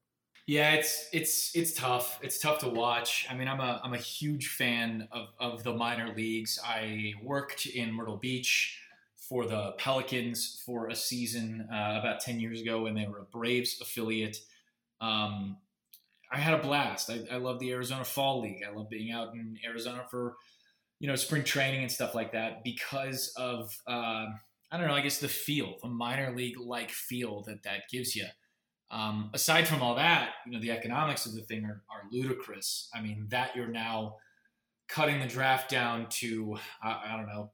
Yeah, 0.47 0.73
it's 0.73 1.09
it's 1.11 1.55
it's 1.55 1.73
tough. 1.73 2.19
It's 2.21 2.39
tough 2.39 2.59
to 2.59 2.69
watch. 2.69 3.27
I 3.29 3.35
mean, 3.35 3.47
I'm 3.47 3.59
a 3.59 3.81
I'm 3.83 3.93
a 3.93 3.97
huge 3.97 4.47
fan 4.47 5.07
of 5.11 5.27
of 5.39 5.63
the 5.63 5.73
minor 5.73 6.13
leagues. 6.15 6.59
I 6.63 7.13
worked 7.21 7.65
in 7.65 7.91
Myrtle 7.91 8.17
Beach 8.17 8.79
for 9.27 9.45
the 9.45 9.73
Pelicans 9.77 10.61
for 10.65 10.87
a 10.87 10.95
season 10.95 11.67
uh, 11.71 11.99
about 11.99 12.21
ten 12.21 12.39
years 12.39 12.61
ago 12.61 12.83
when 12.83 12.95
they 12.95 13.07
were 13.07 13.19
a 13.19 13.23
Braves 13.23 13.79
affiliate. 13.81 14.37
Um, 15.01 15.57
I 16.31 16.39
had 16.39 16.53
a 16.53 16.61
blast. 16.61 17.09
I, 17.09 17.23
I 17.31 17.37
love 17.37 17.59
the 17.59 17.71
Arizona 17.71 18.03
Fall 18.03 18.41
League. 18.41 18.63
I 18.67 18.75
love 18.75 18.89
being 18.89 19.11
out 19.11 19.33
in 19.33 19.57
Arizona 19.65 20.03
for 20.09 20.35
you 20.99 21.07
know 21.07 21.15
spring 21.15 21.43
training 21.43 21.81
and 21.81 21.91
stuff 21.91 22.15
like 22.15 22.31
that 22.31 22.63
because 22.63 23.33
of 23.37 23.75
uh, 23.87 24.25
I 24.71 24.77
don't 24.77 24.87
know. 24.87 24.95
I 24.95 25.01
guess 25.01 25.19
the 25.19 25.27
feel, 25.27 25.75
the 25.81 25.89
minor 25.89 26.35
league 26.35 26.59
like 26.59 26.91
feel 26.91 27.43
that 27.43 27.63
that 27.63 27.89
gives 27.91 28.15
you. 28.15 28.25
Um, 28.89 29.31
aside 29.33 29.67
from 29.67 29.81
all 29.81 29.95
that, 29.95 30.29
you 30.45 30.53
know, 30.53 30.61
the 30.61 30.71
economics 30.71 31.25
of 31.25 31.35
the 31.35 31.41
thing 31.41 31.65
are, 31.65 31.83
are 31.89 32.03
ludicrous. 32.11 32.89
I 32.95 33.01
mean, 33.01 33.27
that 33.29 33.55
you're 33.55 33.67
now 33.67 34.15
cutting 34.87 35.19
the 35.19 35.27
draft 35.27 35.69
down 35.69 36.07
to, 36.09 36.57
I, 36.81 37.01
I 37.09 37.17
don't 37.17 37.27
know, 37.27 37.51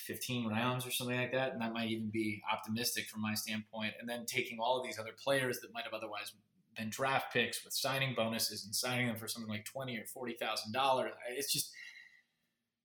15 0.00 0.48
rounds 0.48 0.86
or 0.86 0.90
something 0.90 1.16
like 1.16 1.32
that. 1.32 1.52
And 1.52 1.60
that 1.60 1.72
might 1.72 1.88
even 1.88 2.10
be 2.10 2.42
optimistic 2.52 3.08
from 3.08 3.22
my 3.22 3.34
standpoint. 3.34 3.94
And 4.00 4.08
then 4.08 4.26
taking 4.26 4.58
all 4.58 4.78
of 4.78 4.84
these 4.84 4.98
other 4.98 5.12
players 5.22 5.60
that 5.60 5.72
might 5.72 5.84
have 5.84 5.94
otherwise 5.94 6.32
been 6.76 6.90
draft 6.90 7.32
picks 7.32 7.64
with 7.64 7.72
signing 7.72 8.14
bonuses 8.14 8.64
and 8.64 8.74
signing 8.74 9.06
them 9.06 9.16
for 9.16 9.28
something 9.28 9.50
like 9.50 9.64
20 9.64 9.98
or 9.98 10.26
$40,000. 10.26 11.10
It's 11.30 11.52
just, 11.52 11.72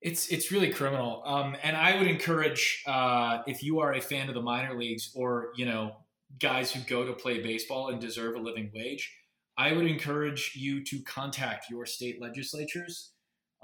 it's 0.01 0.27
it's 0.27 0.51
really 0.51 0.69
criminal. 0.69 1.23
Um, 1.25 1.55
and 1.63 1.75
I 1.75 1.97
would 1.97 2.07
encourage 2.07 2.83
uh, 2.85 3.39
if 3.47 3.63
you 3.63 3.79
are 3.79 3.93
a 3.93 4.01
fan 4.01 4.27
of 4.29 4.35
the 4.35 4.41
minor 4.41 4.77
leagues 4.77 5.11
or 5.15 5.51
you 5.55 5.65
know 5.65 5.95
guys 6.39 6.71
who 6.71 6.81
go 6.81 7.05
to 7.05 7.13
play 7.13 7.41
baseball 7.41 7.89
and 7.89 7.99
deserve 7.99 8.35
a 8.35 8.39
living 8.39 8.69
wage, 8.73 9.11
I 9.57 9.73
would 9.73 9.87
encourage 9.87 10.53
you 10.55 10.83
to 10.85 11.01
contact 11.01 11.69
your 11.69 11.85
state 11.85 12.21
legislatures. 12.21 13.13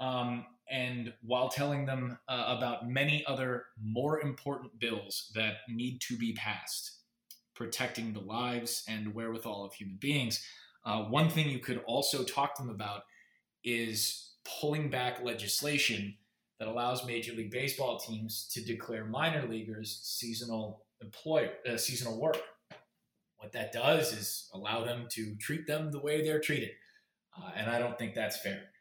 Um, 0.00 0.46
and 0.72 1.12
while 1.20 1.50
telling 1.50 1.84
them 1.84 2.18
uh, 2.28 2.56
about 2.56 2.88
many 2.88 3.22
other 3.26 3.66
more 3.80 4.22
important 4.22 4.78
bills 4.80 5.30
that 5.34 5.56
need 5.68 6.00
to 6.00 6.16
be 6.16 6.32
passed, 6.32 7.00
protecting 7.54 8.14
the 8.14 8.20
lives 8.20 8.82
and 8.88 9.14
wherewithal 9.14 9.66
of 9.66 9.74
human 9.74 9.98
beings, 10.00 10.42
uh, 10.86 11.02
one 11.02 11.28
thing 11.28 11.50
you 11.50 11.58
could 11.58 11.82
also 11.86 12.24
talk 12.24 12.56
to 12.56 12.62
them 12.62 12.70
about 12.70 13.02
is 13.62 14.32
pulling 14.60 14.88
back 14.88 15.22
legislation 15.22 16.16
that 16.58 16.68
allows 16.68 17.06
Major 17.06 17.32
League 17.34 17.50
Baseball 17.50 17.98
teams 17.98 18.48
to 18.52 18.64
declare 18.64 19.04
minor 19.04 19.46
leaguers 19.46 20.00
seasonal 20.02 20.86
employer, 21.02 21.50
uh, 21.70 21.76
seasonal 21.76 22.18
work. 22.18 22.38
What 23.36 23.52
that 23.52 23.72
does 23.72 24.12
is 24.12 24.48
allow 24.54 24.84
them 24.84 25.06
to 25.10 25.34
treat 25.36 25.66
them 25.66 25.90
the 25.92 26.00
way 26.00 26.22
they're 26.22 26.40
treated, 26.40 26.70
uh, 27.36 27.50
and 27.56 27.68
I 27.68 27.78
don't 27.78 27.98
think 27.98 28.14
that's 28.14 28.38
fair. 28.38 28.71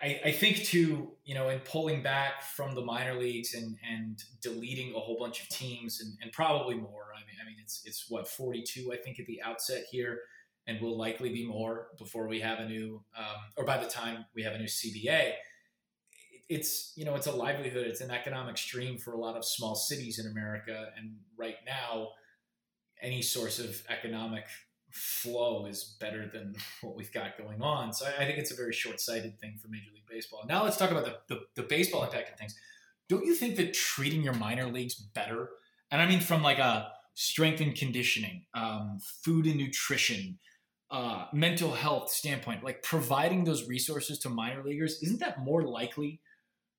I, 0.00 0.20
I 0.26 0.32
think 0.32 0.64
too, 0.64 1.12
you 1.24 1.34
know, 1.34 1.48
in 1.48 1.58
pulling 1.60 2.02
back 2.02 2.42
from 2.42 2.74
the 2.74 2.80
minor 2.80 3.14
leagues 3.14 3.54
and 3.54 3.76
and 3.88 4.22
deleting 4.40 4.94
a 4.94 4.98
whole 4.98 5.18
bunch 5.18 5.42
of 5.42 5.48
teams 5.48 6.00
and, 6.00 6.16
and 6.22 6.32
probably 6.32 6.76
more. 6.76 7.06
I 7.16 7.20
mean, 7.20 7.36
I 7.42 7.46
mean, 7.46 7.56
it's 7.60 7.82
it's 7.84 8.06
what 8.08 8.28
42, 8.28 8.92
I 8.92 8.96
think, 8.96 9.18
at 9.18 9.26
the 9.26 9.42
outset 9.42 9.84
here, 9.90 10.20
and 10.66 10.80
will 10.80 10.96
likely 10.96 11.30
be 11.30 11.46
more 11.46 11.88
before 11.98 12.28
we 12.28 12.40
have 12.40 12.60
a 12.60 12.68
new, 12.68 13.02
um, 13.16 13.36
or 13.56 13.64
by 13.64 13.78
the 13.78 13.88
time 13.88 14.24
we 14.34 14.42
have 14.42 14.54
a 14.54 14.58
new 14.58 14.66
CBA 14.66 15.32
it's 16.48 16.94
you 16.96 17.04
know 17.04 17.14
it's 17.14 17.26
a 17.26 17.32
livelihood. 17.32 17.86
It's 17.86 18.00
an 18.00 18.10
economic 18.10 18.56
stream 18.56 18.96
for 18.96 19.12
a 19.12 19.18
lot 19.18 19.36
of 19.36 19.44
small 19.44 19.74
cities 19.74 20.18
in 20.18 20.26
america. 20.26 20.86
And 20.96 21.16
right 21.36 21.56
now 21.66 22.08
any 23.00 23.22
source 23.22 23.58
of 23.58 23.82
economic 23.88 24.44
flow 24.90 25.66
is 25.66 25.96
better 26.00 26.28
than 26.32 26.54
what 26.80 26.96
we've 26.96 27.12
got 27.12 27.38
going 27.38 27.62
on. 27.62 27.92
So 27.92 28.06
i, 28.06 28.22
I 28.22 28.26
think 28.26 28.38
it's 28.38 28.50
a 28.50 28.56
very 28.56 28.72
short-sighted 28.72 29.38
thing 29.38 29.58
for 29.60 29.68
major 29.68 29.90
league 29.94 30.06
baseball. 30.08 30.44
Now 30.48 30.64
let's 30.64 30.76
talk 30.76 30.90
about 30.90 31.04
the, 31.04 31.34
the, 31.34 31.40
the 31.54 31.62
baseball 31.62 32.04
impact 32.04 32.30
of 32.30 32.38
things. 32.38 32.54
Don't 33.08 33.24
you 33.24 33.34
think 33.34 33.56
that 33.56 33.72
treating 33.72 34.22
your 34.22 34.34
minor 34.34 34.66
leagues 34.66 34.94
better 34.94 35.50
and 35.90 36.00
i 36.00 36.06
mean 36.06 36.20
from 36.20 36.42
like 36.42 36.58
a 36.58 36.90
strength 37.14 37.60
and 37.60 37.74
conditioning 37.74 38.44
um, 38.54 38.98
food 39.24 39.46
and 39.46 39.56
nutrition 39.56 40.38
uh, 40.90 41.26
mental 41.32 41.72
health 41.72 42.10
standpoint 42.10 42.64
like 42.64 42.82
providing 42.82 43.44
those 43.44 43.68
resources 43.68 44.18
to 44.18 44.28
minor 44.28 44.62
leaguers 44.62 45.02
isn't 45.02 45.20
that 45.20 45.42
more 45.42 45.62
likely 45.62 46.20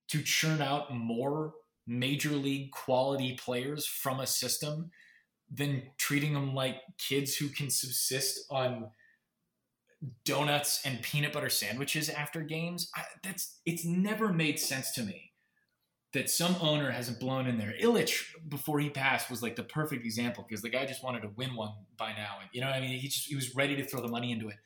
to 0.07 0.21
churn 0.21 0.61
out 0.61 0.93
more 0.93 1.53
major 1.85 2.31
league 2.31 2.71
quality 2.71 3.37
players 3.39 3.85
from 3.85 4.19
a 4.19 4.27
system 4.27 4.89
than 5.51 5.83
treating 5.97 6.33
them 6.33 6.53
like 6.53 6.77
kids 6.97 7.35
who 7.35 7.49
can 7.49 7.69
subsist 7.69 8.45
on 8.49 8.89
donuts 10.23 10.81
and 10.85 11.01
peanut 11.01 11.33
butter 11.33 11.49
sandwiches 11.49 12.09
after 12.09 12.41
games. 12.41 12.89
I, 12.95 13.03
that's 13.23 13.59
it's 13.65 13.85
never 13.85 14.31
made 14.31 14.59
sense 14.59 14.91
to 14.91 15.03
me 15.03 15.33
that 16.13 16.29
some 16.29 16.55
owner 16.61 16.89
hasn't 16.91 17.19
blown 17.19 17.47
in 17.47 17.57
there. 17.57 17.73
Ilitch 17.81 18.23
before 18.47 18.79
he 18.79 18.89
passed 18.89 19.29
was 19.29 19.43
like 19.43 19.55
the 19.55 19.63
perfect 19.63 20.05
example 20.05 20.45
because 20.47 20.61
the 20.61 20.69
guy 20.69 20.85
just 20.85 21.03
wanted 21.03 21.21
to 21.21 21.31
win 21.35 21.55
one 21.55 21.73
by 21.97 22.11
now, 22.13 22.37
and 22.41 22.49
you 22.51 22.61
know, 22.61 22.67
I 22.67 22.79
mean, 22.79 22.97
he 22.97 23.07
just 23.07 23.27
he 23.27 23.35
was 23.35 23.55
ready 23.55 23.75
to 23.75 23.83
throw 23.83 24.01
the 24.01 24.07
money 24.07 24.31
into 24.31 24.49
it. 24.49 24.57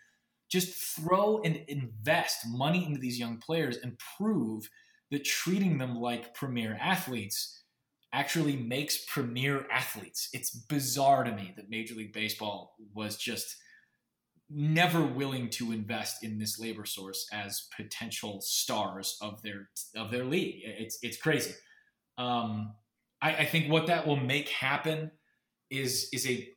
Just 0.50 0.74
throw 0.96 1.42
and 1.44 1.64
invest 1.68 2.46
money 2.48 2.86
into 2.86 3.00
these 3.00 3.18
young 3.18 3.38
players 3.38 3.78
and 3.78 4.00
prove 4.18 4.70
that 5.10 5.26
treating 5.26 5.78
them 5.78 5.96
like 5.96 6.36
premier 6.36 6.78
athletes 6.80 7.63
actually 8.14 8.56
makes 8.56 9.06
premier 9.06 9.66
athletes. 9.72 10.30
It's 10.34 10.52
bizarre 10.52 11.24
to 11.24 11.32
me 11.32 11.54
that 11.58 11.70
Major 11.70 11.96
League 11.96 12.14
Baseball 12.14 12.76
was 12.94 13.18
just 13.18 13.58
never 14.50 15.02
willing 15.04 15.50
to 15.50 15.72
invest 15.72 16.24
in 16.24 16.38
this 16.38 16.60
labor 16.60 16.86
source 16.86 17.28
as 17.34 17.68
potential 17.76 18.40
stars 18.42 19.18
of 19.22 19.42
their 19.42 19.70
of 19.96 20.12
their 20.12 20.24
league. 20.24 20.62
It's 20.64 21.00
it's 21.02 21.18
crazy. 21.18 21.54
Um, 22.18 22.76
I, 23.22 23.34
I 23.36 23.46
think 23.46 23.72
what 23.72 23.88
that 23.88 24.06
will 24.06 24.18
make 24.18 24.50
happen 24.50 25.12
is 25.72 26.10
is 26.14 26.28
a 26.28 26.48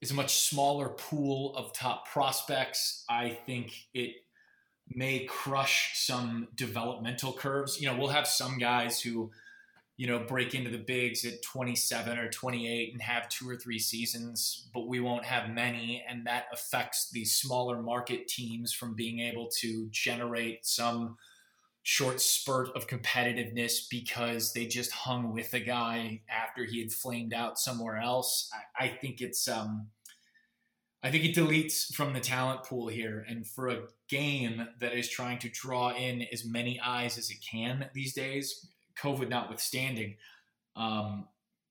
is 0.00 0.10
a 0.10 0.14
much 0.14 0.34
smaller 0.34 0.88
pool 0.90 1.54
of 1.56 1.72
top 1.72 2.08
prospects. 2.08 3.04
I 3.10 3.30
think 3.46 3.72
it 3.92 4.12
may 4.88 5.24
crush 5.24 5.92
some 5.96 6.48
developmental 6.54 7.32
curves. 7.32 7.80
You 7.80 7.88
know, 7.88 7.98
we'll 7.98 8.08
have 8.08 8.26
some 8.26 8.58
guys 8.58 9.00
who, 9.00 9.30
you 9.98 10.06
know, 10.06 10.20
break 10.20 10.54
into 10.54 10.70
the 10.70 10.78
bigs 10.78 11.24
at 11.24 11.42
27 11.42 12.18
or 12.18 12.30
28 12.30 12.92
and 12.92 13.02
have 13.02 13.28
two 13.28 13.50
or 13.50 13.56
three 13.56 13.80
seasons, 13.80 14.68
but 14.72 14.86
we 14.86 15.00
won't 15.00 15.24
have 15.24 15.50
many. 15.50 16.04
And 16.08 16.24
that 16.24 16.44
affects 16.52 17.10
these 17.10 17.34
smaller 17.34 17.82
market 17.82 18.28
teams 18.28 18.72
from 18.72 18.94
being 18.94 19.18
able 19.18 19.48
to 19.58 19.88
generate 19.90 20.64
some 20.64 21.16
short 21.82 22.20
spurt 22.20 22.68
of 22.76 22.86
competitiveness 22.86 23.90
because 23.90 24.52
they 24.52 24.66
just 24.66 24.92
hung 24.92 25.32
with 25.32 25.52
a 25.52 25.60
guy 25.60 26.20
after 26.30 26.64
he 26.64 26.78
had 26.78 26.92
flamed 26.92 27.34
out 27.34 27.58
somewhere 27.58 27.96
else. 27.96 28.48
I, 28.78 28.84
I 28.84 28.88
think 28.88 29.20
it's, 29.20 29.48
um, 29.48 29.88
I 31.02 31.10
think 31.10 31.24
it 31.24 31.34
deletes 31.34 31.92
from 31.92 32.12
the 32.12 32.20
talent 32.20 32.62
pool 32.62 32.86
here. 32.86 33.24
And 33.28 33.44
for 33.44 33.66
a 33.66 33.82
game 34.08 34.64
that 34.78 34.92
is 34.92 35.08
trying 35.08 35.40
to 35.40 35.48
draw 35.48 35.90
in 35.90 36.22
as 36.32 36.44
many 36.44 36.78
eyes 36.78 37.18
as 37.18 37.30
it 37.30 37.38
can 37.44 37.86
these 37.94 38.14
days, 38.14 38.68
COVID 39.02 39.28
notwithstanding, 39.28 40.16
um, 40.76 41.26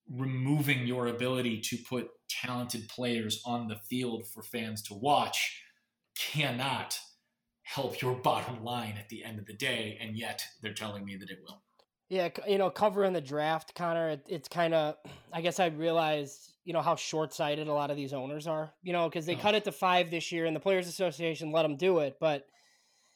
removing 0.10 0.88
your 0.88 1.08
ability 1.08 1.60
to 1.62 1.78
put 1.78 2.10
talented 2.30 2.88
players 2.90 3.42
on 3.46 3.68
the 3.68 3.76
field 3.76 4.26
for 4.28 4.42
fans 4.42 4.82
to 4.84 4.94
watch 4.94 5.62
cannot 6.18 7.00
help 7.64 8.02
your 8.02 8.16
bottom 8.24 8.64
line 8.64 8.96
at 8.98 9.10
the 9.10 9.24
end 9.24 9.40
of 9.40 9.46
the 9.46 9.54
day. 9.54 9.98
And 10.02 10.18
yet 10.18 10.44
they're 10.62 10.74
telling 10.74 11.06
me 11.06 11.16
that 11.18 11.30
it 11.30 11.40
will. 11.44 11.62
Yeah, 12.10 12.30
you 12.48 12.58
know, 12.58 12.70
covering 12.70 13.12
the 13.12 13.20
draft, 13.20 13.76
Connor, 13.76 14.10
it, 14.10 14.22
it's 14.30 14.48
kind 14.48 14.74
of, 14.74 14.96
I 15.34 15.42
guess 15.42 15.60
I 15.60 15.68
realized, 15.68 16.54
you 16.64 16.74
know, 16.74 16.82
how 16.82 16.96
short 16.96 17.34
sighted 17.34 17.68
a 17.68 17.74
lot 17.74 17.92
of 17.92 17.98
these 17.98 18.14
owners 18.14 18.48
are, 18.48 18.74
you 18.82 18.94
know, 18.94 19.10
because 19.10 19.26
they 19.26 19.36
oh. 19.36 19.40
cut 19.40 19.56
it 19.56 19.66
to 19.66 19.72
five 19.72 20.10
this 20.10 20.32
year 20.32 20.46
and 20.46 20.56
the 20.56 20.62
Players 20.62 20.88
Association 20.88 21.52
let 21.52 21.64
them 21.64 21.76
do 21.76 22.00
it. 22.00 22.16
But, 22.20 22.46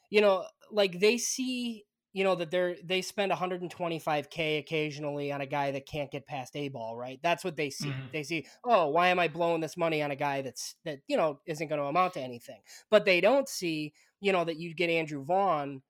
you 0.09 0.19
know, 0.19 0.45
like 0.71 0.99
they 0.99 1.17
see, 1.17 1.85
you 2.13 2.23
know, 2.23 2.35
that 2.35 2.51
they're, 2.51 2.75
they 2.83 3.01
spend 3.01 3.31
125K 3.31 4.59
occasionally 4.59 5.31
on 5.31 5.41
a 5.41 5.45
guy 5.45 5.71
that 5.71 5.85
can't 5.85 6.11
get 6.11 6.27
past 6.27 6.55
A 6.55 6.67
ball, 6.69 6.97
right? 6.97 7.19
That's 7.23 7.43
what 7.43 7.55
they 7.55 7.69
see. 7.69 7.89
Mm-hmm. 7.89 8.07
They 8.11 8.23
see, 8.23 8.45
oh, 8.63 8.87
why 8.87 9.07
am 9.07 9.19
I 9.19 9.27
blowing 9.27 9.61
this 9.61 9.77
money 9.77 10.01
on 10.01 10.11
a 10.11 10.15
guy 10.15 10.41
that's, 10.41 10.75
that, 10.85 10.99
you 11.07 11.17
know, 11.17 11.39
isn't 11.45 11.67
going 11.67 11.79
to 11.79 11.87
amount 11.87 12.13
to 12.13 12.21
anything? 12.21 12.59
But 12.89 13.05
they 13.05 13.21
don't 13.21 13.47
see, 13.47 13.93
you 14.19 14.31
know, 14.31 14.43
that 14.43 14.57
you 14.57 14.73
get 14.73 14.89
Andrew 14.89 15.23
Vaughn 15.23 15.81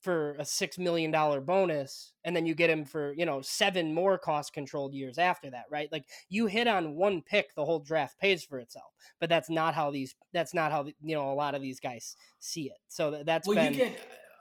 for 0.00 0.34
a 0.38 0.44
six 0.44 0.78
million 0.78 1.10
dollar 1.10 1.40
bonus 1.40 2.12
and 2.24 2.34
then 2.34 2.46
you 2.46 2.54
get 2.54 2.70
him 2.70 2.84
for 2.84 3.12
you 3.14 3.26
know 3.26 3.42
seven 3.42 3.92
more 3.92 4.16
cost 4.16 4.52
controlled 4.52 4.94
years 4.94 5.18
after 5.18 5.50
that 5.50 5.64
right 5.70 5.90
like 5.92 6.06
you 6.30 6.46
hit 6.46 6.66
on 6.66 6.96
one 6.96 7.20
pick 7.20 7.54
the 7.54 7.64
whole 7.64 7.80
draft 7.80 8.18
pays 8.18 8.42
for 8.42 8.58
itself 8.58 8.86
but 9.20 9.28
that's 9.28 9.50
not 9.50 9.74
how 9.74 9.90
these 9.90 10.14
that's 10.32 10.54
not 10.54 10.72
how 10.72 10.86
you 11.02 11.14
know 11.14 11.30
a 11.30 11.34
lot 11.34 11.54
of 11.54 11.60
these 11.60 11.80
guys 11.80 12.16
see 12.38 12.64
it 12.64 12.78
so 12.88 13.22
that's 13.26 13.46
well 13.46 13.56
been 13.56 13.74
you 13.74 13.78
get 13.80 14.00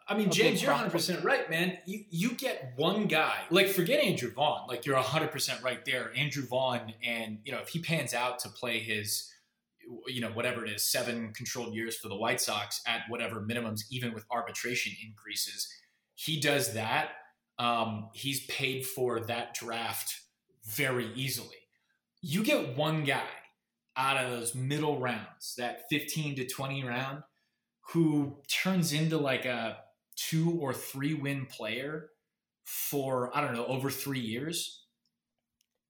I 0.10 0.18
mean, 0.18 0.32
James, 0.32 0.62
you're 0.62 0.72
100 0.72 0.92
percent 0.92 1.24
right, 1.24 1.50
man. 1.50 1.78
You 1.86 2.04
you 2.10 2.32
get 2.32 2.74
one 2.76 3.06
guy, 3.06 3.36
like 3.52 3.68
forget 3.68 4.04
Andrew 4.04 4.32
Vaughn, 4.32 4.68
like 4.68 4.86
you're 4.86 4.96
100 4.96 5.32
percent 5.32 5.62
right 5.62 5.86
there. 5.86 6.12
Andrew 6.18 6.44
Vaughn, 6.44 6.94
and 7.04 7.40
you 7.46 7.52
know 7.52 7.60
if 7.60 7.70
he 7.70 7.80
pans 7.80 8.14
out 8.16 8.40
to 8.40 8.50
play 8.50 8.80
his 8.80 9.30
you 10.08 10.22
know 10.22 10.30
whatever 10.30 10.66
it 10.66 10.72
is 10.72 10.84
seven 10.84 11.34
controlled 11.34 11.74
years 11.74 11.98
for 11.98 12.10
the 12.10 12.16
white 12.16 12.42
sox 12.42 12.82
at 12.86 13.02
whatever 13.10 13.42
minimums 13.42 13.82
even 13.90 14.14
with 14.14 14.26
arbitration 14.30 14.94
increases 15.04 15.68
he 16.16 16.40
does 16.40 16.74
that 16.74 17.10
um, 17.58 18.10
he's 18.14 18.46
paid 18.46 18.86
for 18.86 19.20
that 19.20 19.54
draft 19.54 20.22
very 20.64 21.12
easily 21.16 21.58
you 22.22 22.44
get 22.44 22.78
one 22.78 23.04
guy 23.04 23.24
out 23.98 24.24
of 24.24 24.32
those 24.32 24.56
middle 24.56 25.00
rounds 25.00 25.56
that 25.58 25.82
15 25.90 26.36
to 26.36 26.46
20 26.46 26.84
round 26.84 27.24
who 27.90 28.38
turns 28.48 28.94
into 28.94 29.18
like 29.18 29.46
a 29.46 29.78
two 30.28 30.52
or 30.60 30.74
three 30.74 31.14
win 31.14 31.46
player 31.46 32.10
for 32.66 33.36
i 33.36 33.42
don't 33.42 33.54
know 33.54 33.66
over 33.66 33.90
three 33.90 34.20
years 34.20 34.84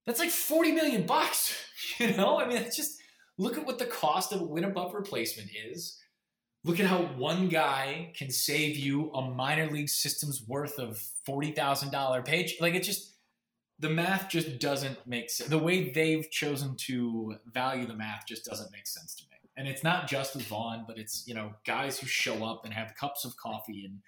that's 0.06 0.18
like 0.18 0.30
40 0.30 0.72
million 0.72 1.06
bucks 1.06 1.54
you 1.98 2.16
know 2.16 2.38
i 2.38 2.46
mean 2.46 2.58
it's 2.58 2.76
just 2.76 3.00
Look 3.40 3.56
at 3.56 3.64
what 3.64 3.78
the 3.78 3.86
cost 3.86 4.32
of 4.34 4.42
a 4.42 4.44
win 4.44 4.64
above 4.64 4.92
replacement 4.92 5.48
is. 5.66 5.98
Look 6.62 6.78
at 6.78 6.84
how 6.84 6.98
one 7.16 7.48
guy 7.48 8.12
can 8.14 8.30
save 8.30 8.76
you 8.76 9.10
a 9.12 9.22
minor 9.30 9.70
league 9.70 9.88
system's 9.88 10.46
worth 10.46 10.78
of 10.78 10.98
forty 11.24 11.50
thousand 11.50 11.90
dollar 11.90 12.20
page. 12.20 12.58
Like 12.60 12.74
it 12.74 12.82
just 12.82 13.14
the 13.78 13.88
math 13.88 14.28
just 14.28 14.58
doesn't 14.58 15.06
make 15.06 15.30
sense. 15.30 15.48
The 15.48 15.56
way 15.56 15.90
they've 15.90 16.30
chosen 16.30 16.76
to 16.80 17.36
value 17.46 17.86
the 17.86 17.94
math 17.94 18.24
just 18.28 18.44
doesn't 18.44 18.70
make 18.72 18.86
sense 18.86 19.14
to 19.14 19.24
me. 19.29 19.29
And 19.60 19.68
it's 19.68 19.84
not 19.84 20.08
just 20.08 20.40
Vaughn, 20.40 20.84
but 20.88 20.96
it's 20.96 21.24
you 21.26 21.34
know 21.34 21.52
guys 21.66 21.98
who 21.98 22.06
show 22.06 22.42
up 22.44 22.64
and 22.64 22.72
have 22.72 22.94
cups 22.98 23.26
of 23.26 23.36
coffee 23.36 23.84
and 23.84 23.98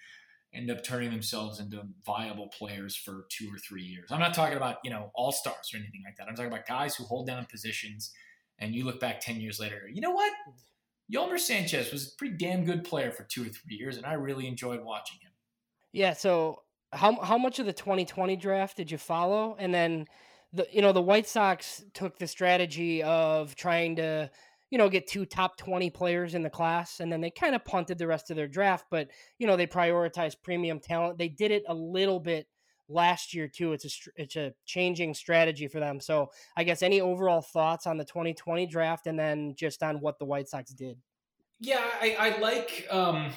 end 0.51 0.71
up 0.71 0.83
turning 0.83 1.11
themselves 1.11 1.59
into 1.59 1.83
viable 2.03 2.47
players 2.47 2.95
for 2.95 3.27
two 3.29 3.53
or 3.53 3.59
three 3.59 3.83
years. 3.83 4.09
I'm 4.11 4.19
not 4.19 4.33
talking 4.33 4.57
about 4.57 4.77
you 4.83 4.89
know 4.89 5.11
all 5.13 5.31
stars 5.31 5.69
or 5.71 5.77
anything 5.77 6.01
like 6.03 6.17
that. 6.17 6.27
I'm 6.27 6.33
talking 6.35 6.51
about 6.51 6.65
guys 6.65 6.95
who 6.95 7.03
hold 7.03 7.27
down 7.27 7.45
positions 7.45 8.11
and 8.57 8.73
you 8.73 8.83
look 8.83 8.99
back 8.99 9.19
10 9.19 9.41
years 9.41 9.59
later, 9.59 9.87
you 9.91 10.01
know 10.01 10.09
what? 10.09 10.33
Yolmer 11.13 11.37
Sanchez 11.37 11.91
was 11.91 12.07
a 12.07 12.17
pretty 12.17 12.35
damn 12.35 12.65
good 12.65 12.83
player 12.83 13.11
for 13.11 13.23
two 13.23 13.43
or 13.43 13.49
three 13.49 13.75
years, 13.75 13.97
and 13.97 14.07
I 14.07 14.13
really 14.13 14.47
enjoyed 14.47 14.83
watching 14.83 15.19
him. 15.21 15.31
Yeah. 15.91 16.13
So, 16.13 16.63
how 16.91 17.21
how 17.21 17.37
much 17.37 17.59
of 17.59 17.67
the 17.67 17.73
2020 17.73 18.35
draft 18.37 18.77
did 18.77 18.89
you 18.89 18.97
follow? 18.97 19.55
And 19.59 19.71
then, 19.71 20.07
the 20.51 20.65
you 20.71 20.81
know 20.81 20.93
the 20.93 21.01
White 21.01 21.27
Sox 21.27 21.83
took 21.93 22.17
the 22.17 22.25
strategy 22.25 23.03
of 23.03 23.53
trying 23.53 23.97
to 23.97 24.31
you 24.73 24.79
know 24.79 24.89
get 24.89 25.05
two 25.05 25.23
top 25.23 25.55
20 25.55 25.91
players 25.91 26.33
in 26.33 26.41
the 26.41 26.49
class, 26.49 26.99
and 26.99 27.11
then 27.11 27.21
they 27.21 27.29
kind 27.29 27.53
of 27.53 27.63
punted 27.63 27.99
the 27.99 28.07
rest 28.07 28.31
of 28.31 28.35
their 28.35 28.47
draft. 28.47 28.87
But 28.89 29.09
you 29.37 29.45
know 29.45 29.55
they 29.55 29.67
prioritized 29.67 30.37
premium 30.41 30.79
talent. 30.79 31.19
They 31.19 31.29
did 31.29 31.51
it 31.51 31.61
a 31.67 31.75
little 31.75 32.19
bit 32.19 32.47
last 32.89 33.35
year 33.35 33.47
too. 33.47 33.73
It's 33.73 33.85
a 33.85 34.11
it's 34.15 34.35
a 34.35 34.51
changing 34.65 35.13
strategy 35.13 35.67
for 35.67 35.79
them. 35.79 35.99
So 35.99 36.31
I 36.57 36.63
guess 36.63 36.81
any 36.81 37.01
overall 37.01 37.43
thoughts 37.43 37.85
on 37.85 37.97
the 37.97 38.03
2020 38.03 38.65
draft, 38.65 39.05
and 39.05 39.17
then 39.17 39.53
just 39.55 39.83
on 39.83 39.99
what 39.99 40.17
the 40.17 40.25
White 40.25 40.49
Sox 40.49 40.71
did. 40.71 40.97
Yeah, 41.59 41.85
I, 42.01 42.15
I 42.19 42.39
like 42.39 42.87
um, 42.89 43.29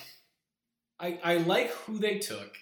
I, 0.98 1.20
I 1.22 1.36
like 1.36 1.70
who 1.70 1.98
they 1.98 2.16
took, 2.18 2.56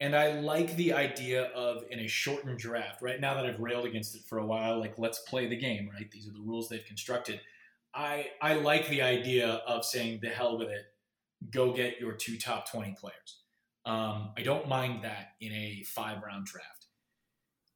and 0.00 0.14
I 0.14 0.38
like 0.38 0.76
the 0.76 0.92
idea 0.92 1.44
of 1.54 1.84
in 1.90 1.98
a 1.98 2.08
shortened 2.08 2.58
draft. 2.58 3.00
Right 3.00 3.18
now 3.18 3.32
that 3.32 3.46
I've 3.46 3.58
railed 3.60 3.86
against 3.86 4.14
it 4.14 4.22
for 4.28 4.36
a 4.36 4.44
while, 4.44 4.78
like 4.78 4.98
let's 4.98 5.20
play 5.20 5.46
the 5.46 5.56
game. 5.56 5.88
Right, 5.90 6.10
these 6.10 6.28
are 6.28 6.32
the 6.32 6.42
rules 6.42 6.68
they've 6.68 6.84
constructed. 6.84 7.40
I 7.94 8.26
I 8.40 8.54
like 8.54 8.88
the 8.88 9.02
idea 9.02 9.48
of 9.66 9.84
saying 9.84 10.20
the 10.22 10.28
hell 10.28 10.58
with 10.58 10.68
it, 10.68 10.84
go 11.50 11.72
get 11.72 12.00
your 12.00 12.12
two 12.12 12.38
top 12.38 12.70
20 12.70 12.96
players. 12.98 13.42
Um, 13.84 14.32
I 14.36 14.42
don't 14.42 14.68
mind 14.68 15.04
that 15.04 15.32
in 15.40 15.52
a 15.52 15.82
five 15.86 16.22
round 16.22 16.46
draft. 16.46 16.86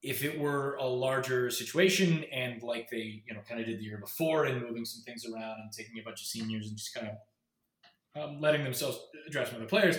If 0.02 0.22
it 0.22 0.38
were 0.38 0.76
a 0.76 0.86
larger 0.86 1.50
situation 1.50 2.24
and 2.32 2.62
like 2.62 2.88
they, 2.90 3.22
you 3.26 3.34
know, 3.34 3.40
kind 3.48 3.60
of 3.60 3.66
did 3.66 3.80
the 3.80 3.84
year 3.84 3.98
before 3.98 4.44
and 4.44 4.62
moving 4.62 4.84
some 4.84 5.02
things 5.02 5.24
around 5.26 5.56
and 5.60 5.72
taking 5.72 5.98
a 5.98 6.04
bunch 6.04 6.20
of 6.20 6.26
seniors 6.26 6.68
and 6.68 6.76
just 6.76 6.94
kind 6.94 7.08
of 7.08 8.22
um, 8.22 8.40
letting 8.40 8.62
themselves 8.62 8.98
draft 9.30 9.50
some 9.50 9.56
other 9.56 9.68
players, 9.68 9.98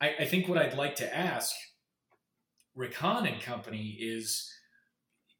I, 0.00 0.14
I 0.20 0.24
think 0.26 0.48
what 0.48 0.58
I'd 0.58 0.76
like 0.76 0.96
to 0.96 1.16
ask 1.16 1.54
Rick 2.74 2.94
Hahn 2.94 3.26
and 3.26 3.42
company 3.42 3.96
is, 4.00 4.48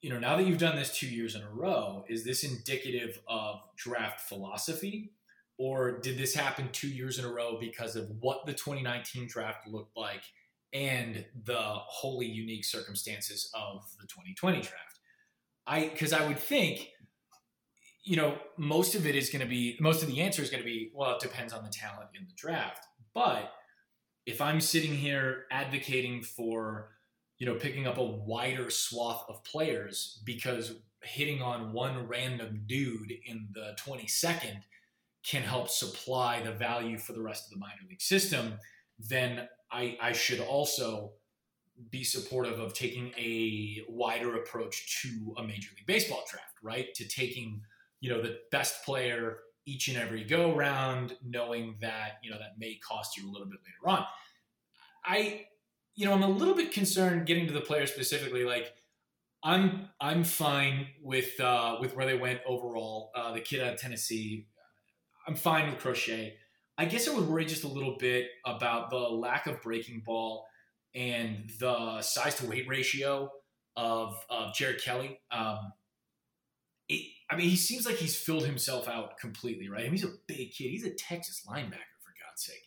you 0.00 0.10
know, 0.10 0.18
now 0.18 0.36
that 0.36 0.46
you've 0.46 0.58
done 0.58 0.76
this 0.76 0.96
two 0.96 1.08
years 1.08 1.34
in 1.34 1.42
a 1.42 1.50
row, 1.50 2.04
is 2.08 2.24
this 2.24 2.44
indicative 2.44 3.20
of 3.26 3.60
draft 3.76 4.20
philosophy 4.20 5.12
or 5.58 5.98
did 5.98 6.16
this 6.16 6.34
happen 6.34 6.68
two 6.72 6.88
years 6.88 7.18
in 7.18 7.24
a 7.24 7.32
row 7.32 7.58
because 7.60 7.96
of 7.96 8.08
what 8.20 8.46
the 8.46 8.52
2019 8.52 9.26
draft 9.26 9.66
looked 9.66 9.96
like 9.96 10.22
and 10.72 11.24
the 11.44 11.56
wholly 11.58 12.26
unique 12.26 12.64
circumstances 12.64 13.50
of 13.54 13.84
the 14.00 14.06
2020 14.06 14.58
draft? 14.58 15.00
I 15.66 15.88
because 15.88 16.12
I 16.12 16.26
would 16.26 16.38
think, 16.38 16.88
you 18.04 18.16
know, 18.16 18.38
most 18.56 18.94
of 18.94 19.04
it 19.04 19.16
is 19.16 19.30
going 19.30 19.42
to 19.42 19.48
be 19.48 19.76
most 19.80 20.02
of 20.02 20.08
the 20.08 20.20
answer 20.20 20.42
is 20.42 20.48
going 20.50 20.62
to 20.62 20.68
be 20.68 20.92
well, 20.94 21.16
it 21.16 21.20
depends 21.20 21.52
on 21.52 21.64
the 21.64 21.70
talent 21.70 22.10
in 22.14 22.24
the 22.26 22.34
draft. 22.36 22.86
But 23.12 23.52
if 24.26 24.40
I'm 24.40 24.60
sitting 24.60 24.94
here 24.94 25.46
advocating 25.50 26.22
for, 26.22 26.90
you 27.38 27.46
know, 27.46 27.54
picking 27.54 27.86
up 27.86 27.98
a 27.98 28.04
wider 28.04 28.70
swath 28.70 29.24
of 29.28 29.42
players 29.44 30.20
because 30.24 30.74
hitting 31.02 31.40
on 31.40 31.72
one 31.72 32.06
random 32.08 32.62
dude 32.66 33.12
in 33.26 33.48
the 33.52 33.76
22nd 33.80 34.62
can 35.24 35.42
help 35.42 35.68
supply 35.68 36.42
the 36.42 36.52
value 36.52 36.98
for 36.98 37.12
the 37.12 37.22
rest 37.22 37.44
of 37.46 37.50
the 37.50 37.58
minor 37.58 37.82
league 37.88 38.00
system, 38.00 38.54
then 38.98 39.48
I, 39.70 39.96
I 40.00 40.12
should 40.12 40.40
also 40.40 41.12
be 41.90 42.02
supportive 42.02 42.58
of 42.58 42.74
taking 42.74 43.12
a 43.16 43.84
wider 43.88 44.36
approach 44.36 45.02
to 45.02 45.34
a 45.36 45.42
major 45.42 45.70
league 45.76 45.86
baseball 45.86 46.24
draft, 46.28 46.56
right? 46.62 46.92
To 46.94 47.06
taking, 47.06 47.62
you 48.00 48.10
know, 48.10 48.20
the 48.20 48.38
best 48.50 48.84
player 48.84 49.38
each 49.64 49.88
and 49.88 49.96
every 49.96 50.24
go 50.24 50.54
round, 50.54 51.16
knowing 51.24 51.76
that, 51.80 52.18
you 52.22 52.30
know, 52.30 52.38
that 52.38 52.58
may 52.58 52.76
cost 52.76 53.16
you 53.16 53.28
a 53.28 53.30
little 53.30 53.46
bit 53.46 53.58
later 53.64 53.96
on. 53.96 54.04
I, 55.04 55.46
you 55.98 56.06
know, 56.06 56.12
I'm 56.12 56.22
a 56.22 56.28
little 56.28 56.54
bit 56.54 56.70
concerned 56.70 57.26
getting 57.26 57.48
to 57.48 57.52
the 57.52 57.60
player 57.60 57.84
specifically, 57.88 58.44
like 58.44 58.72
I'm 59.42 59.88
I'm 60.00 60.22
fine 60.22 60.86
with 61.02 61.40
uh, 61.40 61.78
with 61.80 61.96
where 61.96 62.06
they 62.06 62.16
went 62.16 62.38
overall. 62.46 63.10
Uh, 63.16 63.32
the 63.32 63.40
kid 63.40 63.60
out 63.60 63.74
of 63.74 63.80
Tennessee, 63.80 64.46
I'm 65.26 65.34
fine 65.34 65.68
with 65.68 65.80
Crochet. 65.80 66.36
I 66.78 66.84
guess 66.84 67.08
I 67.08 67.14
would 67.16 67.26
worry 67.26 67.46
just 67.46 67.64
a 67.64 67.68
little 67.68 67.96
bit 67.98 68.28
about 68.46 68.90
the 68.90 68.96
lack 68.96 69.48
of 69.48 69.60
breaking 69.60 70.04
ball 70.06 70.46
and 70.94 71.50
the 71.58 72.00
size 72.00 72.36
to 72.36 72.46
weight 72.46 72.68
ratio 72.68 73.32
of, 73.76 74.24
of 74.30 74.54
Jared 74.54 74.80
Kelley. 74.80 75.18
Um, 75.32 75.72
it, 76.88 77.10
I 77.28 77.34
mean, 77.34 77.50
he 77.50 77.56
seems 77.56 77.86
like 77.86 77.96
he's 77.96 78.16
filled 78.16 78.46
himself 78.46 78.86
out 78.86 79.18
completely, 79.18 79.68
right? 79.68 79.80
I 79.80 79.84
mean, 79.84 79.94
he's 79.94 80.04
a 80.04 80.14
big 80.28 80.52
kid. 80.52 80.70
He's 80.70 80.84
a 80.84 80.94
Texas 80.94 81.42
linebacker, 81.44 81.98
for 82.00 82.14
God's 82.24 82.44
sake. 82.44 82.62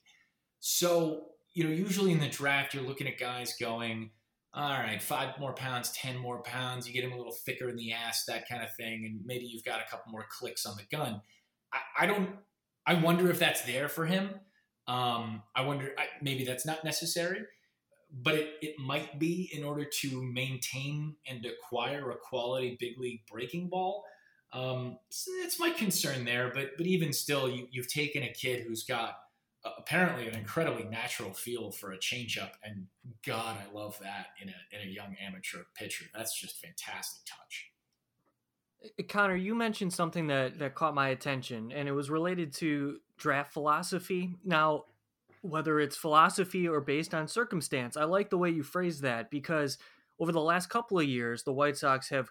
So, 0.60 1.31
you 1.54 1.64
know, 1.64 1.70
usually 1.70 2.12
in 2.12 2.20
the 2.20 2.30
draft, 2.30 2.74
you're 2.74 2.84
looking 2.84 3.08
at 3.08 3.18
guys 3.18 3.56
going, 3.60 4.12
all 4.54 4.70
right, 4.70 5.02
five 5.02 5.40
more 5.40 5.54
pounds, 5.54 5.92
10 5.92 6.18
more 6.18 6.42
pounds. 6.42 6.88
You 6.88 6.94
get 6.94 7.04
him 7.04 7.14
a 7.14 7.18
little 7.18 7.36
thicker 7.46 7.70
in 7.70 7.78
the 7.78 7.94
ass, 7.94 8.26
that 8.26 8.48
kind 8.50 8.64
of 8.64 8.74
thing. 8.76 9.06
And 9.06 9.22
maybe 9.26 9.46
you've 9.46 9.64
got 9.64 9.80
a 9.80 9.90
couple 9.90 10.12
more 10.12 10.26
clicks 10.30 10.66
on 10.66 10.76
the 10.76 10.96
gun. 10.96 11.22
I, 11.74 12.04
I 12.04 12.06
don't 12.06 12.30
I 12.86 12.96
wonder 12.96 13.30
if 13.30 13.40
that's 13.40 13.62
there 13.62 13.88
for 13.88 14.06
him. 14.06 14.32
Um, 14.88 15.44
I 15.56 15.62
wonder 15.62 15.92
I, 15.98 16.06
maybe 16.22 16.44
that's 16.44 16.66
not 16.66 16.84
necessary, 16.84 17.42
but 18.12 18.36
it, 18.36 18.50
it 18.62 18.80
might 18.80 19.20
be 19.20 19.50
in 19.54 19.64
order 19.64 19.86
to 20.02 20.22
maintain 20.22 21.16
and 21.28 21.46
acquire 21.46 22.12
a 22.12 22.18
quality 22.18 22.78
big 22.80 23.00
league 23.00 23.22
breaking 23.32 23.70
ball. 23.70 24.04
Um, 24.54 24.98
so 25.10 25.32
that's 25.42 25.60
my 25.60 25.70
concern 25.70 26.26
there. 26.26 26.52
But 26.54 26.72
but 26.78 26.88
even 26.88 27.14
still, 27.14 27.50
you, 27.50 27.68
you've 27.72 27.88
taken 27.88 28.24
a 28.24 28.34
kid 28.34 28.66
who's 28.68 28.84
got 28.84 29.16
apparently 29.64 30.28
an 30.28 30.36
incredibly 30.36 30.84
natural 30.86 31.34
feel 31.34 31.72
for 31.72 31.92
a 31.92 31.98
changeup, 31.98 32.52
and 32.64 32.88
God, 33.26 33.58
I 33.58 33.74
love 33.76 33.98
that 34.02 34.28
in 34.42 34.50
a 34.50 34.54
in 34.72 34.88
a 34.88 34.92
young 34.92 35.16
amateur 35.26 35.64
pitcher. 35.76 36.06
That's 36.16 36.40
just 36.40 36.60
fantastic 36.60 37.22
touch. 37.26 37.72
Uh, 38.84 39.04
Connor, 39.08 39.36
you 39.36 39.54
mentioned 39.54 39.94
something 39.94 40.28
that, 40.28 40.60
that 40.60 40.76
caught 40.76 40.96
my 40.96 41.10
attention, 41.10 41.72
and 41.72 41.88
it 41.88 41.92
was 41.92 42.10
related 42.10 42.54
to 42.56 42.98
draft 43.18 43.54
philosophy. 43.54 44.36
Now, 44.44 44.86
whether 45.42 45.80
it's 45.80 45.96
philosophy 45.96 46.68
or 46.68 46.82
based 46.82 47.14
on 47.14 47.28
circumstance, 47.28 47.98
I 47.98 48.06
like 48.06 48.30
the 48.30 48.38
way 48.38 48.50
you 48.50 48.64
phrase 48.64 49.02
that 49.02 49.30
because 49.30 49.78
over 50.20 50.32
the 50.32 50.42
last 50.42 50.70
couple 50.70 51.00
of 51.00 51.06
years, 51.06 51.44
the 51.44 51.54
White 51.54 51.78
Sox 51.78 52.10
have 52.10 52.30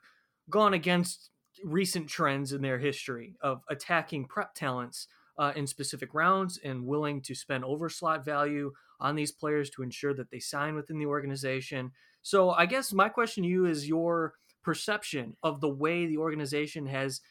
gone 0.49 0.75
against 0.75 1.31
recent 1.65 2.09
trends 2.09 2.53
in 2.53 2.63
their 2.63 2.79
history 2.79 3.37
of 3.41 3.63
attacking 3.69 4.27
prep 4.27 4.55
talents 4.55 5.09
uh, 5.41 5.53
in 5.57 5.67
specific 5.67 6.13
rounds 6.13 6.61
and 6.63 6.87
willing 6.87 7.23
to 7.23 7.35
spend 7.35 7.65
over 7.65 7.89
slot 7.89 8.25
value 8.25 8.71
on 9.01 9.17
these 9.17 9.33
players 9.33 9.71
to 9.71 9.83
ensure 9.83 10.13
that 10.13 10.31
they 10.31 10.39
sign 10.39 10.75
within 10.75 10.99
the 10.99 11.07
organization. 11.07 11.91
So 12.21 12.51
I 12.51 12.67
guess 12.67 12.93
my 12.93 13.09
question 13.09 13.43
to 13.45 13.49
you 13.49 13.65
is 13.65 13.89
your 13.89 14.35
perception 14.63 15.35
of 15.43 15.63
the 15.63 15.69
way 15.69 16.07
the 16.07 16.19
organization 16.19 16.87
has 16.87 17.23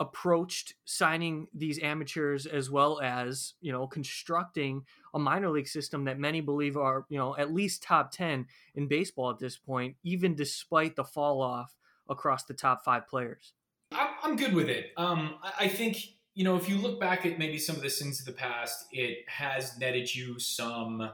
approached 0.00 0.74
signing 0.84 1.46
these 1.54 1.80
amateurs 1.80 2.46
as 2.46 2.68
well 2.68 3.00
as 3.00 3.54
you 3.60 3.70
know 3.70 3.86
constructing 3.86 4.82
a 5.14 5.18
minor 5.20 5.48
league 5.48 5.68
system 5.68 6.04
that 6.04 6.18
many 6.18 6.40
believe 6.40 6.76
are 6.76 7.06
you 7.08 7.16
know 7.16 7.36
at 7.36 7.54
least 7.54 7.80
top 7.80 8.10
10 8.10 8.44
in 8.74 8.88
baseball 8.88 9.30
at 9.30 9.38
this 9.38 9.56
point 9.56 9.94
even 10.02 10.34
despite 10.34 10.96
the 10.96 11.04
fall 11.04 11.40
off 11.40 11.76
across 12.08 12.42
the 12.42 12.54
top 12.54 12.84
five 12.84 13.06
players 13.06 13.52
i'm 13.92 14.34
good 14.34 14.52
with 14.52 14.68
it 14.68 14.90
um, 14.96 15.36
i 15.60 15.68
think 15.68 15.96
you 16.34 16.44
know 16.44 16.56
if 16.56 16.68
you 16.68 16.76
look 16.76 17.00
back 17.00 17.24
at 17.24 17.38
maybe 17.38 17.58
some 17.58 17.76
of 17.76 17.82
the 17.82 17.90
sins 17.90 18.20
of 18.20 18.26
the 18.26 18.32
past 18.32 18.86
it 18.92 19.18
has 19.28 19.78
netted 19.78 20.12
you 20.14 20.38
some 20.38 21.10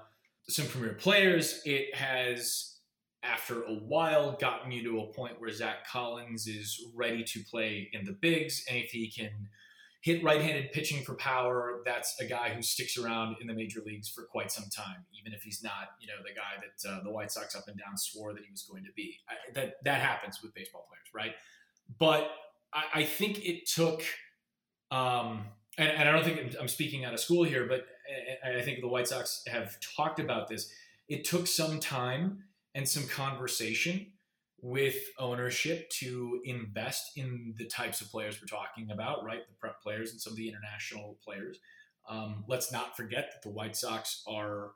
some 0.49 0.67
premier 0.67 0.95
players 0.95 1.61
it 1.65 1.95
has 1.95 2.71
after 3.23 3.63
a 3.63 3.75
while 3.75 4.33
gotten 4.33 4.73
you 4.73 4.83
to 4.83 5.01
a 5.01 5.13
point 5.13 5.41
where 5.41 5.53
Zack 5.53 5.87
Collins 5.87 6.47
is 6.47 6.83
ready 6.95 7.23
to 7.25 7.41
play 7.45 7.89
in 7.93 8.05
the 8.05 8.13
bigs. 8.13 8.65
And 8.69 8.79
if 8.79 8.91
he 8.91 9.11
can 9.11 9.31
hit 10.01 10.25
right 10.25 10.41
handed 10.41 10.73
pitching 10.73 11.05
for 11.05 11.15
power, 11.15 11.83
that's 11.85 12.19
a 12.21 12.25
guy 12.25 12.51
who 12.51 12.63
sticks 12.63 12.97
around 12.97 13.37
in 13.41 13.47
the 13.47 13.53
major 13.53 13.83
leagues 13.85 14.09
for 14.09 14.23
quite 14.25 14.51
some 14.51 14.65
time, 14.75 15.05
even 15.19 15.35
if 15.35 15.43
he's 15.43 15.63
not, 15.63 15.91
you 16.01 16.07
know, 16.07 16.15
the 16.23 16.35
guy 16.35 16.63
that 16.63 16.91
uh, 16.91 17.05
the 17.05 17.11
White 17.11 17.31
Sox 17.31 17.55
up 17.55 17.69
and 17.69 17.79
down 17.79 17.97
swore 17.99 18.33
that 18.33 18.43
he 18.43 18.51
was 18.51 18.63
going 18.63 18.85
to 18.85 18.93
be. 18.97 19.19
I, 19.29 19.35
that, 19.53 19.75
that 19.85 20.01
happens 20.01 20.41
with 20.43 20.55
baseball 20.55 20.87
players, 20.89 21.09
right? 21.15 21.35
But 21.99 22.31
I, 22.73 23.01
I 23.01 23.05
think 23.05 23.45
it 23.45 23.69
took, 23.69 24.03
um, 24.91 25.45
and, 25.79 25.91
and, 25.91 26.09
I 26.09 26.13
don't 26.13 26.25
think 26.25 26.55
I'm 26.61 26.69
speaking 26.69 27.05
out 27.05 27.15
of 27.15 27.21
school 27.21 27.45
here, 27.45 27.67
but 27.67 27.87
I 28.45 28.61
think 28.61 28.81
the 28.81 28.89
White 28.89 29.09
Sox 29.09 29.43
have 29.47 29.79
talked 29.81 30.19
about 30.19 30.49
this. 30.49 30.73
It 31.09 31.25
took 31.25 31.47
some 31.47 31.79
time 31.81 32.45
and 32.75 32.89
some 32.89 33.07
conversation 33.07 34.07
with 34.63 34.97
ownership 35.19 35.89
to 35.91 36.41
invest 36.45 37.17
in 37.17 37.55
the 37.57 37.67
types 37.67 38.01
of 38.01 38.11
players 38.11 38.41
we're 38.41 38.47
talking 38.47 38.91
about, 38.91 39.25
right? 39.25 39.41
The 39.49 39.55
prep 39.59 39.81
players 39.81 40.11
and 40.11 40.21
some 40.21 40.33
of 40.33 40.37
the 40.37 40.49
international 40.49 41.19
players. 41.25 41.59
Um, 42.09 42.45
let's 42.49 42.73
not 42.73 42.97
forget 42.97 43.31
that 43.33 43.43
the 43.43 43.55
White 43.55 43.77
Sox 43.77 44.23
are 44.27 44.73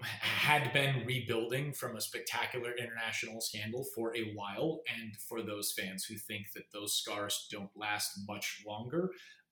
had 0.00 0.72
been 0.72 1.04
rebuilding 1.06 1.72
from 1.72 1.96
a 1.96 2.00
spectacular 2.00 2.72
international 2.76 3.40
scandal 3.40 3.84
for 3.94 4.16
a 4.16 4.32
while, 4.34 4.80
and 5.00 5.16
for 5.16 5.42
those 5.42 5.72
fans 5.72 6.04
who 6.04 6.16
think 6.16 6.52
that 6.54 6.64
those 6.72 6.94
scars 6.94 7.48
don't 7.50 7.70
last 7.76 8.18
much 8.28 8.62
longer, 8.66 9.10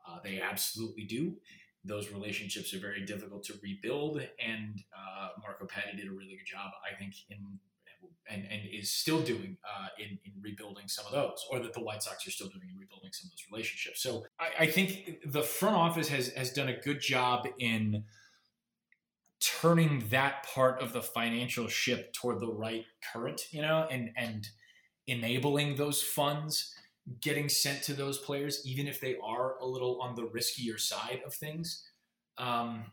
uh, 0.08 0.18
they 0.22 0.40
absolutely 0.40 1.04
do 1.04 1.36
those 1.86 2.10
relationships 2.10 2.74
are 2.74 2.80
very 2.80 3.04
difficult 3.04 3.44
to 3.44 3.54
rebuild. 3.62 4.20
And 4.44 4.82
uh, 4.92 5.28
Marco 5.40 5.66
Paddy 5.66 5.96
did 5.96 6.08
a 6.08 6.10
really 6.10 6.36
good 6.36 6.46
job, 6.46 6.70
I 6.84 6.96
think, 6.96 7.14
in 7.30 7.38
and, 8.28 8.42
and 8.50 8.62
is 8.72 8.92
still 8.92 9.20
doing 9.20 9.56
uh, 9.64 9.86
in, 9.98 10.18
in 10.24 10.32
rebuilding 10.40 10.88
some 10.88 11.06
of 11.06 11.12
those, 11.12 11.46
or 11.50 11.60
that 11.60 11.72
the 11.72 11.80
White 11.80 12.02
Sox 12.02 12.26
are 12.26 12.30
still 12.30 12.48
doing 12.48 12.68
in 12.72 12.78
rebuilding 12.78 13.10
some 13.12 13.28
of 13.28 13.30
those 13.30 13.44
relationships. 13.50 14.02
So 14.02 14.24
I, 14.38 14.64
I 14.64 14.66
think 14.66 15.20
the 15.24 15.42
front 15.42 15.76
office 15.76 16.08
has 16.08 16.28
has 16.34 16.52
done 16.52 16.68
a 16.68 16.76
good 16.76 17.00
job 17.00 17.46
in 17.58 18.04
turning 19.60 20.04
that 20.10 20.46
part 20.54 20.80
of 20.80 20.92
the 20.92 21.02
financial 21.02 21.68
ship 21.68 22.12
toward 22.12 22.40
the 22.40 22.52
right 22.52 22.84
current, 23.12 23.46
you 23.50 23.62
know, 23.62 23.86
and 23.90 24.10
and 24.16 24.48
enabling 25.06 25.76
those 25.76 26.02
funds 26.02 26.74
getting 27.20 27.48
sent 27.48 27.82
to 27.84 27.94
those 27.94 28.18
players, 28.18 28.62
even 28.66 28.88
if 28.88 29.00
they 29.00 29.16
are 29.22 29.56
a 29.58 29.66
little 29.66 30.00
on 30.00 30.14
the 30.16 30.22
riskier 30.22 30.78
side 30.78 31.20
of 31.24 31.32
things. 31.32 31.84
Um, 32.38 32.86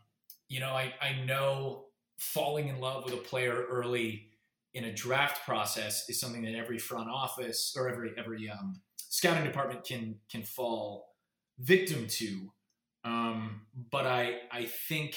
you 0.48 0.60
know, 0.60 0.70
I, 0.70 0.94
I 1.00 1.24
know 1.24 1.86
falling 2.18 2.68
in 2.68 2.80
love 2.80 3.04
with 3.04 3.14
a 3.14 3.18
player 3.18 3.64
early 3.68 4.28
in 4.72 4.84
a 4.84 4.92
draft 4.92 5.44
process 5.44 6.08
is 6.08 6.20
something 6.20 6.42
that 6.42 6.54
every 6.54 6.78
front 6.78 7.08
office 7.08 7.74
or 7.76 7.88
every 7.88 8.12
every 8.16 8.48
um, 8.50 8.80
scouting 8.96 9.44
department 9.44 9.84
can 9.84 10.16
can 10.30 10.42
fall 10.42 11.14
victim 11.58 12.06
to. 12.08 12.52
Um, 13.04 13.62
but 13.90 14.06
I 14.06 14.40
I 14.52 14.66
think 14.66 15.16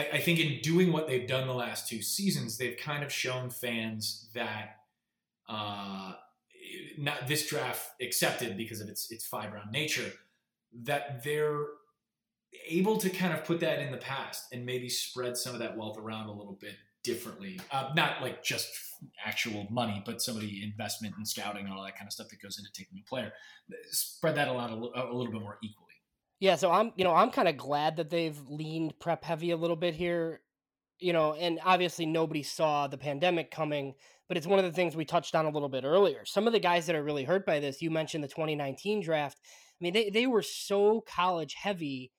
I, 0.00 0.16
I 0.16 0.18
think 0.18 0.38
in 0.38 0.60
doing 0.62 0.92
what 0.92 1.06
they've 1.06 1.26
done 1.26 1.46
the 1.46 1.54
last 1.54 1.88
two 1.88 2.02
seasons, 2.02 2.56
they've 2.56 2.76
kind 2.76 3.04
of 3.04 3.12
shown 3.12 3.50
fans 3.50 4.28
that 4.34 4.76
uh, 5.48 6.12
not 6.98 7.26
this 7.26 7.46
draft 7.46 8.00
accepted 8.00 8.56
because 8.56 8.80
of 8.80 8.88
its 8.88 9.10
its 9.10 9.26
five 9.26 9.52
round 9.52 9.70
nature, 9.70 10.12
that 10.84 11.22
they're 11.24 11.64
able 12.68 12.96
to 12.98 13.10
kind 13.10 13.32
of 13.32 13.44
put 13.44 13.60
that 13.60 13.80
in 13.80 13.90
the 13.92 13.98
past 13.98 14.46
and 14.52 14.64
maybe 14.66 14.88
spread 14.88 15.36
some 15.36 15.52
of 15.52 15.60
that 15.60 15.76
wealth 15.76 15.98
around 15.98 16.28
a 16.28 16.32
little 16.32 16.58
bit 16.60 16.74
differently. 17.02 17.60
Uh, 17.70 17.90
not 17.94 18.20
like 18.22 18.42
just 18.42 18.68
actual 19.24 19.66
money, 19.70 20.02
but 20.04 20.20
some 20.20 20.34
of 20.34 20.42
the 20.42 20.62
investment 20.62 21.14
and 21.16 21.26
scouting 21.26 21.64
and 21.64 21.74
all 21.74 21.84
that 21.84 21.96
kind 21.96 22.06
of 22.06 22.12
stuff 22.12 22.28
that 22.28 22.40
goes 22.40 22.58
into 22.58 22.70
taking 22.72 22.98
a 22.98 23.08
player. 23.08 23.32
Spread 23.90 24.34
that 24.36 24.48
a 24.48 24.52
lot 24.52 24.70
a, 24.70 24.74
a 24.74 25.14
little 25.14 25.32
bit 25.32 25.40
more 25.40 25.58
equally. 25.62 25.89
Yeah, 26.40 26.56
so 26.56 26.72
I'm 26.72 26.92
you 26.96 27.04
know 27.04 27.14
I'm 27.14 27.30
kind 27.30 27.48
of 27.48 27.56
glad 27.56 27.96
that 27.96 28.10
they've 28.10 28.38
leaned 28.48 28.98
prep 28.98 29.24
heavy 29.24 29.50
a 29.50 29.56
little 29.56 29.76
bit 29.76 29.94
here. 29.94 30.40
You 30.98 31.12
know, 31.14 31.34
and 31.34 31.58
obviously 31.64 32.04
nobody 32.04 32.42
saw 32.42 32.86
the 32.86 32.98
pandemic 32.98 33.50
coming 33.50 33.94
but 34.30 34.36
it's 34.36 34.46
one 34.46 34.60
of 34.60 34.64
the 34.64 34.70
things 34.70 34.94
we 34.94 35.04
touched 35.04 35.34
on 35.34 35.44
a 35.44 35.50
little 35.50 35.68
bit 35.68 35.82
earlier. 35.82 36.24
Some 36.24 36.46
of 36.46 36.52
the 36.52 36.60
guys 36.60 36.86
that 36.86 36.94
are 36.94 37.02
really 37.02 37.24
hurt 37.24 37.44
by 37.44 37.58
this, 37.58 37.82
you 37.82 37.90
mentioned 37.90 38.22
the 38.22 38.28
2019 38.28 39.00
draft. 39.02 39.40
I 39.42 39.76
mean, 39.80 39.92
they, 39.92 40.08
they 40.08 40.28
were 40.28 40.42
so 40.42 41.00
college 41.00 41.54
heavy, 41.54 42.12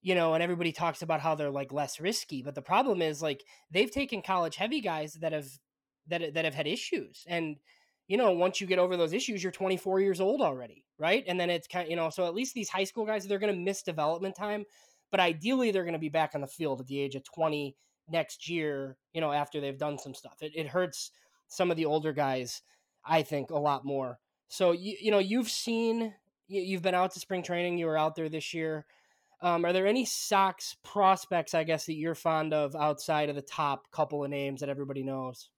you 0.00 0.14
know, 0.14 0.32
and 0.32 0.42
everybody 0.42 0.72
talks 0.72 1.02
about 1.02 1.20
how 1.20 1.34
they're 1.34 1.50
like 1.50 1.74
less 1.74 2.00
risky. 2.00 2.40
But 2.40 2.54
the 2.54 2.62
problem 2.62 3.02
is 3.02 3.20
like 3.20 3.44
they've 3.70 3.90
taken 3.90 4.22
college 4.22 4.56
heavy 4.56 4.80
guys 4.80 5.12
that 5.20 5.34
have 5.34 5.46
that 6.06 6.32
that 6.32 6.46
have 6.46 6.54
had 6.54 6.66
issues. 6.66 7.22
And, 7.28 7.56
you 8.08 8.16
know, 8.16 8.32
once 8.32 8.60
you 8.60 8.66
get 8.66 8.78
over 8.78 8.96
those 8.96 9.12
issues, 9.12 9.42
you're 9.42 9.52
24 9.52 10.00
years 10.00 10.20
old 10.20 10.40
already, 10.40 10.84
right? 10.98 11.24
And 11.26 11.38
then 11.38 11.50
it's 11.50 11.66
kind 11.66 11.84
of, 11.84 11.90
you 11.90 11.96
know, 11.96 12.10
so 12.10 12.26
at 12.26 12.34
least 12.34 12.54
these 12.54 12.68
high 12.68 12.84
school 12.84 13.04
guys, 13.04 13.26
they're 13.26 13.38
gonna 13.38 13.52
miss 13.52 13.82
development 13.82 14.36
time. 14.36 14.64
But 15.10 15.20
ideally 15.20 15.70
they're 15.70 15.84
gonna 15.84 15.98
be 15.98 16.08
back 16.08 16.34
on 16.34 16.40
the 16.40 16.46
field 16.46 16.80
at 16.80 16.86
the 16.86 17.00
age 17.00 17.14
of 17.14 17.24
20 17.24 17.76
next 18.08 18.48
year, 18.48 18.96
you 19.12 19.20
know, 19.20 19.32
after 19.32 19.60
they've 19.60 19.78
done 19.78 19.98
some 19.98 20.14
stuff. 20.14 20.36
It, 20.40 20.52
it 20.54 20.68
hurts 20.68 21.10
some 21.48 21.70
of 21.70 21.76
the 21.76 21.86
older 21.86 22.12
guys, 22.12 22.62
I 23.04 23.22
think, 23.22 23.50
a 23.50 23.58
lot 23.58 23.84
more. 23.84 24.18
So 24.48 24.72
you 24.72 24.96
you 25.00 25.10
know 25.10 25.18
you've 25.18 25.50
seen 25.50 26.14
you've 26.48 26.82
been 26.82 26.94
out 26.94 27.12
to 27.12 27.20
spring 27.20 27.42
training. 27.42 27.78
You 27.78 27.86
were 27.86 27.98
out 27.98 28.14
there 28.14 28.28
this 28.28 28.54
year. 28.54 28.86
Um, 29.42 29.64
are 29.64 29.72
there 29.72 29.86
any 29.86 30.04
Sox 30.04 30.76
prospects, 30.82 31.54
I 31.54 31.64
guess, 31.64 31.86
that 31.86 31.94
you're 31.94 32.14
fond 32.14 32.54
of 32.54 32.74
outside 32.74 33.28
of 33.28 33.36
the 33.36 33.42
top 33.42 33.90
couple 33.90 34.24
of 34.24 34.30
names 34.30 34.60
that 34.60 34.68
everybody 34.68 35.02
knows? 35.02 35.50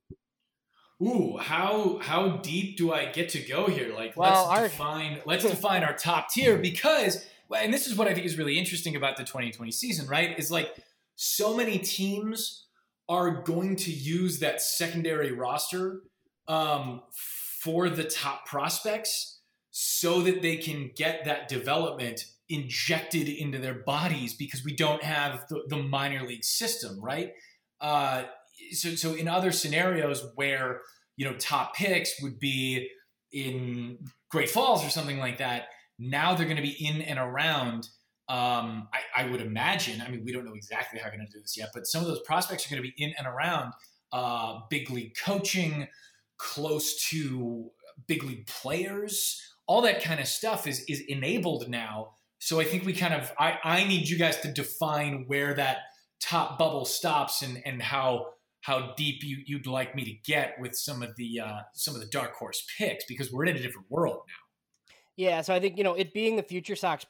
Ooh, 1.03 1.37
how 1.37 1.99
how 2.03 2.39
deep 2.39 2.77
do 2.77 2.93
I 2.93 3.07
get 3.07 3.29
to 3.31 3.41
go 3.41 3.67
here? 3.67 3.95
Like, 3.95 4.17
well, 4.17 4.49
let's 4.49 4.59
our... 4.59 4.69
define 4.69 5.21
let's 5.27 5.45
define 5.49 5.85
our 5.85 5.95
top 5.95 6.31
tier 6.31 6.59
because, 6.59 7.25
and 7.57 7.73
this 7.73 7.87
is 7.87 7.97
what 7.97 8.09
I 8.09 8.15
think 8.15 8.27
is 8.27 8.37
really 8.37 8.59
interesting 8.59 8.97
about 8.97 9.17
the 9.17 9.25
2020 9.25 9.71
season, 9.71 10.09
right? 10.09 10.39
Is 10.39 10.51
like 10.51 10.75
so 11.15 11.57
many 11.57 11.79
teams 11.79 12.67
are 13.09 13.43
going 13.43 13.77
to 13.77 13.91
use 13.91 14.41
that 14.41 14.61
secondary 14.61 15.33
roster 15.33 16.03
um, 16.47 17.03
for 17.63 17.89
the 17.89 18.05
top 18.05 18.47
prospects 18.47 19.41
so 19.71 20.21
that 20.23 20.43
they 20.43 20.57
can 20.57 20.91
get 20.97 21.25
that 21.25 21.49
development 21.49 22.25
injected 22.49 23.29
into 23.29 23.59
their 23.59 23.75
bodies 23.75 24.35
because 24.35 24.65
we 24.65 24.75
don't 24.75 25.03
have 25.03 25.47
the, 25.49 25.63
the 25.69 25.77
minor 25.77 26.27
league 26.27 26.45
system, 26.45 26.99
right? 27.01 27.33
Uh, 27.81 28.25
so, 28.73 28.91
so 28.95 29.15
in 29.15 29.29
other 29.29 29.53
scenarios 29.53 30.27
where 30.35 30.83
you 31.17 31.25
know 31.25 31.35
top 31.35 31.75
picks 31.75 32.21
would 32.23 32.39
be 32.39 32.89
in 33.33 33.99
Great 34.31 34.51
Falls 34.51 34.85
or 34.85 34.91
something 34.91 35.19
like 35.19 35.39
that, 35.39 35.67
now 35.99 36.35
they're 36.35 36.47
going 36.47 36.57
to 36.57 36.63
be 36.63 36.77
in 36.85 37.03
and 37.03 37.19
around 37.19 37.89
um, 38.29 38.89
I, 38.93 39.23
I, 39.23 39.31
would 39.31 39.41
imagine, 39.41 40.03
I 40.03 40.11
mean, 40.11 40.23
we 40.23 40.33
don't 40.33 40.45
know 40.45 40.53
exactly 40.53 40.99
how 40.99 41.09
they're 41.09 41.17
going 41.17 41.27
to 41.27 41.33
do 41.33 41.41
this 41.41 41.57
yet, 41.57 41.71
but 41.73 41.87
some 41.87 42.03
of 42.03 42.09
those 42.09 42.21
prospects 42.27 42.67
are 42.67 42.69
going 42.69 42.83
to 42.83 42.87
be 42.87 43.03
in 43.03 43.15
and 43.17 43.27
around 43.27 43.73
uh, 44.13 44.59
big 44.69 44.91
league 44.91 45.17
coaching, 45.17 45.89
close 46.37 47.09
to 47.09 47.71
big 48.07 48.23
league 48.23 48.47
players. 48.47 49.41
All 49.67 49.81
that 49.83 50.03
kind 50.03 50.21
of 50.21 50.29
stuff 50.29 50.67
is 50.67 50.85
is 50.89 51.01
enabled 51.09 51.69
now. 51.69 52.11
So 52.39 52.61
I 52.61 52.65
think 52.65 52.85
we 52.85 52.93
kind 52.93 53.15
of 53.15 53.33
I, 53.39 53.59
I 53.65 53.85
need 53.85 54.09
you 54.09 54.19
guys 54.19 54.39
to 54.41 54.53
define 54.53 55.25
where 55.27 55.55
that 55.55 55.79
top 56.21 56.59
bubble 56.59 56.85
stops 56.85 57.43
and 57.43 57.63
and 57.65 57.83
how 57.83 58.27
how 58.61 58.95
deep 58.97 59.23
you, 59.23 59.39
you'd 59.47 59.67
like 59.67 59.95
me 59.95 60.05
to 60.05 60.13
get 60.25 60.55
with 60.59 60.77
some 60.77 61.03
of 61.03 61.17
the 61.17 61.41
uh, 61.41 61.61
some 61.75 61.95
of 61.95 62.01
the 62.01 62.07
dark 62.09 62.35
horse 62.35 62.67
picks 62.77 63.05
because 63.05 63.33
we're 63.33 63.45
in 63.47 63.57
a 63.57 63.63
different 63.63 63.91
world 63.91 64.23
now. 64.27 64.95
Yeah, 65.17 65.41
so 65.43 65.55
I 65.55 65.61
think 65.61 65.79
you 65.79 65.85
know 65.85 65.95
it 65.95 66.13
being 66.13 66.37
the 66.37 66.43
Future 66.43 66.77
Sox 66.77 67.07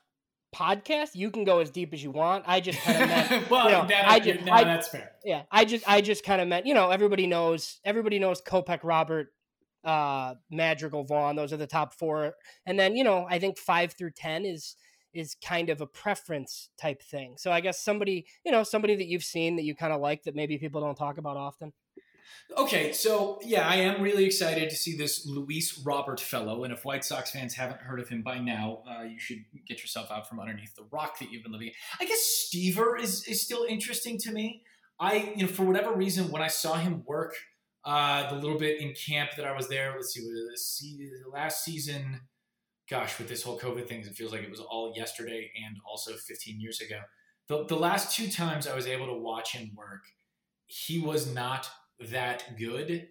podcast, 0.55 1.11
you 1.15 1.31
can 1.31 1.45
go 1.45 1.61
as 1.61 1.71
deep 1.71 1.93
as 1.93 2.03
you 2.03 2.11
want. 2.11 2.45
I 2.47 2.61
just 2.61 2.79
kind 2.81 3.03
of 3.03 3.09
meant, 3.09 3.51
well, 3.51 3.67
you 3.67 3.73
know, 3.73 3.87
that, 3.87 4.09
I 4.09 4.19
just, 4.19 4.45
no, 4.45 4.53
I, 4.53 4.65
that's 4.65 4.89
fair. 4.89 5.13
Yeah, 5.25 5.43
I 5.51 5.65
just, 5.65 5.89
I 5.89 6.01
just 6.01 6.25
kind 6.25 6.41
of 6.41 6.49
meant, 6.49 6.67
you 6.67 6.75
know, 6.75 6.91
everybody 6.91 7.27
knows, 7.27 7.81
everybody 7.85 8.19
knows 8.19 8.41
Kopech, 8.41 8.81
Robert, 8.83 9.29
uh, 9.85 10.35
Madrigal, 10.51 11.05
Vaughn. 11.05 11.37
Those 11.37 11.53
are 11.53 11.57
the 11.57 11.67
top 11.67 11.95
four, 11.95 12.35
and 12.67 12.79
then 12.79 12.97
you 12.97 13.05
know, 13.05 13.27
I 13.29 13.39
think 13.39 13.59
five 13.59 13.93
through 13.93 14.11
ten 14.13 14.45
is 14.45 14.77
is 15.13 15.37
kind 15.43 15.71
of 15.71 15.81
a 15.81 15.87
preference 15.87 16.71
type 16.81 17.03
thing. 17.03 17.35
So 17.37 17.51
I 17.51 17.61
guess 17.61 17.83
somebody, 17.83 18.27
you 18.45 18.53
know, 18.53 18.63
somebody 18.63 18.97
that 18.97 19.07
you've 19.07 19.25
seen 19.25 19.57
that 19.57 19.65
you 19.65 19.75
kind 19.75 19.93
of 19.93 20.01
like 20.01 20.25
that 20.25 20.35
maybe 20.35 20.59
people 20.59 20.81
don't 20.81 20.97
talk 20.97 21.19
about 21.19 21.37
often. 21.37 21.73
Okay, 22.57 22.93
so 22.93 23.39
yeah, 23.43 23.69
I 23.69 23.77
am 23.77 24.01
really 24.01 24.25
excited 24.25 24.71
to 24.71 24.77
see 24.77 24.97
this 24.97 25.27
Luis 25.27 25.79
Robert 25.85 26.21
fellow. 26.21 26.65
And 26.65 26.73
if 26.73 26.85
White 26.85 27.05
Sox 27.05 27.31
fans 27.31 27.55
haven't 27.55 27.81
heard 27.81 28.01
of 28.01 28.09
him 28.09 28.23
by 28.23 28.39
now, 28.39 28.83
uh, 28.89 29.03
you 29.03 29.19
should 29.19 29.45
get 29.67 29.81
yourself 29.81 30.11
out 30.11 30.29
from 30.29 30.41
underneath 30.41 30.75
the 30.75 30.87
rock 30.91 31.19
that 31.19 31.31
you've 31.31 31.43
been 31.43 31.53
living. 31.53 31.73
I 32.01 32.07
guess 32.07 32.49
Stiever 32.49 32.99
is 33.01 33.25
is 33.27 33.43
still 33.43 33.65
interesting 33.69 34.19
to 34.19 34.33
me. 34.33 34.63
I, 34.99 35.33
you 35.37 35.43
know, 35.43 35.49
for 35.49 35.65
whatever 35.65 35.93
reason, 35.93 36.31
when 36.31 36.43
I 36.43 36.49
saw 36.49 36.75
him 36.75 37.05
work 37.07 37.35
uh, 37.85 38.31
the 38.31 38.37
little 38.37 38.59
bit 38.59 38.81
in 38.81 38.95
camp 38.95 39.31
that 39.37 39.47
I 39.47 39.55
was 39.55 39.69
there, 39.69 39.95
let's 39.95 40.13
see, 40.13 40.97
the 41.25 41.31
last 41.31 41.65
season. 41.65 42.21
Gosh, 42.91 43.19
with 43.19 43.29
this 43.29 43.43
whole 43.43 43.59
COVID 43.59 43.87
thing, 43.87 44.01
it 44.01 44.07
feels 44.15 44.33
like 44.33 44.43
it 44.43 44.51
was 44.51 44.61
all 44.61 44.93
yesterday 44.97 45.51
and 45.65 45.77
also 45.87 46.13
15 46.15 46.61
years 46.61 46.81
ago. 46.81 47.01
The, 47.49 47.65
the 47.65 47.77
last 47.77 48.17
two 48.17 48.29
times 48.29 48.67
I 48.67 48.75
was 48.75 48.87
able 48.87 49.07
to 49.07 49.15
watch 49.15 49.53
him 49.53 49.73
work, 49.77 50.05
he 50.67 50.99
was 50.99 51.33
not 51.33 51.69
that 52.01 52.57
good. 52.59 53.09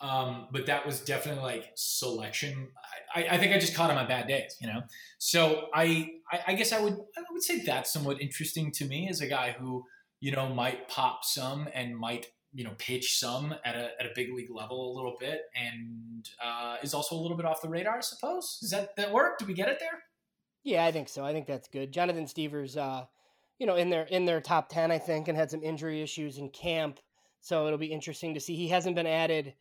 Um, 0.00 0.48
but 0.50 0.64
that 0.66 0.86
was 0.86 1.00
definitely 1.00 1.42
like 1.42 1.72
selection. 1.74 2.68
I, 3.14 3.26
I, 3.32 3.38
think 3.38 3.54
I 3.54 3.58
just 3.58 3.74
caught 3.74 3.90
him 3.90 3.98
on 3.98 4.08
bad 4.08 4.26
days, 4.26 4.56
you 4.58 4.66
know. 4.66 4.80
So 5.18 5.68
I, 5.74 6.12
I, 6.32 6.40
I 6.48 6.54
guess 6.54 6.72
I 6.72 6.80
would 6.80 6.94
I 6.94 7.22
would 7.30 7.42
say 7.42 7.60
that's 7.60 7.92
somewhat 7.92 8.20
interesting 8.20 8.72
to 8.72 8.86
me 8.86 9.08
as 9.10 9.20
a 9.20 9.26
guy 9.26 9.54
who 9.58 9.84
you 10.20 10.32
know 10.32 10.48
might 10.48 10.88
pop 10.88 11.24
some 11.24 11.68
and 11.74 11.94
might 11.94 12.28
you 12.52 12.64
know 12.64 12.72
pitch 12.78 13.18
some 13.18 13.54
at 13.64 13.76
a 13.76 13.90
at 14.00 14.06
a 14.06 14.10
big 14.14 14.32
league 14.32 14.50
level 14.50 14.92
a 14.92 14.94
little 14.96 15.16
bit 15.20 15.42
and 15.54 16.28
uh, 16.42 16.76
is 16.82 16.94
also 16.94 17.14
a 17.14 17.20
little 17.20 17.36
bit 17.36 17.46
off 17.46 17.62
the 17.62 17.68
radar. 17.68 17.98
I 17.98 18.00
suppose 18.00 18.58
does 18.60 18.70
that 18.70 18.96
that 18.96 19.12
work? 19.12 19.38
Do 19.38 19.46
we 19.46 19.54
get 19.54 19.68
it 19.68 19.78
there? 19.80 20.02
Yeah, 20.62 20.84
I 20.84 20.92
think 20.92 21.08
so. 21.08 21.24
I 21.24 21.32
think 21.32 21.46
that's 21.46 21.68
good. 21.68 21.92
Jonathan 21.92 22.26
Stiever's, 22.26 22.76
uh, 22.76 23.06
you 23.58 23.66
know, 23.66 23.76
in 23.76 23.90
their 23.90 24.04
in 24.04 24.24
their 24.24 24.40
top 24.40 24.68
ten, 24.68 24.90
I 24.90 24.98
think, 24.98 25.28
and 25.28 25.36
had 25.36 25.50
some 25.50 25.62
injury 25.62 26.02
issues 26.02 26.38
in 26.38 26.50
camp. 26.50 27.00
So 27.40 27.66
it'll 27.66 27.78
be 27.78 27.86
interesting 27.86 28.34
to 28.34 28.40
see. 28.40 28.54
He 28.56 28.68
hasn't 28.68 28.96
been 28.96 29.06
added 29.06 29.54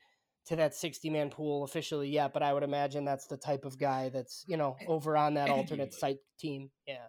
to 0.47 0.55
that 0.55 0.73
60 0.73 1.09
man 1.09 1.29
pool 1.29 1.63
officially 1.63 2.09
yet, 2.09 2.33
but 2.33 2.41
I 2.41 2.53
would 2.53 2.63
imagine 2.63 3.05
that's 3.05 3.27
the 3.27 3.37
type 3.37 3.65
of 3.65 3.77
guy 3.77 4.09
that's, 4.09 4.43
you 4.47 4.57
know, 4.57 4.75
over 4.87 5.15
on 5.15 5.35
that 5.35 5.49
alternate 5.49 5.93
site 5.93 6.19
team. 6.39 6.71
Yeah. 6.87 7.05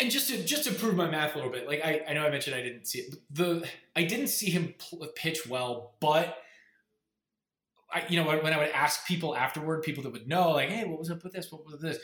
And 0.00 0.10
just 0.10 0.28
to 0.28 0.42
just 0.42 0.64
to 0.64 0.72
prove 0.72 0.96
my 0.96 1.08
math 1.08 1.34
a 1.34 1.38
little 1.38 1.52
bit, 1.52 1.66
like 1.66 1.84
I, 1.84 2.02
I 2.08 2.12
know 2.12 2.26
I 2.26 2.30
mentioned 2.30 2.56
I 2.56 2.62
didn't 2.62 2.86
see 2.86 3.00
it. 3.00 3.14
The 3.30 3.66
I 3.94 4.04
didn't 4.04 4.28
see 4.28 4.50
him 4.50 4.74
pitch 5.14 5.46
well, 5.46 5.94
but 6.00 6.38
I 7.92 8.04
you 8.08 8.22
know 8.22 8.28
when 8.28 8.52
I 8.52 8.58
would 8.58 8.70
ask 8.70 9.06
people 9.06 9.36
afterward, 9.36 9.82
people 9.82 10.02
that 10.04 10.12
would 10.12 10.28
know, 10.28 10.50
like, 10.52 10.70
hey, 10.70 10.84
what 10.84 10.98
was 10.98 11.10
up 11.10 11.22
with 11.22 11.32
this? 11.32 11.50
What 11.52 11.64
was 11.64 11.80
this? 11.80 11.98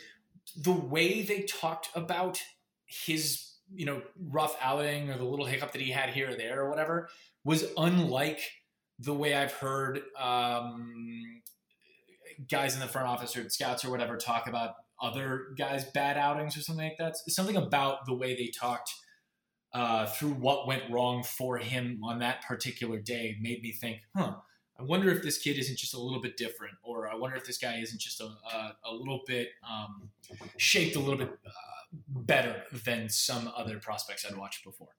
The 0.56 0.72
way 0.72 1.22
they 1.22 1.42
talked 1.42 1.88
about 1.94 2.40
his 2.86 3.52
you 3.74 3.86
know 3.86 4.02
rough 4.30 4.56
outing 4.60 5.10
or 5.10 5.18
the 5.18 5.24
little 5.24 5.46
hiccup 5.46 5.72
that 5.72 5.80
he 5.80 5.90
had 5.90 6.10
here 6.10 6.30
or 6.30 6.34
there 6.34 6.60
or 6.60 6.70
whatever 6.70 7.08
was 7.44 7.64
unlike 7.76 8.40
the 8.98 9.14
way 9.14 9.34
I've 9.34 9.52
heard 9.52 10.00
um, 10.18 11.42
guys 12.48 12.74
in 12.74 12.80
the 12.80 12.86
front 12.86 13.08
office 13.08 13.36
or 13.36 13.48
scouts 13.50 13.84
or 13.84 13.90
whatever 13.90 14.16
talk 14.16 14.48
about 14.48 14.74
other 15.00 15.48
guys' 15.56 15.84
bad 15.84 16.16
outings 16.16 16.56
or 16.56 16.62
something 16.62 16.84
like 16.84 16.98
that. 16.98 17.16
Something 17.28 17.56
about 17.56 18.06
the 18.06 18.14
way 18.14 18.34
they 18.34 18.48
talked 18.48 18.92
uh, 19.72 20.06
through 20.06 20.34
what 20.34 20.66
went 20.66 20.82
wrong 20.90 21.22
for 21.22 21.58
him 21.58 22.00
on 22.02 22.18
that 22.20 22.42
particular 22.42 22.98
day 22.98 23.36
made 23.40 23.62
me 23.62 23.72
think, 23.72 24.00
huh. 24.16 24.34
I 24.78 24.82
wonder 24.82 25.10
if 25.10 25.22
this 25.22 25.38
kid 25.38 25.58
isn't 25.58 25.78
just 25.78 25.94
a 25.94 25.98
little 25.98 26.20
bit 26.20 26.36
different, 26.36 26.74
or 26.82 27.08
I 27.08 27.14
wonder 27.14 27.34
if 27.34 27.46
this 27.46 27.56
guy 27.56 27.78
isn't 27.78 27.98
just 27.98 28.20
a, 28.20 28.24
a, 28.24 28.76
a 28.84 28.92
little 28.92 29.22
bit 29.26 29.48
um, 29.66 30.10
shaped 30.58 30.96
a 30.96 31.00
little 31.00 31.16
bit 31.16 31.30
uh, 31.30 31.96
better 32.10 32.62
than 32.84 33.08
some 33.08 33.50
other 33.56 33.78
prospects 33.78 34.26
I'd 34.28 34.36
watched 34.36 34.64
before. 34.64 34.90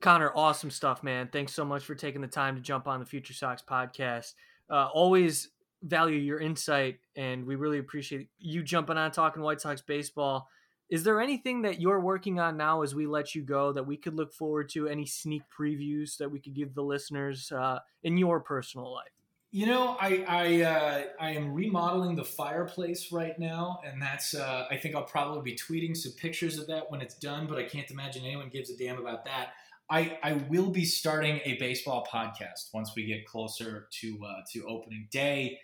Connor, 0.00 0.32
awesome 0.34 0.70
stuff, 0.70 1.02
man. 1.02 1.28
Thanks 1.30 1.52
so 1.52 1.64
much 1.64 1.84
for 1.84 1.94
taking 1.94 2.22
the 2.22 2.26
time 2.26 2.54
to 2.54 2.62
jump 2.62 2.86
on 2.86 3.00
the 3.00 3.06
Future 3.06 3.34
Sox 3.34 3.62
podcast. 3.62 4.32
Uh, 4.70 4.88
always 4.92 5.50
value 5.82 6.18
your 6.18 6.40
insight, 6.40 6.98
and 7.16 7.46
we 7.46 7.56
really 7.56 7.78
appreciate 7.78 8.28
you 8.38 8.62
jumping 8.62 8.96
on 8.96 9.10
talking 9.10 9.42
White 9.42 9.60
Sox 9.60 9.80
baseball. 9.80 10.48
Is 10.88 11.02
there 11.02 11.20
anything 11.20 11.62
that 11.62 11.80
you're 11.80 12.00
working 12.00 12.38
on 12.38 12.56
now 12.56 12.82
as 12.82 12.94
we 12.94 13.06
let 13.06 13.34
you 13.34 13.42
go 13.42 13.72
that 13.72 13.84
we 13.84 13.96
could 13.96 14.14
look 14.14 14.32
forward 14.32 14.68
to? 14.70 14.86
Any 14.86 15.04
sneak 15.04 15.42
previews 15.58 16.16
that 16.18 16.30
we 16.30 16.38
could 16.38 16.54
give 16.54 16.74
the 16.74 16.82
listeners 16.82 17.50
uh, 17.50 17.80
in 18.04 18.16
your 18.16 18.40
personal 18.40 18.92
life? 18.92 19.10
You 19.50 19.66
know, 19.66 19.96
I 20.00 20.24
I, 20.28 20.62
uh, 20.62 21.02
I 21.18 21.30
am 21.30 21.54
remodeling 21.54 22.14
the 22.14 22.24
fireplace 22.24 23.10
right 23.10 23.38
now, 23.38 23.80
and 23.84 24.00
that's 24.00 24.34
uh, 24.34 24.66
I 24.70 24.76
think 24.76 24.94
I'll 24.94 25.04
probably 25.04 25.52
be 25.52 25.56
tweeting 25.56 25.96
some 25.96 26.12
pictures 26.12 26.58
of 26.58 26.66
that 26.66 26.90
when 26.90 27.00
it's 27.00 27.14
done. 27.14 27.46
But 27.46 27.58
I 27.58 27.64
can't 27.64 27.90
imagine 27.90 28.24
anyone 28.24 28.48
gives 28.48 28.70
a 28.70 28.76
damn 28.76 28.98
about 28.98 29.24
that. 29.24 29.54
I, 29.88 30.18
I 30.22 30.32
will 30.48 30.70
be 30.70 30.84
starting 30.84 31.40
a 31.44 31.56
baseball 31.58 32.06
podcast 32.12 32.70
once 32.74 32.92
we 32.96 33.06
get 33.06 33.24
closer 33.26 33.88
to 34.00 34.18
uh, 34.26 34.40
to 34.52 34.66
opening 34.66 35.08
day. 35.10 35.58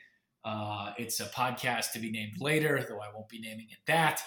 Uh, 0.44 0.92
it's 0.96 1.20
a 1.20 1.26
podcast 1.26 1.92
to 1.92 1.98
be 1.98 2.10
named 2.10 2.34
later, 2.40 2.84
though 2.88 3.00
I 3.00 3.12
won't 3.14 3.28
be 3.28 3.40
naming 3.40 3.66
it 3.70 3.78
that. 3.86 4.22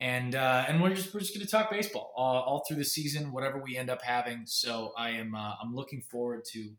And 0.00 0.34
uh, 0.34 0.64
and 0.68 0.82
we're 0.82 0.94
just 0.94 1.14
we're 1.14 1.20
just 1.20 1.34
going 1.34 1.46
to 1.46 1.50
talk 1.50 1.70
baseball 1.70 2.12
all, 2.16 2.42
all, 2.42 2.64
through 2.66 2.76
the 2.78 2.84
season, 2.84 3.32
whatever 3.32 3.62
we 3.62 3.76
end 3.76 3.88
up 3.88 4.02
having. 4.02 4.42
So 4.46 4.92
I 4.96 5.10
am 5.10 5.34
uh, 5.34 5.54
I'm 5.62 5.74
looking 5.74 6.02
forward 6.02 6.44
to 6.52 6.70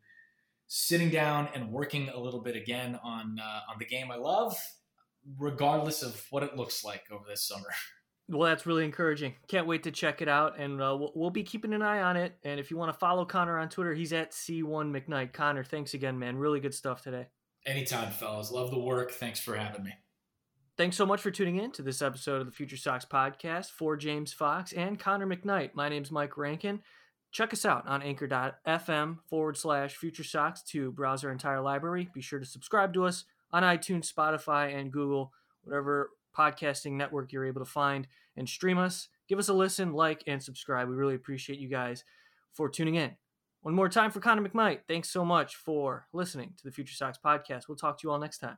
sitting 0.68 1.10
down 1.10 1.48
and 1.56 1.72
working 1.72 2.10
a 2.10 2.20
little 2.20 2.42
bit 2.42 2.56
again 2.56 3.00
on 3.04 3.40
uh, 3.42 3.72
on 3.72 3.78
the 3.80 3.86
game 3.86 4.12
I 4.12 4.18
love, 4.18 4.56
regardless 5.40 6.04
of 6.04 6.26
what 6.30 6.44
it 6.44 6.56
looks 6.56 6.84
like 6.84 7.06
over 7.12 7.24
this 7.28 7.48
summer. 7.48 7.70
Well, 8.30 8.50
that's 8.50 8.66
really 8.66 8.84
encouraging. 8.84 9.36
Can't 9.48 9.68
wait 9.68 9.84
to 9.84 9.92
check 9.92 10.22
it 10.22 10.28
out, 10.28 10.60
and 10.60 10.82
uh, 10.82 10.98
we'll, 11.00 11.12
we'll, 11.16 11.30
be 11.30 11.44
keeping 11.44 11.74
an 11.74 11.82
eye 11.82 12.02
on 12.02 12.18
it. 12.18 12.34
And 12.44 12.60
if 12.60 12.70
you 12.70 12.76
want 12.76 12.92
to 12.92 13.00
follow 13.00 13.24
Connor 13.24 13.58
on 13.58 13.70
Twitter, 13.70 13.94
he's 13.94 14.12
at 14.12 14.32
C1 14.32 14.64
McKnight. 14.92 15.32
Connor, 15.32 15.64
thanks 15.64 15.94
again, 15.94 16.20
man. 16.20 16.36
Really 16.36 16.60
good 16.60 16.74
stuff 16.74 17.02
today. 17.02 17.28
Anytime, 17.66 18.12
fellas. 18.12 18.52
Love 18.52 18.72
the 18.72 18.80
work. 18.80 19.12
Thanks 19.12 19.40
for 19.40 19.56
having 19.56 19.84
me. 19.84 19.94
Thanks 20.78 20.98
so 20.98 21.06
much 21.06 21.22
for 21.22 21.32
tuning 21.32 21.58
in 21.58 21.72
to 21.72 21.82
this 21.82 22.02
episode 22.02 22.42
of 22.42 22.46
the 22.46 22.52
Future 22.52 22.78
Sox 22.78 23.06
podcast 23.06 23.72
for 23.72 23.96
James 23.96 24.34
Fox 24.34 24.74
and 24.74 25.00
Connor 25.00 25.26
McKnight. 25.26 25.72
My 25.74 25.88
name's 25.88 26.12
Mike 26.12 26.38
Rankin. 26.38 26.82
Check 27.32 27.54
us 27.54 27.66
out 27.66 27.88
on 27.88 28.02
anchor.fm 28.02 29.20
forward 29.30 29.58
slash 29.58 29.96
Future 29.96 30.24
Sox 30.24 30.62
to 30.64 30.92
browse 30.92 31.24
our 31.24 31.32
entire 31.32 31.62
library. 31.62 32.10
Be 32.14 32.22
sure 32.22 32.40
to 32.40 32.46
subscribe 32.46 32.94
to 32.94 33.06
us 33.06 33.26
on 33.52 33.64
iTunes, 33.64 34.12
Spotify, 34.12 34.78
and 34.78 34.92
Google, 34.92 35.32
whatever 35.64 36.12
podcasting 36.38 36.94
network 36.94 37.32
you're 37.32 37.46
able 37.46 37.62
to 37.62 37.72
find 37.72 38.08
and 38.36 38.48
stream 38.48 38.78
us. 38.78 39.10
Give 39.28 39.40
us 39.40 39.50
a 39.50 39.54
listen, 39.54 39.94
like, 39.94 40.24
and 40.28 40.42
subscribe. 40.42 40.88
We 40.88 40.96
really 40.96 41.16
appreciate 41.16 41.60
you 41.60 41.70
guys 41.70 42.04
for 42.54 42.70
tuning 42.70 42.96
in. 42.96 43.12
One 43.62 43.76
more 43.76 43.90
time 43.90 44.12
for 44.12 44.20
Connor 44.20 44.48
McKnight. 44.48 44.82
Thanks 44.88 45.10
so 45.10 45.26
much 45.26 45.56
for 45.56 46.08
listening 46.14 46.54
to 46.58 46.64
the 46.64 46.72
Future 46.72 46.96
Sox 46.96 47.18
podcast. 47.24 47.64
We'll 47.68 47.76
talk 47.76 48.00
to 48.00 48.08
you 48.08 48.12
all 48.12 48.20
next 48.20 48.38
time. 48.38 48.58